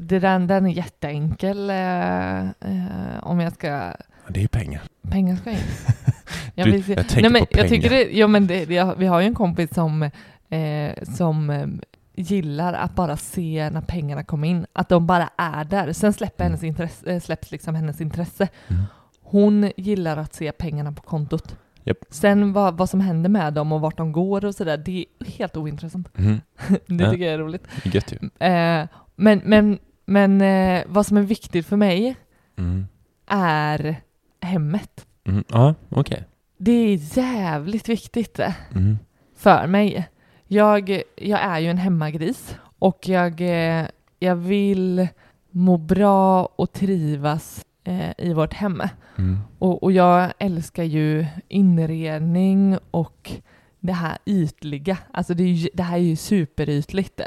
det 0.01 0.19
den, 0.19 0.47
den 0.47 0.67
är 0.67 0.71
jätteenkel 0.71 1.71
eh, 1.71 2.41
eh, 2.43 3.23
om 3.23 3.41
jag 3.41 3.53
ska, 3.53 3.93
Det 4.29 4.43
är 4.43 4.49
pengar. 4.49 4.83
pengar 5.11 5.37
ska 5.37 5.51
in. 5.51 5.57
Jag, 6.55 6.67
Du, 6.67 6.73
jag 6.77 6.85
tänker 6.87 7.21
Nej, 7.23 7.31
men 7.31 7.43
på 7.43 7.59
jag 7.59 7.69
tycker 7.69 7.89
pengar. 7.89 8.05
det, 8.05 8.19
ja, 8.19 8.27
men 8.27 8.47
det, 8.47 8.65
det, 8.65 8.95
vi 8.99 9.07
har 9.07 9.21
ju 9.21 9.27
en 9.27 9.35
kompis 9.35 9.75
som, 9.75 10.11
eh, 10.53 11.05
som 11.17 11.51
eh, 11.51 11.67
gillar 12.15 12.73
att 12.73 12.95
bara 12.95 13.17
se 13.17 13.71
när 13.73 13.81
pengarna 13.81 14.25
kommer 14.25 14.49
in, 14.49 14.67
att 14.73 14.89
de 14.89 15.07
bara 15.07 15.31
är 15.37 15.65
där. 15.65 15.93
Sen 15.93 16.13
släpper 16.13 16.45
Mm. 16.45 16.51
hennes 16.53 16.65
intresse, 16.65 17.11
eh, 17.13 17.21
släpps 17.21 17.51
liksom 17.51 17.75
hennes 17.75 18.01
intresse. 18.01 18.49
Mm. 18.69 18.83
Hon 19.23 19.71
gillar 19.77 20.17
att 20.17 20.35
se 20.35 20.53
pengarna 20.53 20.93
på 20.93 21.03
kontot. 21.03 21.57
Japp. 21.85 21.97
Sen 22.11 22.53
vad, 22.53 22.77
vad 22.77 22.91
som 22.91 23.01
händer 23.01 23.31
med 23.31 23.53
dem 23.55 23.73
och 23.73 23.81
vart 23.81 23.97
de 23.97 24.13
går 24.13 24.45
och 24.45 24.55
sådär, 24.55 24.77
det 24.77 25.05
är 25.21 25.27
helt 25.27 25.57
ointressant. 25.57 26.19
Mm. 26.19 26.41
det 26.87 27.05
Ja. 27.05 27.11
tycker 27.11 27.25
jag 27.25 27.35
är 27.35 27.39
roligt. 27.39 27.67
Gött 27.85 28.13
ju. 28.13 28.47
Eh, 28.47 28.87
men 29.17 29.41
men, 29.45 29.79
men 30.05 30.41
eh, 30.41 30.83
vad 30.87 31.07
som 31.07 31.17
är 31.17 31.23
viktigt 31.23 31.67
för 31.67 31.77
mig 31.77 32.17
Mm. 32.59 32.87
är 33.27 33.97
hemmet. 34.41 35.07
Mm. 35.25 35.45
Ja, 35.49 35.75
okej. 35.89 36.25
Det 36.59 36.73
är 36.73 37.19
jävligt 37.19 37.89
viktigt 37.89 38.39
eh, 38.39 38.53
Mm. 38.75 38.99
för 39.37 39.67
mig. 39.67 40.09
Jag, 40.53 41.03
jag 41.17 41.41
är 41.41 41.59
ju 41.59 41.69
en 41.69 41.79
hemmagris 41.79 42.57
och 42.79 43.09
jag, 43.09 43.41
eh, 43.41 43.87
jag 44.19 44.37
vill 44.37 45.09
må 45.51 45.77
bra 45.77 46.49
och 46.57 46.73
trivas 46.73 47.65
eh, 47.85 48.11
i 48.19 48.33
vårt 48.33 48.53
hem. 48.53 48.83
Mm. 49.19 49.39
Och, 49.59 49.83
och 49.83 49.93
jag 49.93 50.33
älskar 50.39 50.83
ju 50.83 51.27
inredning 51.49 52.79
och 52.91 53.33
det 53.81 53.93
här 53.93 54.19
ytliga. 54.27 54.99
Alltså 55.11 55.35
det, 55.35 55.45
ju, 55.45 55.69
det 55.75 55.83
här 55.83 55.97
är 55.97 56.03
ju 56.03 56.17
superytligt. 56.17 57.21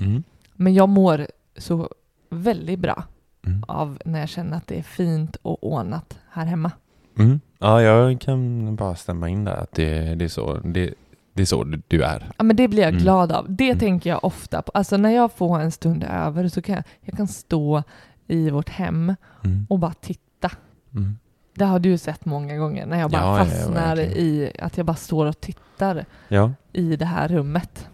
Mm. 0.00 0.22
Men 0.54 0.74
jag 0.74 0.88
mår 0.88 1.26
så 1.56 1.88
väldigt 2.30 2.78
bra 2.78 3.04
Mm. 3.46 3.64
av 3.68 3.98
när 4.04 4.20
jag 4.20 4.28
känner 4.28 4.56
att 4.56 4.66
det 4.66 4.78
är 4.78 4.82
fint 4.82 5.36
och 5.42 5.72
ordnat 5.72 6.18
här 6.30 6.46
hemma. 6.46 6.70
Mm. 7.18 7.40
Ja, 7.58 7.82
jag 7.82 8.20
kan 8.20 8.76
bara 8.76 8.94
stämma 8.94 9.28
in 9.28 9.44
där 9.44 9.56
att 9.56 9.72
det, 9.72 10.14
det, 10.14 10.24
är, 10.24 10.28
så, 10.28 10.54
det, 10.54 10.94
det 11.38 11.42
är 11.42 11.46
så 11.46 11.64
du- 11.88 12.02
är. 12.02 12.30
Ja, 12.36 12.44
men 12.44 12.56
det 12.56 12.68
blir 12.68 12.82
jag 12.82 12.88
Mm. 12.88 13.02
glad 13.02 13.32
av. 13.32 13.46
Det 13.48 13.66
Mm. 13.66 13.78
tänker 13.78 14.10
jag 14.10 14.24
ofta 14.24 14.62
på. 14.62 14.72
Alltså 14.74 14.96
när 14.96 15.10
jag 15.10 15.32
får 15.32 15.60
en 15.60 15.70
stund 15.70 16.04
över 16.04 16.48
så 16.48 16.62
kan 16.62 16.74
jag, 16.74 16.84
jag 17.00 17.16
kan 17.16 17.28
stå 17.28 17.82
i 18.26 18.50
vårt 18.50 18.68
hem 18.68 19.14
Mm. 19.44 19.66
och 19.70 19.78
bara 19.78 19.92
titta. 20.00 20.50
Mm. 20.94 21.18
Det 21.54 21.64
har 21.64 21.78
du 21.78 21.98
sett 21.98 22.24
många 22.24 22.56
gånger 22.56 22.86
när 22.86 22.98
jag 23.00 23.10
bara 23.10 23.22
Ja, 23.22 23.38
ja, 23.38 23.44
fastnar 23.44 23.96
verkligen. 23.96 24.18
i 24.26 24.52
att 24.60 24.76
jag 24.76 24.86
bara 24.86 24.96
står 24.96 25.26
och 25.26 25.40
tittar 25.40 26.04
Ja, 26.28 26.52
i 26.72 26.96
det 26.96 27.04
här 27.04 27.28
rummet. 27.28 27.88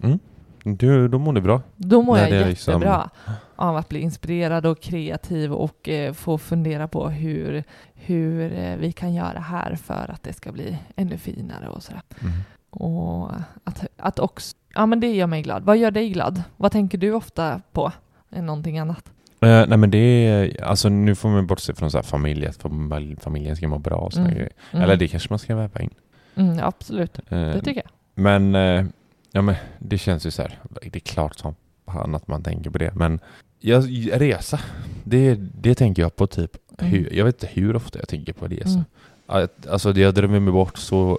du, 0.64 1.09
då 1.09 1.18
mår 1.18 1.32
du 1.32 1.40
bra. 1.40 1.62
Då 1.76 2.03
mår 2.03 2.14
När 2.16 2.28
jag 2.28 2.49
liksom- 2.49 2.72
jättebra 2.74 3.11
av 3.57 3.76
att 3.76 3.88
bli 3.88 4.01
inspirerad 4.01 4.66
och 4.66 4.80
kreativ 4.82 5.53
och 5.53 5.88
eh, 5.88 6.12
få 6.12 6.38
fundera 6.38 6.88
på 6.88 7.09
hur, 7.09 7.64
hur 7.95 8.53
eh, 8.53 8.76
vi 8.76 8.92
kan 8.92 9.14
göra 9.14 9.38
här 9.40 9.76
för 9.76 10.11
att 10.14 10.22
det 10.22 10.32
ska 10.32 10.53
bli 10.53 10.78
ännu 10.97 11.18
finare 11.18 11.68
och 11.68 11.82
sådär. 11.82 12.03
Mm. 12.20 12.32
Och 12.75 13.31
att, 13.64 13.87
att 13.97 14.18
också, 14.18 14.57
ja 14.75 14.87
men 14.87 15.01
det 15.01 15.14
gör 15.14 15.27
mig 15.27 15.43
glad. 15.43 15.62
Vad 15.62 15.77
gör 15.77 15.91
dig 15.91 16.11
glad? 16.11 16.43
Vad 16.57 16.72
tänker 16.72 16.99
du 16.99 17.12
ofta 17.12 17.61
på? 17.72 17.93
Någonting 18.31 18.79
annat? 18.79 19.05
Eh, 19.41 19.64
nej 19.68 19.79
men 19.79 19.91
det 19.91 19.99
är, 19.99 20.64
alltså 20.64 20.89
nu 20.89 21.14
får 21.14 21.29
man 21.29 21.47
bortse 21.47 21.75
från 21.75 21.91
så 21.91 21.99
här 21.99 22.03
familj, 22.03 22.47
att 22.47 22.62
fam- 22.62 23.20
familjen 23.20 23.57
ska 23.57 23.68
må 23.68 23.79
bra 23.79 23.97
och 23.97 24.16
Mm. 24.16 24.31
grejer. 24.35 24.51
Mm. 24.72 24.85
Eller 24.85 24.97
det 24.97 25.09
kanske 25.09 25.27
man 25.33 25.39
ska 25.39 25.57
väva 25.57 25.81
in. 25.81 25.91
Mm, 26.35 26.59
ja, 26.59 26.64
absolut, 26.64 27.18
Eh, 27.18 27.39
det 27.41 27.61
tycker 27.61 27.83
jag. 27.85 27.91
Men, 28.14 28.55
eh, 28.55 28.85
ja, 29.33 29.43
men 29.43 29.55
det 29.79 29.99
känns 29.99 30.27
ju 30.27 30.31
så 30.31 30.43
här, 30.43 30.59
det 30.83 30.97
är 30.97 31.01
klart 31.01 31.37
som 31.37 31.55
fan 31.87 32.14
att 32.14 32.29
man 32.29 32.43
tänker 32.43 32.70
på 32.70 32.79
det. 32.79 32.95
Men 32.95 33.20
jag, 33.61 33.85
resa, 34.20 34.61
det, 35.05 35.35
det 35.35 35.75
tänker 35.75 36.03
jag 36.03 36.16
på 36.16 36.27
typ, 36.27 36.51
Mm. 36.79 36.93
hur, 36.93 37.12
jag 37.12 37.25
vet 37.25 37.43
inte 37.43 37.61
hur 37.61 37.77
ofta 37.77 37.99
jag 37.99 38.09
tänker 38.09 38.33
på 38.33 38.47
resa. 38.47 38.68
Mm. 38.68 38.85
Att, 39.27 39.66
alltså 39.66 39.93
jag 39.93 40.14
drömmer 40.14 40.41
mig 40.41 40.53
bort 40.53 40.79
så 40.79 41.18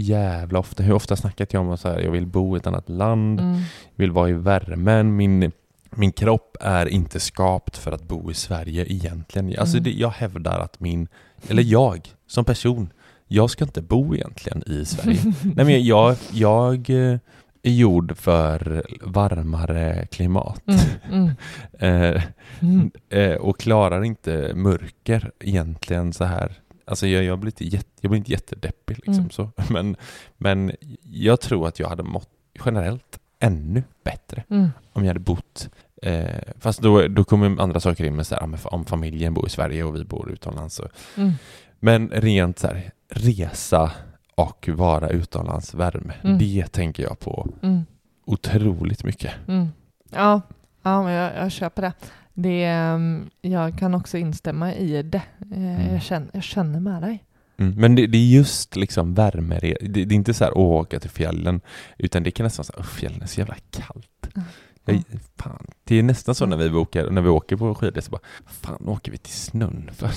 jävla 0.00 0.58
ofta. 0.58 0.82
Hur 0.82 0.92
ofta 0.94 1.16
snackat 1.16 1.52
jag 1.52 1.62
om 1.62 1.70
att 1.70 1.84
jag 1.84 2.10
vill 2.10 2.26
bo 2.26 2.56
i 2.56 2.58
ett 2.58 2.66
annat 2.66 2.88
land, 2.88 3.40
Mm. 3.40 3.60
vill 3.94 4.10
vara 4.10 4.28
i 4.28 4.32
värmen. 4.32 5.16
Min, 5.16 5.52
min 5.90 6.12
kropp 6.12 6.56
är 6.60 6.86
inte 6.86 7.20
skapt 7.20 7.76
för 7.76 7.92
att 7.92 8.02
bo 8.08 8.30
i 8.30 8.34
Sverige 8.34 8.84
egentligen. 8.92 9.54
Alltså 9.58 9.76
Mm. 9.76 9.84
det, 9.84 9.90
jag 9.90 10.10
hävdar 10.10 10.58
att 10.60 10.80
min, 10.80 11.08
eller 11.48 11.62
jag 11.62 12.00
som 12.26 12.44
person, 12.44 12.92
jag 13.28 13.50
ska 13.50 13.64
inte 13.64 13.82
bo 13.82 14.14
egentligen 14.14 14.62
i 14.66 14.84
Sverige. 14.84 15.18
Nej 15.42 15.64
men 15.64 15.84
jag, 15.84 16.16
jag 16.32 16.90
eh, 16.90 17.18
är 17.62 17.70
gjord 17.72 18.16
för 18.16 18.84
varmare 19.02 20.06
klimat. 20.10 20.62
Mm, 20.66 20.80
mm, 21.12 21.30
Eh, 22.14 22.22
mm. 22.60 22.90
eh, 23.08 23.32
och 23.34 23.58
klarar 23.60 24.04
inte 24.04 24.52
mörker 24.54 25.30
egentligen 25.40 26.12
så 26.12 26.24
här. 26.24 26.52
Alltså 26.86 27.06
jag, 27.06 27.24
jag, 27.24 27.38
blir, 27.38 27.50
inte 27.50 27.64
jätte, 27.76 27.90
jag 28.00 28.10
blir 28.10 28.18
inte 28.18 28.32
jättedeppig 28.32 28.96
liksom 28.96 29.14
Mm. 29.14 29.30
så. 29.30 29.50
Men, 29.72 29.96
men 30.36 30.72
jag 31.02 31.40
tror 31.40 31.68
att 31.68 31.78
jag 31.78 31.88
hade 31.88 32.02
mått 32.02 32.28
generellt 32.64 33.18
ännu 33.38 33.82
bättre 34.04 34.44
Mm. 34.50 34.68
om 34.92 35.02
jag 35.02 35.08
hade 35.08 35.20
bott 35.20 35.68
eh, 36.02 36.26
fast 36.58 36.80
då, 36.82 37.08
då 37.08 37.24
kommer 37.24 37.62
andra 37.62 37.80
saker 37.80 38.04
in 38.04 38.16
med 38.16 38.26
så 38.26 38.34
här, 38.34 38.46
men 38.46 38.58
om 38.64 38.84
familjen 38.84 39.34
bor 39.34 39.46
i 39.46 39.50
Sverige 39.50 39.84
och 39.84 39.96
vi 39.96 40.04
bor 40.04 40.30
utomlands. 40.30 40.74
Så. 40.74 40.88
Mm. 41.16 41.32
Men 41.80 42.08
rent 42.10 42.58
så 42.58 42.66
här, 42.66 42.90
resa 43.10 43.92
och 44.34 44.68
vara 44.72 45.08
utomlands, 45.08 45.74
värme, 45.74 46.14
Mm. 46.22 46.38
det 46.38 46.66
tänker 46.72 47.02
jag 47.02 47.18
på 47.18 47.48
Mm. 47.62 47.84
otroligt 48.24 49.04
mycket. 49.04 49.32
Mm. 49.48 49.68
Ja, 50.10 50.40
ja 50.82 51.02
men 51.02 51.12
jag, 51.12 51.36
jag 51.36 51.52
köper 51.52 51.82
det. 51.82 51.92
Det 52.36 52.64
ehm, 52.64 53.30
jag 53.42 53.78
kan 53.78 53.94
också 53.94 54.18
instämma 54.18 54.74
i 54.74 55.02
det. 55.02 55.22
Eh, 55.52 55.56
Mm. 55.58 55.92
Jag, 55.92 56.02
känner, 56.02 56.28
jag 56.32 56.42
känner 56.42 56.80
med 56.80 57.02
dig. 57.02 57.24
Mm. 57.58 57.74
Men 57.80 57.94
det, 57.94 58.06
det 58.06 58.18
är 58.18 58.26
just 58.26 58.76
liksom 58.76 59.14
värme, 59.14 59.58
det, 59.60 59.76
det 59.80 60.00
är 60.00 60.12
inte 60.12 60.34
så 60.34 60.44
här 60.44 60.50
att 60.50 60.56
åka 60.56 61.00
till 61.00 61.10
fjällen, 61.10 61.60
utan 61.98 62.22
det 62.22 62.30
kan 62.30 62.44
nästan 62.44 62.62
vara 62.62 62.66
så 62.66 62.72
här, 62.72 62.80
"Uff, 62.80 62.92
fjällen 62.98 63.22
är 63.22 63.26
så 63.26 63.40
jävla 63.40 63.56
kallt. 63.70 64.28
Mm. 64.34 65.02
Jag, 65.10 65.20
fan. 65.36 65.66
Det 65.84 65.98
är 65.98 66.02
nästan 66.02 66.34
så 66.34 66.46
när 66.46 66.56
vi 66.56 66.68
åker, 66.70 67.10
när 67.10 67.22
vi 67.22 67.28
åker 67.28 67.56
på 67.56 67.74
skidor, 67.74 68.00
så 68.00 68.10
bara, 68.10 68.20
fan 68.46 68.88
åker 68.88 69.12
vi 69.12 69.18
till 69.18 69.32
snön 69.32 69.90
för? 69.96 70.10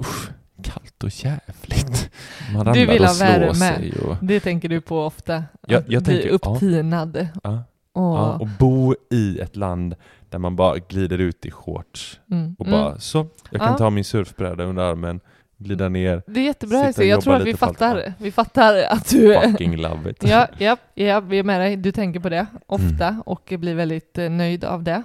Usch, 0.00 0.30
kallt 0.62 1.04
och 1.04 1.24
jävligt. 1.24 2.10
Man 2.54 2.64
Du 2.66 2.70
ramlar 2.80 2.92
vill 2.92 3.00
och 3.02 3.06
ha 3.06 3.14
slår 3.14 3.26
värme. 3.26 3.54
sig. 3.54 3.92
Och, 3.92 4.16
Det 4.22 4.40
tänker 4.40 4.68
du 4.68 4.80
på 4.80 5.04
ofta. 5.04 5.44
Jag- 5.66 5.78
att 5.82 5.88
jag 5.90 6.02
bli 6.02 6.14
tänker- 6.14 6.28
ja. 6.28 6.34
upptinad. 6.52 7.28
ja, 7.42 7.62
ja, 8.00 8.36
och 8.40 8.48
bo 8.58 8.94
i 9.10 9.38
ett 9.40 9.56
land 9.56 9.94
där 10.28 10.38
man 10.38 10.56
bara 10.56 10.78
glider 10.78 11.18
ut 11.18 11.46
i 11.46 11.50
shorts 11.50 12.20
mm, 12.30 12.56
och 12.58 12.66
mm. 12.66 12.80
bara 12.80 12.98
så, 12.98 13.26
jag 13.50 13.60
kan 13.60 13.72
Ja. 13.72 13.78
ta 13.78 13.90
min 13.90 14.04
surfbräda 14.04 14.64
under 14.64 14.82
armen, 14.82 15.20
glida 15.58 15.88
ner, 15.88 16.22
Det 16.26 16.40
är 16.40 16.44
jättebra 16.44 16.88
och 16.96 17.04
Jag 17.04 17.20
tror 17.20 17.34
att 17.34 17.44
vi 17.44 17.54
fattar, 17.56 18.12
vi 18.18 18.32
fattar 18.32 18.82
att 18.82 19.10
du... 19.10 19.34
fucking 19.42 19.76
love 19.76 20.10
it. 20.10 20.24
Ja, 20.28 20.46
ja, 20.58 20.76
ja, 20.94 21.20
vi 21.20 21.38
är 21.38 21.42
med 21.42 21.60
dig. 21.60 21.76
Du 21.76 21.92
tänker 21.92 22.20
på 22.20 22.28
det 22.28 22.46
ofta 22.66 23.08
Mm. 23.08 23.20
och 23.20 23.52
blir 23.58 23.74
väldigt 23.74 24.18
eh, 24.18 24.30
nöjd 24.30 24.64
av 24.64 24.82
det. 24.82 25.02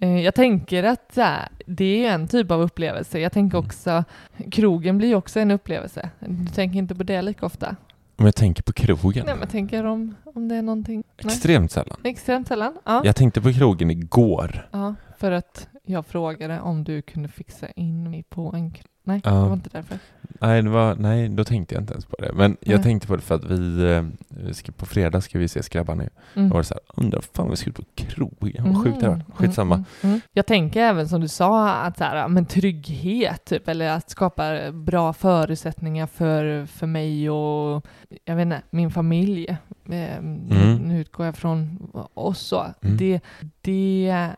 Eh, 0.00 0.20
Jag 0.20 0.34
tänker 0.34 0.84
att 0.84 1.18
det 1.66 2.06
är 2.06 2.12
en 2.12 2.28
typ 2.28 2.50
av 2.50 2.60
upplevelse. 2.60 3.18
Jag 3.18 3.32
tänker 3.32 3.58
Mm. 3.58 3.66
också, 3.66 4.04
krogen 4.50 4.98
blir 4.98 5.14
också 5.14 5.40
en 5.40 5.50
upplevelse. 5.50 6.10
Du 6.18 6.46
tänker 6.46 6.78
inte 6.78 6.94
på 6.94 7.02
det 7.02 7.22
lika 7.22 7.46
ofta? 7.46 7.76
Om 8.20 8.26
jag 8.26 8.34
tänker 8.36 8.62
på 8.62 8.72
krogen, 8.72 9.26
Nej, 9.26 9.34
men 9.36 9.48
tänker 9.48 9.84
om, 9.84 10.14
om 10.34 10.48
det 10.48 10.54
är 10.54 10.62
någonting. 10.62 11.04
Nej. 11.22 11.34
extremt 11.34 11.72
sällan. 11.72 11.96
Extremt 12.04 12.48
sällan? 12.48 12.78
Ja. 12.84 13.02
Jag 13.04 13.16
tänkte 13.16 13.40
på 13.40 13.52
krogen 13.52 13.90
igår. 13.90 14.68
ja. 14.72 14.94
För 15.18 15.32
att 15.32 15.68
jag 15.84 16.06
frågade 16.06 16.60
om 16.60 16.84
du 16.84 17.02
kunde 17.02 17.28
fixa 17.28 17.68
in 17.70 18.10
mig 18.10 18.22
på 18.22 18.52
en... 18.54 18.74
Nej, 19.02 19.20
det 19.24 19.30
var 19.30 19.52
inte 19.52 19.70
därför. 19.72 19.98
Nej, 20.40 20.62
det 20.62 20.70
var, 20.70 20.94
nej, 20.94 21.28
då 21.28 21.44
tänkte 21.44 21.74
jag 21.74 21.82
inte 21.82 21.92
ens 21.92 22.04
på 22.04 22.16
det. 22.18 22.32
Men 22.32 22.56
jag 22.60 22.74
Nej. 22.74 22.82
tänkte 22.82 23.06
på 23.08 23.16
det 23.16 23.22
för 23.22 23.34
att 23.34 23.44
vi, 23.44 23.92
eh, 23.92 24.04
vi 24.28 24.54
ska, 24.54 24.72
på 24.72 24.86
fredag 24.86 25.20
ska 25.20 25.38
vi 25.38 25.48
se 25.48 25.62
Skrabbarna 25.62 26.02
ju. 26.02 26.08
Mm. 26.34 26.48
Då 26.48 26.54
var 26.54 26.62
så 26.62 26.74
här, 26.74 27.04
undrar 27.04 27.20
fan 27.20 27.50
vi 27.50 27.56
skulle 27.56 27.72
på 27.72 27.82
krogen, 27.94 28.72
vad 28.72 28.84
sjukt 28.84 29.00
det 29.00 29.08
var. 29.08 29.22
Skitsamma. 29.34 29.74
Mm, 29.74 29.86
mm, 30.02 30.14
mm. 30.14 30.20
Jag 30.32 30.46
tänker 30.46 30.80
även 30.80 31.08
som 31.08 31.20
du 31.20 31.28
sa, 31.28 31.72
att 31.72 31.98
så 31.98 32.04
här, 32.04 32.28
men 32.28 32.46
trygghet, 32.46 33.44
typ, 33.44 33.68
eller 33.68 33.90
att 33.90 34.10
skapa 34.10 34.72
bra 34.72 35.12
förutsättningar 35.12 36.06
för, 36.06 36.66
för 36.66 36.86
mig 36.86 37.30
och 37.30 37.86
jag 38.24 38.36
vet 38.36 38.42
inte, 38.42 38.62
min 38.70 38.90
familj. 38.90 39.48
Eh, 39.90 40.22
nu, 40.22 40.78
nu 40.82 41.00
utgår 41.00 41.26
jag 41.26 41.36
från 41.36 41.90
oss 42.14 42.38
så. 42.38 42.66
Mm. 42.82 42.96
Det, 42.96 43.20
det, 43.60 44.28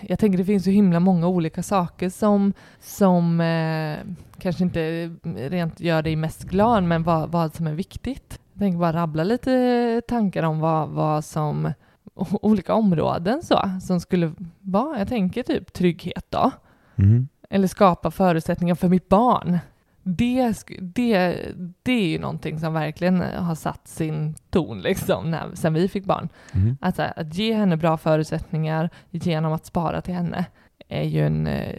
jag 0.00 0.18
tänker 0.18 0.38
det 0.38 0.44
finns 0.44 0.64
så 0.64 0.70
himla 0.70 1.00
många 1.00 1.28
olika 1.28 1.62
saker 1.62 2.10
som, 2.10 2.52
som 2.80 3.40
eh, 3.40 3.98
kanske 4.38 4.64
inte 4.64 5.10
rent 5.36 5.80
gör 5.80 6.02
dig 6.02 6.16
mest 6.16 6.44
glad, 6.44 6.82
men 6.84 7.02
vad, 7.02 7.30
vad 7.30 7.54
som 7.54 7.66
är 7.66 7.72
viktigt. 7.74 8.38
Jag 8.52 8.60
tänker 8.60 8.78
bara 8.78 8.92
rabbla 8.92 9.24
lite 9.24 10.02
tankar 10.08 10.42
om 10.42 10.60
vad, 10.60 10.88
vad 10.88 11.24
som 11.24 11.72
olika 12.42 12.74
områden 12.74 13.42
så, 13.42 13.70
som 13.82 14.00
skulle 14.00 14.32
vara, 14.60 14.98
jag 14.98 15.08
tänker 15.08 15.42
typ 15.42 15.72
trygghet 15.72 16.26
då, 16.28 16.50
Mm. 16.96 17.28
eller 17.50 17.68
skapa 17.68 18.10
förutsättningar 18.10 18.74
för 18.74 18.88
mitt 18.88 19.08
barn. 19.08 19.58
Det, 20.02 20.54
det, 20.80 21.38
det 21.82 21.92
är 21.92 22.06
ju 22.08 22.18
någonting 22.18 22.58
som 22.60 22.72
verkligen 22.74 23.20
har 23.20 23.54
satt 23.54 23.88
sin 23.88 24.34
ton 24.50 24.80
liksom, 24.80 25.30
när, 25.30 25.54
sen 25.54 25.74
vi 25.74 25.88
fick 25.88 26.04
barn. 26.04 26.28
Mm. 26.54 26.76
Att, 26.80 26.98
här, 26.98 27.12
att 27.16 27.34
ge 27.34 27.54
henne 27.54 27.76
bra 27.76 27.96
förutsättningar 27.96 28.90
genom 29.10 29.52
att 29.52 29.66
spara 29.66 30.00
till 30.00 30.14
henne 30.14 30.44
är 30.88 31.02
ju 31.02 31.26
en, 31.26 31.46
eh, 31.46 31.74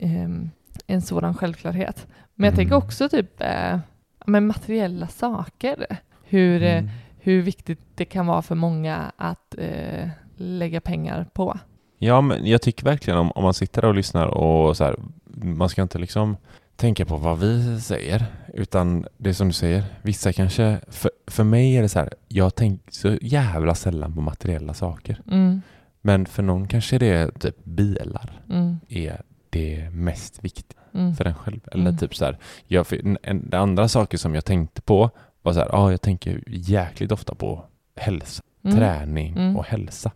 em, 0.00 0.50
en 0.86 1.02
sådan 1.02 1.34
självklarhet. 1.34 2.06
Men 2.34 2.44
jag 2.44 2.52
Mm. 2.52 2.56
tänker 2.56 2.76
också 2.76 3.08
typ 3.08 3.40
eh, 3.42 3.78
men 4.26 4.46
materiella 4.46 5.06
saker. 5.08 5.86
Hur, 6.24 6.62
eh, 6.62 6.78
Mm. 6.78 6.90
hur 7.18 7.42
viktigt 7.42 7.80
det 7.94 8.04
kan 8.04 8.26
vara 8.26 8.42
för 8.42 8.54
många 8.54 9.12
att 9.16 9.54
eh, 9.58 10.08
lägga 10.36 10.80
pengar 10.80 11.26
på. 11.32 11.58
Ja, 11.98 12.20
men 12.20 12.46
jag 12.46 12.62
tycker 12.62 12.84
verkligen 12.84 13.18
om, 13.18 13.30
om 13.34 13.44
man 13.44 13.54
sitter 13.54 13.82
där 13.82 13.88
och 13.88 13.94
lyssnar 13.94 14.26
och 14.26 14.76
så 14.76 14.84
här, 14.84 14.96
man 15.44 15.68
ska 15.68 15.82
inte 15.82 15.98
liksom 15.98 16.36
tänka 16.80 17.04
på 17.04 17.16
vad 17.16 17.38
vi 17.38 17.80
säger, 17.80 18.26
utan 18.54 19.06
det 19.16 19.28
är 19.30 19.34
som 19.34 19.46
du 19.46 19.52
säger, 19.52 19.84
vissa 20.02 20.32
kanske, 20.32 20.80
för, 20.88 21.10
för 21.26 21.44
mig 21.44 21.76
är 21.76 21.82
det 21.82 21.88
så 21.88 21.98
här, 21.98 22.14
jag 22.28 22.54
tänker 22.54 22.92
så 22.92 23.18
jävla 23.22 23.74
sällan 23.74 24.14
på 24.14 24.20
materiella 24.20 24.74
saker. 24.74 25.20
Mm, 25.30 25.62
Men 26.00 26.26
för 26.26 26.42
någon 26.42 26.68
kanske 26.68 26.98
det 26.98 27.06
är 27.06 27.30
typ 27.30 27.64
bilar 27.64 28.42
mm, 28.50 28.76
är 28.88 29.22
det 29.50 29.90
mest 29.90 30.44
viktiga 30.44 30.80
mm, 30.94 31.14
för 31.14 31.24
en 31.24 31.34
själv. 31.34 31.60
Eller 31.72 31.86
Mm. 31.86 31.96
typ 31.96 32.14
så 32.16 32.24
här, 32.24 32.38
jag, 32.66 32.92
en, 32.92 33.18
en, 33.22 33.50
det 33.50 33.58
andra 33.58 33.88
saker 33.88 34.18
som 34.18 34.34
jag 34.34 34.44
tänkte 34.44 34.82
på 34.82 35.10
var 35.42 35.52
så 35.52 35.60
här, 35.60 35.68
ja, 35.72 35.90
jag 35.90 36.00
tänker 36.00 36.42
jäkligt 36.46 37.12
ofta 37.12 37.34
på 37.34 37.64
hälsa. 37.96 38.42
Mm. 38.64 38.76
träning 38.76 39.32
Mm. 39.36 39.56
och 39.56 39.64
hälsa. 39.64 40.10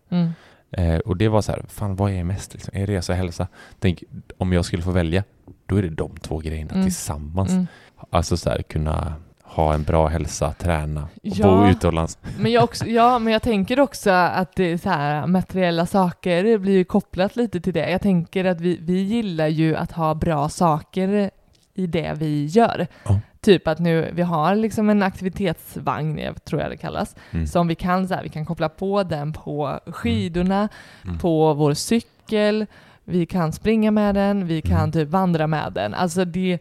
Eh, 0.70 0.98
och 0.98 1.16
det 1.16 1.28
var 1.28 1.42
så 1.42 1.52
här, 1.52 1.64
fan 1.68 1.96
vad 1.96 2.12
är 2.12 2.24
mest? 2.24 2.54
Liksom? 2.54 2.70
Är 2.76 2.86
resa 2.86 3.12
och 3.12 3.16
hälsa? 3.16 3.48
Tänk, 3.78 4.02
om 4.38 4.52
jag 4.52 4.64
skulle 4.64 4.82
få 4.82 4.90
välja, 4.90 5.24
då 5.66 5.76
är 5.76 5.82
det 5.82 5.88
de 5.90 6.16
två 6.16 6.38
grejerna 6.38 6.70
Mm. 6.72 6.84
tillsammans. 6.86 7.50
Mm. 7.50 7.66
Alltså 8.10 8.36
så 8.36 8.50
här, 8.50 8.62
kunna 8.62 9.14
ha 9.42 9.74
en 9.74 9.82
bra 9.82 10.06
hälsa, 10.06 10.52
träna 10.52 11.02
och 11.02 11.08
Ja. 11.22 11.46
bo 11.46 11.66
utomlands. 11.70 12.18
Men 12.38 12.52
jag, 12.52 12.64
också, 12.64 12.86
ja, 12.86 13.18
men 13.18 13.32
jag 13.32 13.42
tänker 13.42 13.80
också 13.80 14.10
att 14.10 14.56
det 14.56 14.78
så 14.78 14.88
här, 14.88 15.26
materiella 15.26 15.86
saker 15.86 16.58
blir 16.58 16.72
ju 16.72 16.84
kopplat 16.84 17.36
lite 17.36 17.60
till 17.60 17.72
det. 17.72 17.90
Jag 17.90 18.00
tänker 18.00 18.44
att 18.44 18.60
vi, 18.60 18.78
vi 18.82 19.02
gillar 19.02 19.46
ju 19.48 19.76
att 19.76 19.92
ha 19.92 20.14
bra 20.14 20.48
saker 20.48 21.30
i 21.74 21.86
det 21.86 22.12
vi 22.16 22.44
gör. 22.46 22.86
Ja. 23.04 23.20
Typ 23.40 23.68
att 23.68 23.78
nu, 23.78 24.10
vi 24.14 24.22
har 24.22 24.54
liksom 24.54 24.90
en 24.90 25.02
aktivitetsvagn, 25.02 26.20
tror 26.44 26.60
jag 26.62 26.70
det 26.70 26.76
kallas, 26.76 27.16
Mm. 27.30 27.46
som 27.46 27.66
vi 27.68 27.74
kan, 27.74 28.08
så 28.08 28.14
här, 28.14 28.22
vi 28.22 28.28
kan 28.28 28.46
koppla 28.46 28.68
på 28.68 29.02
den 29.02 29.32
på 29.32 29.80
skidorna, 29.86 30.68
Mm. 31.04 31.18
på 31.18 31.54
vår 31.54 31.74
cykel, 31.74 32.66
vi 33.04 33.26
kan 33.26 33.52
springa 33.52 33.90
med 33.90 34.14
den, 34.14 34.46
vi 34.46 34.62
kan 34.62 34.78
Mm. 34.78 34.92
typ 34.92 35.08
vandra 35.08 35.46
med 35.46 35.72
den. 35.72 35.94
Alltså 35.94 36.24
det, 36.24 36.52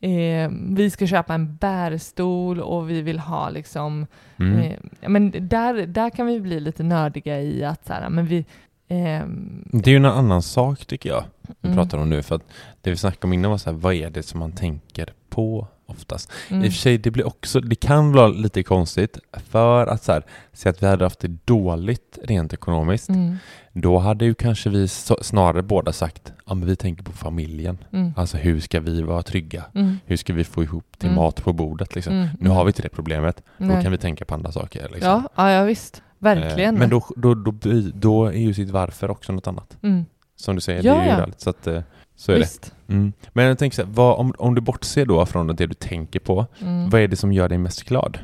eh, 0.00 0.50
vi 0.70 0.90
ska 0.90 1.06
köpa 1.06 1.34
en 1.34 1.56
bärstol 1.56 2.60
och 2.60 2.90
vi 2.90 3.02
vill 3.02 3.18
ha 3.18 3.50
liksom 3.50 4.06
Mm. 4.38 4.58
Eh, 4.58 5.08
men 5.08 5.48
där, 5.48 5.86
där 5.86 6.10
kan 6.10 6.26
vi 6.26 6.40
bli 6.40 6.60
lite 6.60 6.82
nördiga 6.82 7.40
i 7.40 7.64
att 7.64 7.86
så 7.86 7.92
här, 7.92 8.08
men 8.10 8.26
vi... 8.26 8.44
ehm, 8.88 9.64
Det 9.72 9.90
är 9.90 9.92
ju 9.92 9.96
en 9.96 10.04
annan 10.04 10.42
sak 10.42 10.86
tycker 10.86 11.08
jag, 11.10 11.24
vi 11.60 11.68
Mm. 11.68 11.76
pratar 11.76 11.98
om 11.98 12.10
nu. 12.10 12.22
För 12.22 12.34
att 12.36 12.42
det 12.80 12.90
vi 12.90 12.96
snackade 12.96 13.26
om 13.26 13.32
innan 13.32 13.50
var 13.50 13.58
så 13.58 13.70
här, 13.70 13.76
vad 13.78 13.94
är 13.94 14.10
det 14.10 14.22
som 14.22 14.40
man 14.40 14.52
tänker 14.52 15.08
på 15.30 15.66
oftast? 15.86 16.32
mm, 16.50 16.64
I 16.64 16.68
och 16.68 16.72
för 16.72 16.78
sig, 16.78 16.98
det 16.98 17.10
blir 17.10 17.26
också, 17.26 17.60
det 17.60 17.74
kan 17.74 18.12
vara 18.12 18.28
lite 18.28 18.62
konstigt 18.62 19.18
för 19.50 19.86
att 19.86 20.02
så 20.02 20.12
här, 20.12 20.22
säga 20.52 20.70
att 20.70 20.82
vi 20.82 20.86
hade 20.86 21.04
haft 21.04 21.20
det 21.20 21.28
dåligt 21.44 22.18
rent 22.24 22.52
ekonomiskt. 22.52 23.08
mm, 23.08 23.36
Då 23.72 23.98
hade 23.98 24.24
ju 24.24 24.34
kanske 24.34 24.70
vi 24.70 24.88
så, 24.88 25.18
snarare 25.22 25.62
båda 25.62 25.92
sagt, 25.92 26.32
ja 26.46 26.54
men 26.54 26.68
vi 26.68 26.76
tänker 26.76 27.04
på 27.04 27.12
familjen. 27.12 27.78
mm, 27.92 28.12
Alltså 28.16 28.36
hur 28.36 28.60
ska 28.60 28.80
vi 28.80 29.02
vara 29.02 29.22
trygga? 29.22 29.64
mm, 29.74 29.96
Hur 30.06 30.16
ska 30.16 30.32
vi 30.32 30.44
få 30.44 30.62
ihop 30.62 30.98
till 30.98 31.08
Mm. 31.08 31.16
mat 31.22 31.44
på 31.44 31.52
bordet 31.52 31.94
liksom? 31.94 32.12
mm, 32.14 32.28
Nu 32.40 32.48
har 32.50 32.64
vi 32.64 32.68
inte 32.68 32.82
det 32.82 32.88
problemet, 32.88 33.42
nej. 33.56 33.76
då 33.76 33.82
kan 33.82 33.92
vi 33.92 33.98
tänka 33.98 34.24
på 34.24 34.34
andra 34.34 34.52
saker. 34.52 34.88
Liksom. 34.92 35.24
Ja, 35.36 35.50
ja, 35.50 35.64
visst. 35.64 36.02
Verkligen. 36.18 36.74
Eh, 36.74 36.78
Men 36.80 36.90
då, 36.90 37.04
då, 37.16 37.34
då, 37.34 37.52
då 37.94 38.26
är 38.26 38.32
ju 38.32 38.54
sitt 38.54 38.70
varför 38.70 39.10
också 39.10 39.32
något 39.32 39.46
annat. 39.46 39.76
Som 40.36 40.54
du 40.54 40.60
säger, 40.60 40.82
Ja, 40.84 40.94
det 40.94 41.00
är 41.00 41.04
ju 41.04 41.10
ja. 41.10 41.20
rörligt. 41.20 41.40
Så, 41.40 41.50
att, 41.50 41.66
eh, 41.66 41.82
så 42.16 42.32
är 42.32 42.36
visst. 42.38 42.74
det. 42.86 42.92
Mm. 42.92 43.12
Men 43.32 43.44
jag 43.44 43.58
tänker 43.58 43.74
så 43.74 43.82
här, 43.82 43.90
vad, 43.92 44.18
om, 44.18 44.34
om 44.38 44.54
du 44.54 44.60
bortser 44.60 45.06
då 45.06 45.26
från 45.26 45.46
det 45.46 45.66
du 45.66 45.74
tänker 45.74 46.20
på, 46.20 46.46
Mm. 46.60 46.90
vad 46.90 47.00
är 47.00 47.08
det 47.08 47.16
som 47.16 47.32
gör 47.32 47.48
dig 47.48 47.58
mest 47.58 47.82
glad? 47.84 48.18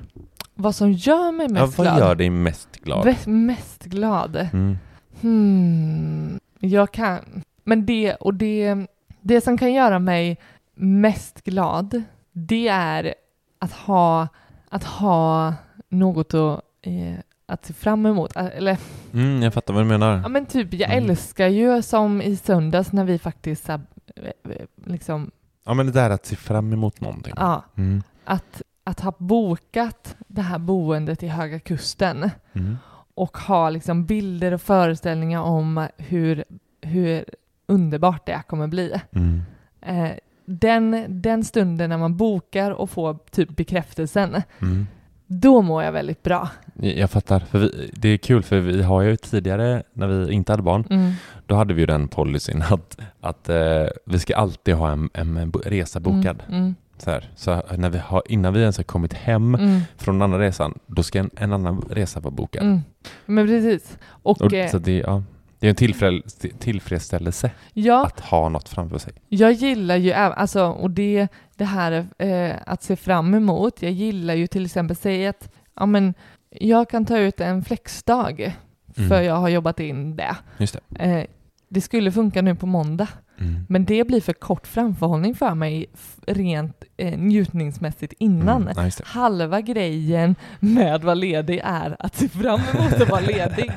Vad 0.55 0.75
som 0.75 0.93
gör 0.93 1.33
mig 1.33 1.47
Ja, 1.51 1.53
mest 1.67 1.79
vad 1.79 1.87
glad? 1.87 1.99
gör 1.99 2.15
dig 2.15 2.31
mest 2.31 2.77
glad? 2.77 3.05
Ve- 3.05 3.31
mest 3.31 3.85
glad? 3.85 4.37
Mm. 4.53 4.79
Hmm. 5.21 6.39
Jag 6.59 6.93
kan... 6.93 7.19
Men 7.65 7.87
det, 7.87 8.15
och 8.15 8.35
det, 8.35 8.77
det 9.21 9.41
som 9.41 9.59
kan 9.59 9.73
göra 9.73 9.99
mig 9.99 10.39
mest 10.75 11.45
glad, 11.45 12.03
det 12.33 12.69
är 12.69 13.15
att 13.59 13.73
ha, 13.73 14.29
att 14.69 14.85
ha 14.85 15.55
något 15.89 16.35
att, 16.35 16.61
eh, 16.83 17.15
att 17.49 17.65
se 17.67 17.73
fram 17.73 18.07
emot. 18.07 18.37
Eh, 18.37 18.47
Eller 18.47 18.79
Mm, 19.13 19.43
jag 19.43 19.55
fattar 19.55 19.75
vad 19.75 19.83
du 19.83 19.87
menar. 19.89 20.21
Ja 20.23 20.29
men 20.29 20.47
typ, 20.47 20.75
jag 20.75 20.91
Mm. 20.91 21.11
älskar 21.11 21.49
ju 21.49 21.83
som 21.83 22.23
i 22.23 22.37
söndags 22.37 22.93
när 22.93 23.05
vi 23.05 23.19
faktiskt 23.19 23.65
så 23.67 23.73
eh, 23.73 23.79
eh, 24.17 24.67
liksom, 24.85 25.31
Ja, 25.65 25.75
men 25.75 25.87
det 25.87 25.93
där 25.93 26.11
att 26.11 26.27
se 26.27 26.37
fram 26.37 26.73
emot 26.73 27.01
någonting. 27.01 27.35
ja, 27.37 27.65
Mm. 27.77 28.03
att, 28.25 28.63
att 28.85 29.01
ha 29.01 29.13
bokat 29.19 30.17
det 30.29 30.43
här 30.43 30.59
boendet 30.59 31.23
i 31.23 31.29
Höga 31.29 31.61
Kusten 31.61 32.31
Mm. 32.53 32.77
och 33.15 33.39
ha 33.39 33.71
liksom 33.71 34.05
bilder 34.07 34.53
och 34.53 34.63
föreställningar 34.63 35.41
om 35.43 35.87
hur, 35.97 36.45
hur 36.83 37.25
underbart 37.67 38.27
det 38.27 38.43
kommer 38.49 38.67
bli. 38.67 39.01
Mm. 39.13 39.43
Eh, 39.81 40.11
den, 40.47 41.05
den 41.23 41.45
stunden 41.45 41.91
när 41.91 41.99
man 41.99 42.17
bokar 42.17 42.71
och 42.71 42.91
får 42.91 43.19
typ 43.31 43.57
bekräftelsen, 43.57 44.43
Mm. 44.63 44.87
Då 45.31 45.63
mår 45.63 45.83
jag 45.83 45.93
väldigt 45.93 46.23
bra. 46.23 46.49
Jag 46.75 47.11
fattar. 47.11 47.41
För 47.41 47.59
vi, 47.59 47.91
det 47.93 48.09
är 48.09 48.17
kul 48.17 48.43
för 48.43 48.59
vi 48.61 48.83
har 48.83 49.03
ju 49.03 49.17
tidigare, 49.17 49.83
när 49.93 50.07
vi 50.07 50.33
inte 50.33 50.53
hade 50.53 50.63
barn, 50.63 50.85
Mm. 50.91 51.13
då 51.47 51.55
hade 51.55 51.75
vi 51.75 51.81
ju 51.81 51.87
den 51.87 52.09
policyn 52.09 52.63
att, 52.71 52.99
att 53.21 53.49
eh, 53.49 53.85
vi 54.05 54.19
ska 54.19 54.37
alltid 54.37 54.75
ha 54.75 54.91
en, 54.91 55.11
en 55.15 55.53
resa 55.65 56.01
bokad. 56.01 56.43
Mm. 56.49 56.61
Mm. 56.61 56.75
Så, 56.99 57.11
här. 57.11 57.31
så 57.37 57.63
när 57.77 57.91
vi 57.91 57.99
har, 57.99 58.23
innan 58.29 58.53
vi 58.55 58.61
ens 58.61 58.77
har 58.77 58.85
kommit 58.85 59.13
hem 59.13 59.55
Mm. 59.55 59.81
från 59.97 60.15
den 60.19 60.23
andra 60.23 60.39
resan, 60.47 60.79
då 60.87 61.03
ska 61.03 61.19
en, 61.19 61.31
en 61.37 61.53
annan 61.53 61.81
resa 61.91 62.21
vara 62.21 62.31
bokad. 62.35 62.63
Mm. 62.63 62.81
Men 63.27 63.47
precis. 63.47 63.99
Och, 64.05 64.41
Och, 64.43 64.53
eh, 64.53 64.81
det, 64.81 64.97
ja, 64.99 65.23
det 65.59 65.67
är 65.67 65.69
en 65.71 65.75
tillfrä, 65.77 66.21
tillfredsställelse 66.59 67.51
ja, 67.73 68.07
att 68.07 68.21
ha 68.21 68.49
något 68.49 68.69
framför 68.69 68.99
sig. 68.99 69.13
Jag 69.29 69.53
gillar 69.53 69.97
ju, 69.97 70.13
alltså, 70.13 70.65
och 70.65 70.91
det, 70.91 71.29
det 71.57 71.65
här 71.65 72.07
eh, 72.19 72.57
att 72.67 72.83
se 72.83 72.97
fram 72.97 73.35
emot, 73.35 73.83
jag 73.83 73.93
gillar 73.93 74.35
ju 74.35 74.47
till 74.47 74.65
exempel, 74.65 74.97
säg 74.97 75.27
att 75.27 75.51
ja, 75.77 75.87
men, 75.87 76.15
jag 76.51 76.91
kan 76.91 77.07
ta 77.07 77.19
ut 77.19 77.41
en 77.41 77.65
flexdag 77.65 78.53
för 78.95 79.03
Mm. 79.05 79.25
jag 79.25 79.35
har 79.35 79.49
jobbat 79.49 79.81
in 79.81 80.17
det. 80.17 80.37
Just 80.59 80.77
det. 80.89 81.05
Eh, 81.05 81.25
det 81.69 81.81
skulle 81.81 82.13
funka 82.13 82.43
nu 82.43 82.55
på 82.55 82.67
måndag, 82.67 83.09
Mm. 83.41 83.67
men 83.69 83.85
det 83.85 84.05
blir 84.05 84.21
för 84.21 84.33
kort 84.33 84.67
framförhållning 84.67 85.35
för 85.35 85.55
mig 85.55 85.87
rent 86.27 86.85
eh, 86.97 87.19
njutningsmässigt 87.19 88.13
innan. 88.19 88.63
Mm. 88.69 88.75
Det. 88.75 89.05
Halva 89.05 89.61
grejen 89.61 90.35
med 90.61 90.95
att 90.95 91.05
vara 91.05 91.15
ledig 91.15 91.61
är 91.65 91.97
att 91.99 92.17
se 92.17 92.29
fram 92.29 92.61
emot 92.75 92.93
att 92.93 93.09
vara 93.09 93.21
ledig. 93.27 93.71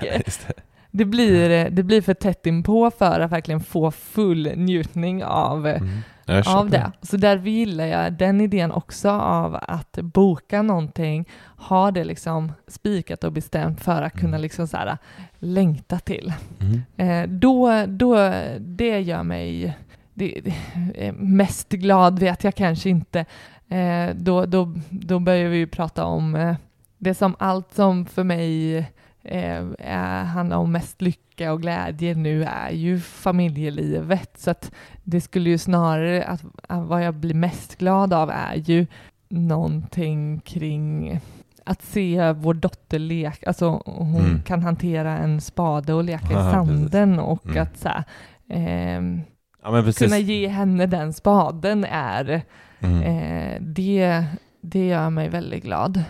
Det. 0.91 1.05
Blir, 1.05 1.69
det 1.69 1.83
blir 1.83 2.01
för 2.01 2.13
tätt 2.13 2.45
inpå 2.45 2.91
för 2.91 3.19
att 3.19 3.31
verkligen 3.31 3.59
få 3.59 3.91
full 3.91 4.51
njutning 4.55 5.23
av 5.23 5.67
Mm. 5.67 5.89
Jag 6.25 6.47
av 6.47 6.69
det. 6.69 6.91
Så 7.01 7.17
därför 7.17 7.47
gillar 7.47 7.85
jag 7.85 8.13
den 8.13 8.41
idén 8.41 8.71
också 8.71 9.09
av 9.09 9.57
att 9.61 9.91
boka 10.01 10.61
någonting, 10.61 11.25
ha 11.57 11.91
det 11.91 12.03
liksom 12.03 12.53
spikat 12.67 13.23
och 13.23 13.31
bestämt 13.31 13.81
för 13.81 14.01
att 14.01 14.13
kunna 14.13 14.27
Mm. 14.27 14.41
liksom 14.41 14.67
så 14.67 14.77
här 14.77 14.97
längta 15.39 15.99
till. 15.99 16.33
Mm. 16.59 16.81
Eh, 16.97 17.29
då, 17.29 17.85
då, 17.87 18.33
det 18.59 18.99
gör 18.99 19.23
mig 19.23 19.77
det, 20.13 20.41
det, 20.43 20.53
eh, 20.95 21.13
mest 21.13 21.69
glad 21.69 22.19
vet 22.19 22.43
jag 22.43 22.55
kanske 22.55 22.89
inte. 22.89 23.25
Eh, 23.69 24.15
då, 24.15 24.45
då, 24.45 24.73
då 24.89 25.19
börjar 25.19 25.49
vi 25.49 25.57
ju 25.57 25.67
prata 25.67 26.05
om 26.05 26.35
eh, 26.35 26.55
det 26.97 27.13
som 27.13 27.35
allt 27.39 27.73
som 27.73 28.05
för 28.05 28.23
mig 28.23 28.85
eh, 29.23 29.63
är, 29.79 30.23
handlar 30.23 30.57
om 30.57 30.71
mest 30.71 31.01
lycka 31.01 31.53
och 31.53 31.61
glädje 31.61 32.15
nu 32.15 32.43
är 32.43 32.69
ju 32.71 32.99
familjelivet. 32.99 34.31
Så 34.37 34.51
att 34.51 34.71
det 35.03 35.21
skulle 35.21 35.49
ju 35.49 35.57
snarare, 35.57 36.23
att, 36.23 36.43
att 36.67 36.87
vad 36.87 37.03
jag 37.05 37.13
blir 37.13 37.33
mest 37.35 37.75
glad 37.77 38.13
av 38.13 38.29
är 38.29 38.55
ju 38.55 38.87
någonting 39.29 40.39
kring 40.39 41.19
att 41.65 41.81
se 41.81 42.31
vår 42.31 42.53
dotter 42.53 42.99
leka, 42.99 43.47
alltså 43.47 43.81
hon 43.85 44.15
Mm. 44.25 44.41
kan 44.41 44.63
hantera 44.63 45.17
en 45.17 45.41
spade 45.41 45.93
och 45.93 46.03
leka 46.03 46.27
Ja, 46.31 46.47
i 46.49 46.51
sanden 46.51 47.19
och 47.19 47.45
Mm. 47.45 47.63
att 47.63 47.77
så 47.77 47.89
här, 47.89 48.03
ehm, 48.49 49.21
Ja, 49.63 49.69
precis. 49.71 49.97
kunna 50.07 50.17
ge 50.19 50.47
henne 50.47 50.85
den 50.85 51.13
spaden 51.13 51.85
är, 51.89 52.41
Mm. 52.79 53.01
eh, 53.01 53.61
det, 53.61 54.23
det 54.61 54.87
gör 54.87 55.09
mig 55.09 55.29
väldigt 55.29 55.63
glad. 55.63 56.03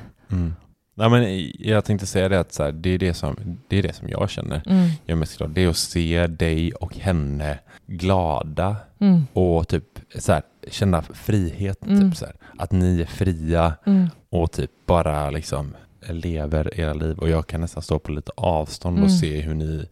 Mm. 0.98 1.12
Nej, 1.12 1.22
men 1.22 1.52
jag 1.60 1.86
tänkte 1.86 2.06
säga 2.06 2.30
det 2.30 2.40
att 2.40 2.54
så 2.54 2.64
här, 2.64 2.72
det, 2.72 2.90
är 2.90 2.98
det, 2.98 3.14
som, 3.14 3.36
det 3.68 3.78
är 3.78 3.84
det 3.84 3.94
som 3.94 4.10
jag 4.10 4.30
känner. 4.30 4.62
Mm. 4.66 4.84
Jag 5.06 5.16
är 5.16 5.20
mest 5.20 5.38
glad. 5.38 5.50
Det 5.50 5.64
är 5.64 5.68
att 5.70 5.78
se 5.78 6.28
dig 6.28 6.72
och 6.74 6.96
henne 6.98 7.60
glada 7.88 8.76
Mm. 9.00 9.28
och 9.34 9.68
typ 9.68 9.84
så 10.16 10.32
här, 10.34 10.42
känna 10.72 11.02
frihet. 11.02 11.86
Mm. 11.86 12.02
Typ, 12.12 12.18
så 12.18 12.26
här. 12.26 12.36
Att 12.58 12.72
ni 12.72 13.02
är 13.02 13.06
fria 13.06 13.74
Mm. 13.86 14.08
och 14.30 14.52
typ 14.52 14.72
bara 14.86 15.30
liksom 15.30 15.76
lever 16.10 16.80
era 16.80 16.94
liv 16.94 17.18
och 17.18 17.30
jag 17.30 17.48
kan 17.48 17.62
nästan 17.62 17.84
stå 17.84 18.00
på 18.00 18.12
lite 18.12 18.32
avstånd 18.38 18.98
Mm. 18.98 19.06
och 19.06 19.12
se 19.12 19.42
hur 19.42 19.54
ni, 19.54 19.88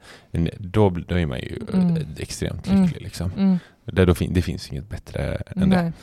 då, 0.58 0.90
då 0.90 1.16
är 1.20 1.26
man 1.26 1.40
ju 1.40 1.60
Mm. 1.74 1.96
eh, 1.98 2.04
extremt 2.18 2.68
Mm. 2.68 2.84
lycklig 2.84 3.02
liksom. 3.02 3.32
Mm. 3.38 3.60
Det, 3.86 4.06
då 4.06 4.16
fin, 4.16 4.34
det 4.34 4.42
finns 4.42 4.70
inget 4.72 4.90
bättre 4.90 5.36
än 5.56 5.70
det. 5.70 5.94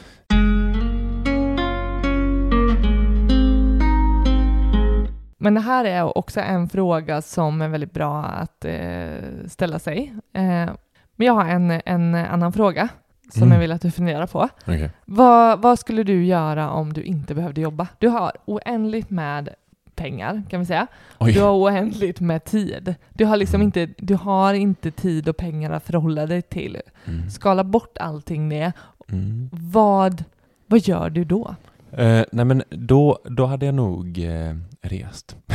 Men 5.38 5.54
det 5.54 5.60
här 5.60 5.84
är 5.84 6.18
också 6.18 6.40
en 6.40 6.68
fråga 6.68 7.22
som 7.22 7.62
är 7.62 7.68
väldigt 7.68 7.92
bra 7.92 8.24
att 8.24 8.64
eh, 8.64 9.46
ställa 9.48 9.78
sig. 9.78 10.12
Eh, 10.32 10.70
men 11.16 11.26
jag 11.26 11.32
har 11.32 11.44
en, 11.44 11.80
en 11.84 12.14
annan 12.14 12.52
fråga 12.52 12.88
som 13.32 13.42
Mm. 13.42 13.52
jag 13.52 13.60
vill 13.60 13.72
att 13.72 13.82
du 13.82 13.90
funderar 13.90 14.26
på. 14.26 14.48
Okej. 14.62 14.90
Vad, 15.04 15.62
vad 15.62 15.78
skulle 15.78 16.02
du 16.02 16.24
göra 16.24 16.70
om 16.70 16.92
du 16.92 17.02
inte 17.02 17.34
behövde 17.34 17.60
jobba? 17.60 17.88
Du 17.98 18.08
har 18.08 18.32
oändligt 18.44 19.10
med 19.10 19.48
pengar, 19.94 20.42
kan 20.50 20.60
vi 20.60 20.66
säga. 20.66 20.86
Oj. 21.18 21.32
Du 21.32 21.40
har 21.42 21.52
oändligt 21.52 22.20
med 22.20 22.44
tid. 22.44 22.94
Du 23.12 23.24
har 23.24 23.36
liksom 23.36 23.62
inte, 23.62 23.88
du 23.98 24.14
har 24.14 24.54
inte 24.54 24.90
tid 24.90 25.28
och 25.28 25.36
pengar 25.36 25.70
att 25.70 25.84
förhålla 25.84 26.26
dig 26.26 26.42
till. 26.42 26.76
Mm. 27.04 27.30
Skala 27.30 27.64
bort 27.64 27.98
allting 27.98 28.48
det. 28.48 28.72
Mm. 29.08 29.50
Vad, 29.52 30.24
vad 30.66 30.80
gör 30.80 31.10
du 31.10 31.24
då? 31.24 31.54
Eh, 31.92 32.24
nej 32.32 32.44
men 32.44 32.62
då, 32.70 33.18
då 33.24 33.46
hade 33.46 33.66
jag 33.66 33.74
nog 33.74 34.18
eh, 34.24 34.56
rest. 34.82 35.36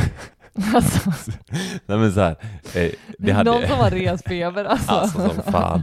Alltså, 0.74 1.10
Nej 1.86 1.98
men 1.98 2.12
så 2.12 2.20
här, 2.20 2.36
eh, 2.74 2.90
det 3.18 3.32
hade... 3.32 3.50
någon 3.50 3.62
som 3.68 3.78
har 3.78 3.90
resfeber 3.90 4.64
alltså. 4.68 4.90
Alltså 4.92 5.30
som 5.30 5.52
fan. 5.52 5.82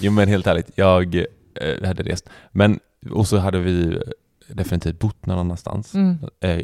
Jo 0.00 0.12
men 0.12 0.28
helt 0.28 0.46
ärligt, 0.46 0.70
jag 0.74 1.14
eh, 1.14 1.86
hade 1.86 2.02
rest. 2.02 2.28
Men, 2.50 2.80
och 3.10 3.28
så 3.28 3.36
hade 3.38 3.58
vi 3.58 4.02
definitivt 4.48 4.98
bott 4.98 5.26
någon 5.26 5.38
annanstans. 5.38 5.94
Mm. 5.94 6.18
Eh, 6.40 6.60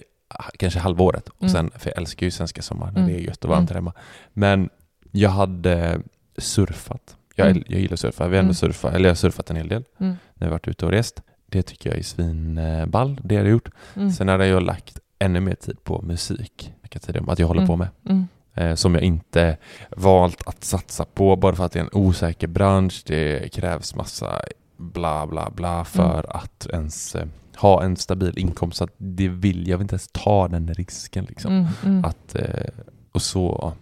kanske 0.58 0.80
halvåret. 0.80 1.28
Och 1.28 1.42
Mm. 1.42 1.52
sen, 1.52 1.70
för 1.78 1.90
jag 1.90 1.98
älskar 1.98 2.26
ju 2.26 2.30
svenska 2.30 2.62
sommar 2.62 2.86
när 2.90 3.00
Mm. 3.00 3.12
det 3.12 3.18
är 3.20 3.22
gött 3.24 3.44
och 3.44 3.50
varmt 3.50 3.70
här 3.70 3.74
hemma. 3.74 3.92
Men 4.32 4.68
jag 5.10 5.30
hade 5.30 6.00
surfat. 6.38 7.16
Jag, 7.34 7.50
Mm. 7.50 7.62
jag 7.68 7.80
gillar 7.80 7.92
att 7.94 8.00
surfa. 8.00 8.28
Vi 8.28 8.36
har 8.36 8.40
ändå 8.40 8.46
Mm. 8.48 8.54
surfat, 8.54 8.94
eller 8.94 9.04
jag 9.04 9.10
har 9.10 9.16
surfat 9.16 9.50
en 9.50 9.56
hel 9.56 9.68
del 9.68 9.84
Mm. 10.00 10.16
när 10.34 10.46
vi 10.46 10.50
varit 10.50 10.68
ute 10.68 10.86
och 10.86 10.92
rest. 10.92 11.22
Det 11.54 11.62
tycker 11.62 11.90
jag 11.90 11.98
är 11.98 12.02
svinball, 12.02 13.20
det 13.24 13.36
har 13.36 13.42
jag 13.42 13.50
gjort. 13.50 13.68
Mm. 13.96 14.10
Sen 14.10 14.28
hade 14.28 14.46
jag 14.46 14.62
lagt 14.62 14.98
ännu 15.18 15.40
mer 15.40 15.54
tid 15.54 15.84
på 15.84 16.02
musik, 16.02 16.72
vilket 16.82 17.02
tidigare 17.02 17.32
att 17.32 17.38
jag 17.38 17.46
håller 17.46 17.60
Mm. 17.60 17.68
på 17.68 17.76
med. 17.76 17.88
Mm. 18.08 18.26
Eh, 18.54 18.74
som 18.74 18.94
jag 18.94 19.02
inte 19.04 19.56
valt 19.96 20.42
att 20.48 20.64
satsa 20.64 21.04
på 21.04 21.36
bara 21.36 21.54
för 21.54 21.64
att 21.64 21.72
det 21.72 21.78
är 21.78 21.84
en 21.84 21.90
osäker 21.92 22.46
bransch. 22.46 23.02
Det 23.06 23.52
krävs 23.52 23.94
massa 23.94 24.40
bla 24.76 25.26
bla 25.26 25.50
bla 25.50 25.84
för 25.84 26.18
Mm. 26.18 26.26
att 26.28 26.66
ens 26.72 27.14
eh, 27.14 27.26
ha 27.56 27.82
en 27.82 27.96
stabil 27.96 28.38
inkomst. 28.38 28.78
Så 28.78 28.88
det 28.96 29.28
vill, 29.28 29.68
jag 29.68 29.78
vill 29.78 29.84
inte 29.84 29.94
ens 29.94 30.08
ta 30.12 30.48
den 30.48 30.74
risken. 30.74 31.24
Liksom. 31.24 31.52
Mm. 31.52 31.66
Mm. 31.84 32.04
Att, 32.04 32.34
eh, 32.34 32.66
och 33.12 33.22
så, 33.22 33.72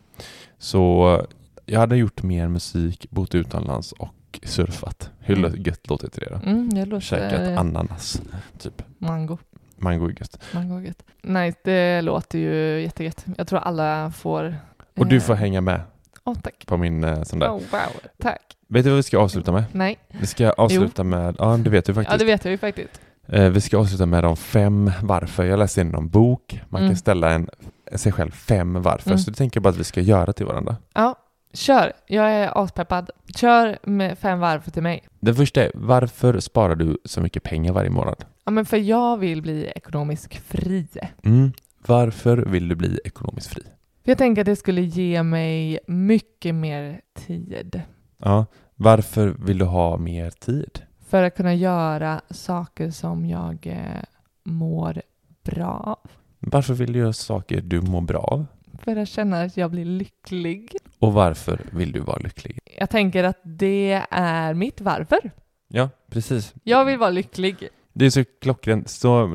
så 0.58 1.20
jag 1.66 1.80
hade 1.80 1.96
gjort 1.96 2.22
mer 2.22 2.48
musik, 2.48 3.06
bott 3.10 3.34
utomlands 3.34 3.92
och 3.92 4.08
surfat. 4.42 5.10
Hur 5.18 5.38
Mm. 5.38 5.62
gött 5.62 5.88
låter 5.88 6.10
det 6.14 6.28
då? 6.30 6.50
Mm, 6.50 6.74
det 6.74 6.84
låter 6.84 7.00
Käkat 7.06 7.58
ananas, 7.58 8.22
typ. 8.58 8.82
mango. 8.98 9.38
Mango 9.76 10.04
är 10.08 10.10
gött. 10.20 10.38
mango 10.54 10.76
är 10.78 10.80
gött. 10.80 11.02
Nej, 11.22 11.54
det 11.64 12.02
låter 12.02 12.38
ju 12.38 12.80
jättegött. 12.82 13.24
Jag 13.38 13.46
tror 13.48 13.58
alla 13.58 14.10
får... 14.10 14.56
Och 14.98 15.06
du 15.06 15.16
eh, 15.16 15.22
får 15.22 15.34
hänga 15.34 15.60
med 15.60 15.80
Åh, 16.24 16.34
tack. 16.42 16.66
på 16.66 16.76
min 16.76 17.04
eh, 17.04 17.22
sån 17.22 17.38
där. 17.38 17.48
Oh, 17.48 17.52
wow, 17.52 18.00
tack. 18.18 18.42
Vet 18.68 18.84
du 18.84 18.90
vad 18.90 18.96
vi 18.96 19.02
ska 19.02 19.18
avsluta 19.18 19.52
med? 19.52 19.64
Nej, 19.72 19.98
Vi 20.08 20.26
ska 20.26 20.50
avsluta 20.50 21.04
med, 21.04 21.36
ja 21.38 21.56
det 21.56 21.70
vet 21.70 21.84
du 21.84 21.94
faktiskt. 21.94 22.12
ja 22.12 22.18
det 22.18 22.24
vet 22.24 22.44
jag 22.44 22.52
ju 22.52 22.58
faktiskt. 22.58 23.00
Eh, 23.28 23.48
Vi 23.48 23.60
ska 23.60 23.78
avsluta 23.78 24.06
med 24.06 24.24
de 24.24 24.36
fem 24.36 24.90
varför. 25.02 25.44
Jag 25.44 25.58
läste 25.58 25.80
in 25.80 25.88
någon 25.88 26.08
bok. 26.08 26.60
Man 26.68 26.80
Mm. 26.82 26.90
kan 26.90 26.96
ställa 26.98 27.30
en, 27.30 27.48
sig 27.94 28.12
själv 28.12 28.30
fem 28.30 28.82
varför. 28.82 29.10
Mm. 29.10 29.18
Så 29.18 29.30
det 29.30 29.36
tänker 29.36 29.56
jag 29.58 29.62
bara 29.62 29.68
att 29.70 29.76
vi 29.76 29.84
ska 29.84 30.00
göra 30.00 30.32
till 30.32 30.46
varandra. 30.46 30.76
Ja, 30.94 31.16
kör. 31.52 31.92
Jag 32.06 32.30
är 32.30 32.62
aspeppad. 32.64 33.10
Kör 33.36 33.78
med 33.82 34.18
fem 34.18 34.38
varv 34.40 34.70
till 34.70 34.82
mig. 34.82 35.02
Den 35.20 35.34
första 35.34 35.64
är, 35.64 35.70
varför 35.74 36.40
sparar 36.40 36.74
du 36.74 36.98
så 37.04 37.20
mycket 37.20 37.42
pengar 37.42 37.72
varje 37.72 37.90
månad? 37.90 38.24
Ja, 38.44 38.50
men 38.50 38.64
för 38.66 38.76
jag 38.76 39.16
vill 39.16 39.42
bli 39.42 39.72
ekonomiskt 39.76 40.34
fri. 40.34 40.86
Mm. 41.24 41.52
Varför 41.86 42.36
vill 42.36 42.68
du 42.68 42.74
bli 42.74 43.00
ekonomiskt 43.04 43.46
fri? 43.48 43.62
Jag 44.04 44.18
tänker 44.18 44.42
att 44.42 44.46
det 44.46 44.56
skulle 44.56 44.80
ge 44.80 45.22
mig 45.22 45.78
mycket 45.86 46.54
mer 46.54 47.00
tid 47.14 47.82
Ja. 48.18 48.46
Varför 48.74 49.28
vill 49.28 49.58
du 49.58 49.64
ha 49.64 49.96
mer 49.96 50.30
tid? 50.30 50.82
för 51.08 51.22
att 51.22 51.36
kunna 51.36 51.54
göra 51.54 52.20
saker 52.30 52.90
som 52.90 53.26
jag 53.26 53.66
eh, 53.66 54.02
mår 54.44 55.02
bra 55.44 55.66
av. 56.02 56.10
Varför 56.38 56.74
vill 56.74 56.92
du 56.92 56.98
göra 56.98 57.12
saker 57.12 57.60
du 57.60 57.80
mår 57.80 58.00
bra 58.00 58.18
av? 58.20 58.46
För 58.84 58.96
att 58.96 59.08
känna 59.08 59.42
att 59.42 59.56
jag 59.56 59.70
blir 59.70 59.84
lycklig. 59.84 60.76
Och 60.98 61.12
varför 61.12 61.60
vill 61.70 61.92
du 61.92 62.00
vara 62.00 62.18
lycklig? 62.18 62.58
Jag 62.78 62.90
tänker 62.90 63.24
att 63.24 63.40
det 63.42 64.02
är 64.10 64.54
mitt 64.54 64.80
varför. 64.80 65.30
Ja, 65.68 65.88
precis. 66.10 66.54
Jag 66.64 66.84
vill 66.84 66.98
vara 66.98 67.10
lycklig. 67.10 67.68
Det 67.92 68.06
är 68.06 68.10
så 68.10 68.24
klockrent. 68.40 68.90
Så 68.90 69.26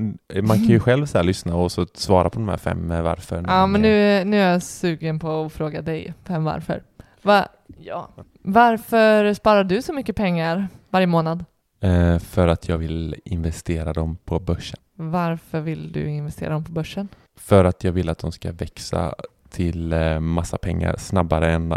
man 0.44 0.58
kan 0.58 0.68
ju 0.68 0.80
själv 0.88 1.06
så 1.06 1.22
lyssna 1.22 1.56
och 1.56 1.72
så 1.72 1.88
svara 1.94 2.30
på 2.30 2.40
de 2.40 2.50
här 2.50 2.58
fem 2.58 2.92
eh, 2.92 3.02
varför. 3.02 3.44
Ja, 3.48 3.68
men 3.68 3.82
nu, 3.82 4.24
nu 4.26 4.38
är 4.38 4.52
jag 4.52 4.64
sugen 4.64 5.20
på 5.20 5.42
att 5.42 5.54
fråga 5.54 5.82
dig 5.82 6.14
fem 6.24 6.44
varför. 6.44 6.84
Va? 7.22 7.48
Ja. 7.78 8.10
Varför 8.42 9.34
sparar 9.34 9.64
du 9.64 9.82
så 9.82 9.94
mycket 9.94 10.16
pengar 10.16 10.68
varje 10.90 11.08
månad? 11.08 11.46
Eh, 11.82 12.20
för 12.20 12.48
att 12.48 12.68
jag 12.68 12.78
vill 12.78 13.16
investera 13.26 13.94
dem 13.94 14.18
på 14.26 14.40
börsen. 14.40 14.80
Varför 14.96 15.62
vill 15.62 15.92
du 15.92 16.10
investera 16.10 16.50
dem 16.50 16.64
på 16.64 16.72
börsen? 16.72 17.08
För 17.40 17.66
att 17.66 17.84
jag 17.84 17.92
vill 17.92 18.10
att 18.10 18.20
de 18.20 18.32
ska 18.32 18.52
växa 18.52 19.16
till 19.50 19.94
eh, 19.94 20.20
massa 20.20 20.58
pengar 20.58 20.96
snabbare 20.98 21.52
än 21.52 21.74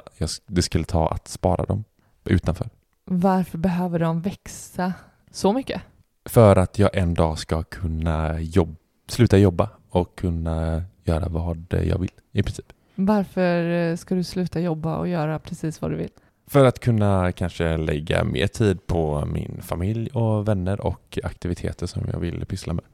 det 0.46 0.62
skulle 0.62 0.84
ta 0.84 1.08
att 1.08 1.28
spara 1.28 1.64
dem 1.64 1.84
utanför. 2.24 2.68
Varför 3.04 3.58
behöver 3.58 3.98
de 3.98 4.20
växa 4.20 4.92
så 5.30 5.52
mycket? 5.52 5.82
För 6.24 6.56
att 6.56 6.78
jag 6.78 6.96
en 6.96 7.14
dag 7.14 7.38
ska 7.38 7.62
kunna 7.62 8.40
jobb, 8.40 8.76
sluta 9.08 9.38
jobba 9.38 9.68
och 9.90 10.18
kunna 10.18 10.82
göra 11.04 11.28
vad 11.28 11.66
jag 11.84 11.98
vill 11.98 12.10
i 12.32 12.42
princip. 12.42 12.72
Varför 12.94 13.70
eh, 13.70 13.96
ska 13.96 14.14
du 14.14 14.24
sluta 14.24 14.60
jobba 14.60 14.96
och 14.96 15.08
göra 15.08 15.38
precis 15.38 15.82
vad 15.82 15.90
du 15.90 15.96
vill? 15.96 16.10
För 16.46 16.64
att 16.64 16.80
kunna 16.80 17.32
kanske 17.32 17.76
lägga 17.76 18.24
mer 18.24 18.46
tid 18.46 18.86
på 18.86 19.26
min 19.26 19.60
familj 19.62 20.10
och 20.10 20.48
vänner 20.48 20.80
och 20.80 21.18
aktiviteter 21.24 21.86
som 21.86 22.02
jag 22.12 22.20
vill 22.20 22.46
pyssla 22.46 22.72
med. 22.72 22.84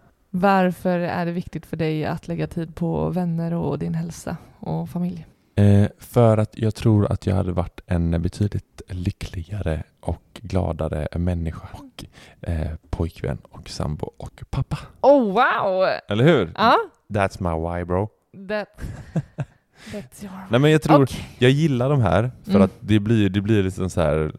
Varför 0.40 0.98
är 0.98 1.26
det 1.26 1.32
viktigt 1.32 1.66
för 1.66 1.76
dig 1.76 2.04
att 2.04 2.28
lägga 2.28 2.46
tid 2.46 2.74
på 2.74 3.08
vänner 3.10 3.54
och 3.54 3.78
din 3.78 3.94
hälsa 3.94 4.36
och 4.60 4.88
familj? 4.88 5.26
Eh, 5.56 5.88
för 5.98 6.38
att 6.38 6.58
jag 6.58 6.74
tror 6.74 7.12
att 7.12 7.26
jag 7.26 7.34
hade 7.36 7.52
varit 7.52 7.80
en 7.86 8.22
betydligt 8.22 8.82
lyckligare 8.88 9.82
och 10.00 10.22
gladare 10.42 11.08
människa 11.18 11.68
och 11.72 12.04
eh, 12.48 12.70
pojkvän 12.90 13.38
och 13.50 13.68
sambo 13.68 14.10
och 14.16 14.42
pappa. 14.50 14.78
Oh 15.00 15.24
wow! 15.32 15.88
Eller 16.08 16.24
hur? 16.24 16.52
Ja, 16.56 16.76
That's 17.08 17.36
my 17.42 17.78
why 17.78 17.84
bro. 17.84 18.08
that, 18.48 18.68
that's 19.92 20.24
your... 20.24 20.32
Nej 20.50 20.60
men 20.60 20.70
jag 20.70 20.82
tror, 20.82 21.02
Okej. 21.02 21.28
jag 21.38 21.50
gillar 21.50 21.90
de 21.90 22.00
här 22.00 22.30
för 22.44 22.50
Mm. 22.50 22.62
att 22.62 22.72
det 22.80 22.98
blir, 23.00 23.28
det 23.28 23.40
blir 23.40 23.62
liksom 23.62 23.90
så 23.90 24.00
här 24.00 24.32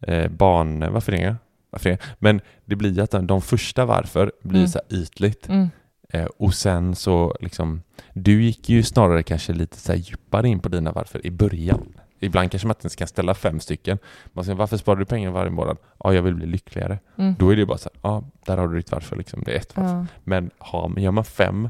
eh, 0.00 0.28
barn, 0.30 0.92
varför 0.92 1.12
det? 1.12 1.36
Varför 1.76 1.90
det? 1.90 1.98
Men 2.18 2.40
det 2.64 2.76
blir 2.76 3.00
att 3.00 3.10
de, 3.10 3.26
de 3.26 3.42
första 3.42 3.84
varför 3.84 4.32
blir 4.42 4.60
Mm. 4.60 4.68
så 4.68 4.80
ytligt 4.90 5.48
Mm. 5.48 5.68
eh, 6.12 6.24
och 6.24 6.54
sen 6.54 6.94
så 6.94 7.36
liksom, 7.40 7.82
du 8.14 8.42
gick 8.42 8.68
ju 8.68 8.82
snarare 8.82 9.22
kanske 9.22 9.52
lite 9.52 9.76
så 9.76 9.94
djupare 9.94 10.48
in 10.48 10.60
på 10.60 10.68
dina 10.68 10.92
varför 10.92 11.26
i 11.26 11.30
början. 11.30 11.92
Ibland 12.20 12.50
kanske 12.50 12.66
man 12.68 12.74
inte 12.74 12.84
ens 12.84 12.96
kan 12.96 13.08
ställa 13.08 13.34
fem 13.34 13.60
stycken. 13.60 13.98
Man 14.32 14.44
säger, 14.44 14.56
varför 14.56 14.76
sparar 14.76 14.96
du 14.98 15.04
pengar 15.04 15.30
varje 15.30 15.50
månad? 15.50 15.76
Ja, 16.04 16.14
jag 16.14 16.22
vill 16.22 16.34
bli 16.34 16.46
lyckligare. 16.46 16.98
Mm. 17.18 17.34
Då 17.38 17.50
är 17.52 17.56
det 17.56 17.66
bara 17.66 17.78
så 17.78 17.88
här, 17.94 18.00
ja, 18.10 18.24
där 18.46 18.56
har 18.56 18.68
du 18.68 18.76
ditt 18.76 18.92
varför 18.92 19.16
liksom. 19.16 19.42
Det 19.44 19.52
är 19.52 19.56
ett 19.58 19.76
varför. 19.76 19.92
Ja. 19.94 20.06
Men 20.24 20.50
har, 20.58 20.98
gör 20.98 21.10
man 21.10 21.24
fem, 21.24 21.68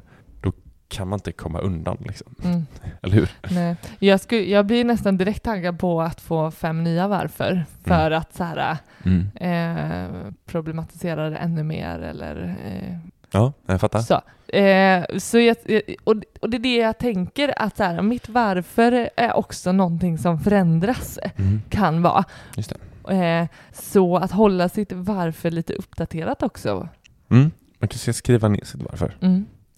kan 0.89 1.09
man 1.09 1.17
inte 1.17 1.33
komma 1.33 1.59
undan 1.59 1.97
liksom. 2.01 2.35
Mm. 2.45 2.67
Eller 3.03 3.15
hur? 3.15 3.31
Nej. 3.51 3.77
Jag, 3.99 4.21
skulle, 4.21 4.43
jag 4.43 4.67
blir 4.67 4.85
nästan 4.85 5.17
direkt 5.17 5.43
taggad 5.43 5.79
på 5.79 6.03
att 6.03 6.21
få 6.21 6.51
fem 6.51 6.85
nya 6.85 7.09
varför 7.09 7.65
för 7.85 8.11
att 8.11 8.35
så 8.35 8.45
här, 8.45 8.77
Mm. 9.05 9.27
eh, 9.35 10.33
problematisera 10.47 11.31
det 11.31 11.37
ännu 11.37 11.63
mer 11.63 11.99
eller 11.99 12.57
eh, 12.67 12.97
Ja, 13.31 13.53
jag 13.67 13.81
fattar. 13.81 14.01
så. 14.01 14.21
Eh, 14.57 15.05
så 15.19 15.39
jag, 15.39 15.57
och, 16.05 16.15
och 16.41 16.51
det 16.51 16.57
är 16.57 16.61
det 16.61 16.77
jag 16.77 16.99
tänker 16.99 17.63
att 17.63 17.77
så 17.77 17.85
här, 17.85 18.03
mitt 18.03 18.29
varför 18.29 19.11
är 19.17 19.37
också 19.37 19.73
någonting 19.73 20.19
som 20.19 20.39
förändras 20.41 21.19
Mm. 21.37 21.63
kan 21.71 22.03
vara. 22.03 22.25
Just 22.57 22.73
Eh, 23.09 23.47
så 23.73 24.17
att 24.17 24.31
hålla 24.33 24.69
sitt 24.69 24.93
varför 24.93 25.51
lite 25.51 25.73
uppdaterat 25.75 26.43
också. 26.43 26.89
Mm. 27.31 27.51
Man 27.79 27.89
kanske 27.89 27.99
ska 27.99 28.13
skriva 28.13 28.49
ner 28.49 28.65
sitt 28.65 28.83
varför. 28.83 29.17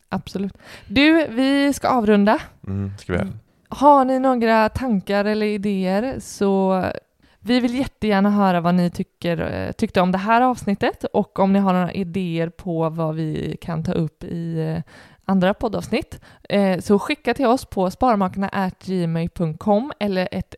Absolut. 0.09 0.53
Du, 0.87 1.27
vi 1.29 1.73
ska 1.73 1.89
avrunda. 1.89 2.39
Mm. 2.67 2.91
Ska 2.99 3.13
vi. 3.13 3.19
Har 3.69 4.05
ni 4.05 4.19
några 4.19 4.69
tankar 4.69 5.25
eller 5.25 5.47
idéer 5.47 6.17
så 6.21 6.85
vi 7.41 7.61
vill 7.61 7.75
jättegärna 7.75 8.31
höra 8.31 8.61
vad 8.61 8.75
ni 8.75 8.91
tycker, 8.91 9.65
eh, 9.67 9.73
tyckte 9.73 10.01
om 10.01 10.13
det 10.13 10.19
här 10.19 10.41
avsnittet 10.43 11.05
och 11.05 11.39
om 11.39 11.53
ni 11.53 11.59
har 11.59 11.73
några 11.73 11.93
idéer 11.93 12.49
på 12.49 12.89
vad 12.91 13.15
vi 13.15 13.57
kan 13.61 13.85
ta 13.85 13.93
upp 13.93 14.25
i 14.25 14.61
eh, 14.61 14.83
andra 15.25 15.55
poddavsnitt. 15.55 16.21
Eh, 16.49 16.79
Så 16.81 16.99
skicka 16.99 17.35
till 17.35 17.47
oss 17.47 17.65
på 17.65 17.91
sparmakarna.gmail.com 17.91 19.93
eller 20.01 20.29
ett, 20.33 20.55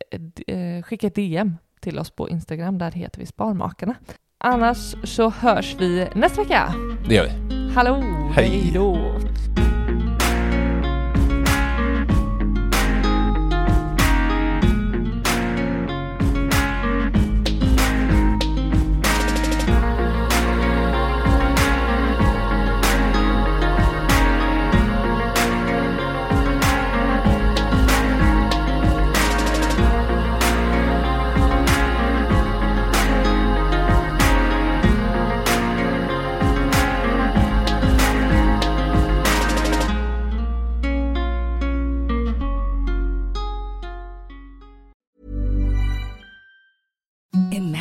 skicka 0.85 1.07
ett 1.07 1.15
DM 1.15 1.57
till 1.79 1.99
oss 1.99 2.09
på 2.09 2.29
Instagram, 2.29 2.77
där 2.77 2.91
heter 2.91 3.19
vi 3.19 3.25
Sparmakarna. 3.25 3.95
Annars 4.37 4.95
så 5.03 5.29
hörs 5.29 5.75
vi 5.79 6.07
nästa 6.15 6.41
vecka. 6.41 6.73
Det 7.09 7.15
gör 7.15 7.25
vi. 7.25 7.60
Hallå! 7.75 8.03
Hej. 8.35 8.71
Då! 8.73 8.97